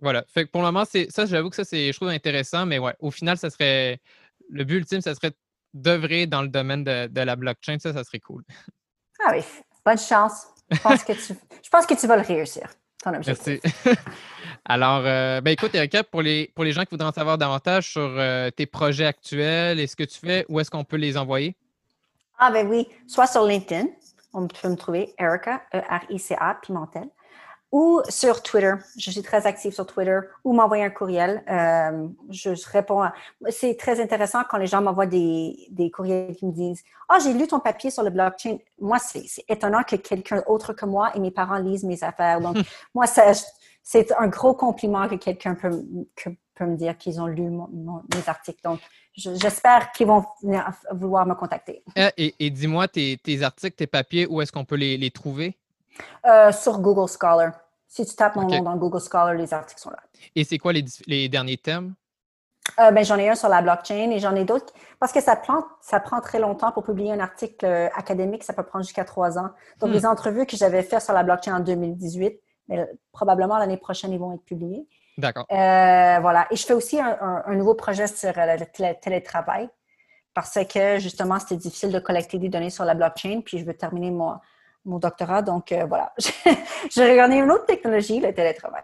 voilà. 0.00 0.24
Fait, 0.28 0.46
pour 0.46 0.60
le 0.60 0.66
moment, 0.66 0.84
ça, 0.84 1.26
j'avoue 1.26 1.48
que 1.48 1.56
ça, 1.56 1.64
c'est, 1.64 1.92
je 1.92 1.96
trouve 1.96 2.08
intéressant, 2.08 2.66
mais 2.66 2.78
ouais, 2.78 2.94
au 3.00 3.10
final, 3.10 3.38
ça 3.38 3.48
serait 3.48 4.00
le 4.50 4.64
but 4.64 4.76
ultime, 4.76 5.00
ça 5.00 5.14
serait 5.14 5.32
d'œuvrer 5.74 6.26
dans 6.26 6.42
le 6.42 6.48
domaine 6.48 6.84
de, 6.84 7.20
la 7.20 7.36
blockchain, 7.36 7.78
ça, 7.78 7.92
ça 7.92 8.04
serait 8.04 8.20
cool. 8.20 8.42
Ah 9.24 9.32
oui, 9.32 9.42
bonne 9.84 9.98
chance. 9.98 10.46
Je 10.70 10.78
pense 10.80 11.04
que 11.04 11.12
tu, 11.12 11.34
je 11.62 11.70
pense 11.70 11.86
que 11.86 11.94
tu 11.94 12.06
vas 12.06 12.16
le 12.16 12.22
réussir, 12.22 12.68
ton 13.02 13.14
objectif. 13.14 13.60
Merci. 13.84 14.00
Alors, 14.64 15.02
euh, 15.04 15.40
ben 15.40 15.52
écoute, 15.52 15.74
Erika, 15.74 16.04
pour 16.04 16.20
les, 16.20 16.52
pour 16.54 16.64
les 16.64 16.72
gens 16.72 16.82
qui 16.82 16.90
voudraient 16.90 17.08
en 17.08 17.12
savoir 17.12 17.38
davantage 17.38 17.90
sur 17.90 18.02
euh, 18.02 18.50
tes 18.50 18.66
projets 18.66 19.06
actuels 19.06 19.80
et 19.80 19.86
ce 19.86 19.96
que 19.96 20.04
tu 20.04 20.18
fais, 20.18 20.44
où 20.48 20.60
est-ce 20.60 20.70
qu'on 20.70 20.84
peut 20.84 20.96
les 20.96 21.16
envoyer? 21.16 21.56
Ah 22.38 22.50
ben 22.50 22.66
oui, 22.68 22.86
soit 23.06 23.26
sur 23.26 23.44
LinkedIn, 23.44 23.86
on 24.34 24.46
peut 24.46 24.68
me 24.68 24.76
trouver 24.76 25.14
Erika, 25.18 25.62
E-R-I-C-A, 25.74 26.58
Pimentel 26.62 27.08
ou 27.70 28.00
sur 28.08 28.42
Twitter. 28.42 28.72
Je 28.96 29.10
suis 29.10 29.22
très 29.22 29.46
active 29.46 29.72
sur 29.72 29.86
Twitter 29.86 30.20
ou 30.44 30.52
m'envoyer 30.52 30.84
un 30.84 30.90
courriel. 30.90 31.42
Euh, 31.50 32.08
je, 32.30 32.50
réponds 32.70 33.02
à... 33.02 33.12
C'est 33.50 33.76
très 33.76 34.00
intéressant 34.00 34.40
quand 34.48 34.56
les 34.56 34.66
gens 34.66 34.80
m'envoient 34.80 35.06
des, 35.06 35.68
des, 35.70 35.90
courriels 35.90 36.34
qui 36.34 36.46
me 36.46 36.52
disent 36.52 36.82
«Ah, 37.08 37.18
j'ai 37.22 37.34
lu 37.34 37.46
ton 37.46 37.60
papier 37.60 37.90
sur 37.90 38.02
le 38.02 38.10
blockchain.» 38.10 38.58
Moi, 38.80 38.98
c'est 38.98 39.44
étonnant 39.48 39.82
que 39.82 39.96
quelqu'un 39.96 40.42
autre 40.46 40.72
que 40.72 40.86
moi 40.86 41.14
et 41.14 41.20
mes 41.20 41.30
parents 41.30 41.58
lisent 41.58 41.84
mes 41.84 42.02
affaires. 42.02 42.40
Donc, 42.40 42.56
moi, 42.94 43.04
c'est 43.06 44.12
un 44.12 44.28
gros 44.28 44.54
compliment 44.54 45.06
que 45.08 45.16
quelqu'un 45.16 45.54
peut, 45.54 45.84
peut, 46.54 46.66
me 46.66 46.76
dire 46.76 46.96
qu'ils 46.96 47.20
ont 47.20 47.26
lu 47.26 47.50
mes 47.50 48.28
articles. 48.28 48.60
Donc, 48.64 48.80
j'espère 49.14 49.92
qu'ils 49.92 50.06
vont 50.06 50.24
vouloir 50.92 51.26
me 51.26 51.34
contacter. 51.34 51.82
Euh, 51.98 52.10
et, 52.16 52.34
et 52.38 52.50
dis-moi, 52.50 52.88
tes, 52.88 53.18
tes, 53.18 53.42
articles, 53.42 53.76
tes 53.76 53.86
papiers, 53.86 54.26
où 54.26 54.40
est-ce 54.40 54.52
qu'on 54.52 54.64
peut 54.64 54.76
les, 54.76 54.96
les 54.96 55.10
trouver? 55.10 55.56
Euh, 56.26 56.52
sur 56.52 56.78
Google 56.80 57.08
Scholar. 57.08 57.52
Si 57.86 58.04
tu 58.04 58.14
tapes 58.14 58.36
mon 58.36 58.46
nom 58.46 58.62
dans 58.62 58.76
Google 58.76 59.00
Scholar, 59.00 59.34
les 59.34 59.54
articles 59.54 59.80
sont 59.80 59.90
là. 59.90 59.98
Et 60.34 60.44
c'est 60.44 60.58
quoi 60.58 60.72
les, 60.72 60.84
les, 61.06 61.28
derniers 61.28 61.56
thèmes? 61.56 61.94
Euh, 62.78 62.90
ben, 62.90 63.02
j'en 63.02 63.16
ai 63.16 63.30
un 63.30 63.34
sur 63.34 63.48
la 63.48 63.62
blockchain 63.62 64.10
et 64.10 64.18
j'en 64.18 64.34
ai 64.34 64.44
d'autres 64.44 64.74
parce 65.00 65.10
que 65.10 65.22
ça 65.22 65.36
prend, 65.36 65.64
ça 65.80 65.98
prend 66.00 66.20
très 66.20 66.38
longtemps 66.38 66.70
pour 66.70 66.84
publier 66.84 67.12
un 67.12 67.20
article 67.20 67.64
euh, 67.64 67.88
académique, 67.94 68.44
ça 68.44 68.52
peut 68.52 68.62
prendre 68.62 68.84
jusqu'à 68.84 69.04
trois 69.04 69.38
ans. 69.38 69.48
Donc, 69.80 69.90
les 69.90 70.02
hmm. 70.02 70.06
entrevues 70.06 70.44
que 70.44 70.56
j'avais 70.56 70.82
faites 70.82 71.02
sur 71.02 71.14
la 71.14 71.22
blockchain 71.22 71.56
en 71.56 71.60
2018, 71.60 72.38
mais 72.68 72.86
probablement 73.12 73.56
l'année 73.56 73.78
prochaine, 73.78 74.12
ils 74.12 74.18
vont 74.18 74.32
être 74.32 74.44
publiées. 74.44 74.86
D'accord. 75.16 75.46
voilà. 75.48 76.46
Et 76.50 76.56
je 76.56 76.64
fais 76.66 76.74
aussi 76.74 77.00
un, 77.00 77.42
un, 77.46 77.54
nouveau 77.54 77.74
projet 77.74 78.06
sur 78.06 78.32
le 78.36 78.92
télétravail 79.00 79.68
parce 80.34 80.58
que 80.68 80.98
justement, 80.98 81.40
c'était 81.40 81.56
difficile 81.56 81.90
de 81.90 81.98
collecter 81.98 82.38
des 82.38 82.48
données 82.48 82.70
sur 82.70 82.84
la 82.84 82.94
blockchain. 82.94 83.40
Puis 83.44 83.58
je 83.58 83.64
veux 83.64 83.74
terminer 83.74 84.10
mon, 84.10 84.36
mon 84.84 84.98
doctorat. 84.98 85.42
Donc, 85.42 85.72
euh, 85.72 85.84
voilà. 85.86 86.12
J'ai 86.90 87.10
regardé 87.10 87.36
une 87.36 87.50
autre 87.50 87.66
technologie, 87.66 88.20
le 88.20 88.32
télétravail. 88.32 88.82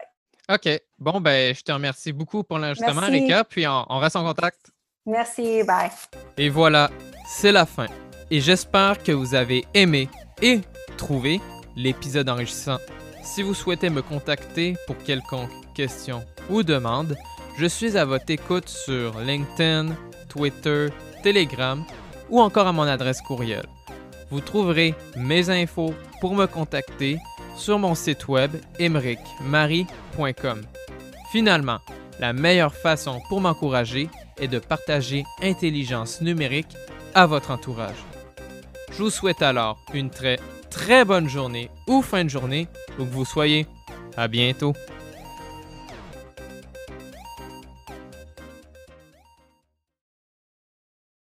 OK. 0.53 0.68
Bon, 0.99 1.20
ben, 1.20 1.55
je 1.55 1.62
te 1.62 1.72
remercie 1.72 2.12
beaucoup 2.12 2.45
pour 2.45 2.59
l'enregistrement. 2.59 3.03
Rika, 3.03 3.45
puis 3.45 3.66
on, 3.66 3.86
on 3.88 3.99
reste 3.99 4.16
en 4.16 4.24
contact. 4.24 4.70
Merci, 5.07 5.62
bye. 5.64 5.90
Et 6.36 6.49
voilà, 6.49 6.90
c'est 7.26 7.53
la 7.53 7.66
fin. 7.66 7.86
Et 8.30 8.40
j'espère 8.40 9.03
que 9.03 9.12
vous 9.12 9.34
avez 9.34 9.64
aimé 9.74 10.09
et 10.42 10.61
trouvé 10.97 11.40
l'épisode 11.76 12.28
enrichissant. 12.28 12.78
Si 13.22 13.42
vous 13.42 13.55
souhaitez 13.55 13.90
me 13.90 14.03
contacter 14.03 14.76
pour 14.86 14.97
quelconque 14.99 15.51
question 15.74 16.24
ou 16.51 16.62
demande, 16.62 17.16
je 17.59 17.66
suis 17.66 17.97
à 17.97 18.05
votre 18.05 18.30
écoute 18.30 18.68
sur 18.68 19.18
LinkedIn, 19.20 19.95
Twitter, 20.28 20.88
Telegram 21.22 21.84
ou 22.30 22.40
encore 22.40 22.66
à 22.66 22.72
mon 22.72 22.82
adresse 22.82 23.20
courriel. 23.22 23.64
Vous 24.35 24.41
trouverez 24.41 24.97
mes 25.14 25.49
infos 25.49 25.95
pour 26.20 26.35
me 26.35 26.47
contacter 26.47 27.18
sur 27.57 27.78
mon 27.78 27.95
site 27.95 28.26
web 28.26 28.51
emericmarie.com. 28.80 30.62
Finalement, 31.30 31.78
la 32.18 32.32
meilleure 32.32 32.74
façon 32.74 33.20
pour 33.28 33.41
m'encourager 33.41 34.09
est 34.41 34.49
de 34.49 34.59
partager 34.59 35.22
intelligence 35.41 36.20
numérique 36.20 36.76
à 37.14 37.28
votre 37.28 37.53
entourage. 37.53 38.05
Je 38.91 39.05
vous 39.05 39.11
souhaite 39.11 39.41
alors 39.41 39.78
une 39.95 40.11
très 40.11 40.41
très 40.68 41.05
bonne 41.05 41.28
journée 41.28 41.70
ou 41.87 42.03
fin 42.03 42.24
de 42.24 42.28
journée 42.30 42.66
où 42.99 43.05
que 43.05 43.11
vous 43.11 43.24
soyez. 43.24 43.68
À 44.16 44.26
bientôt. 44.26 44.72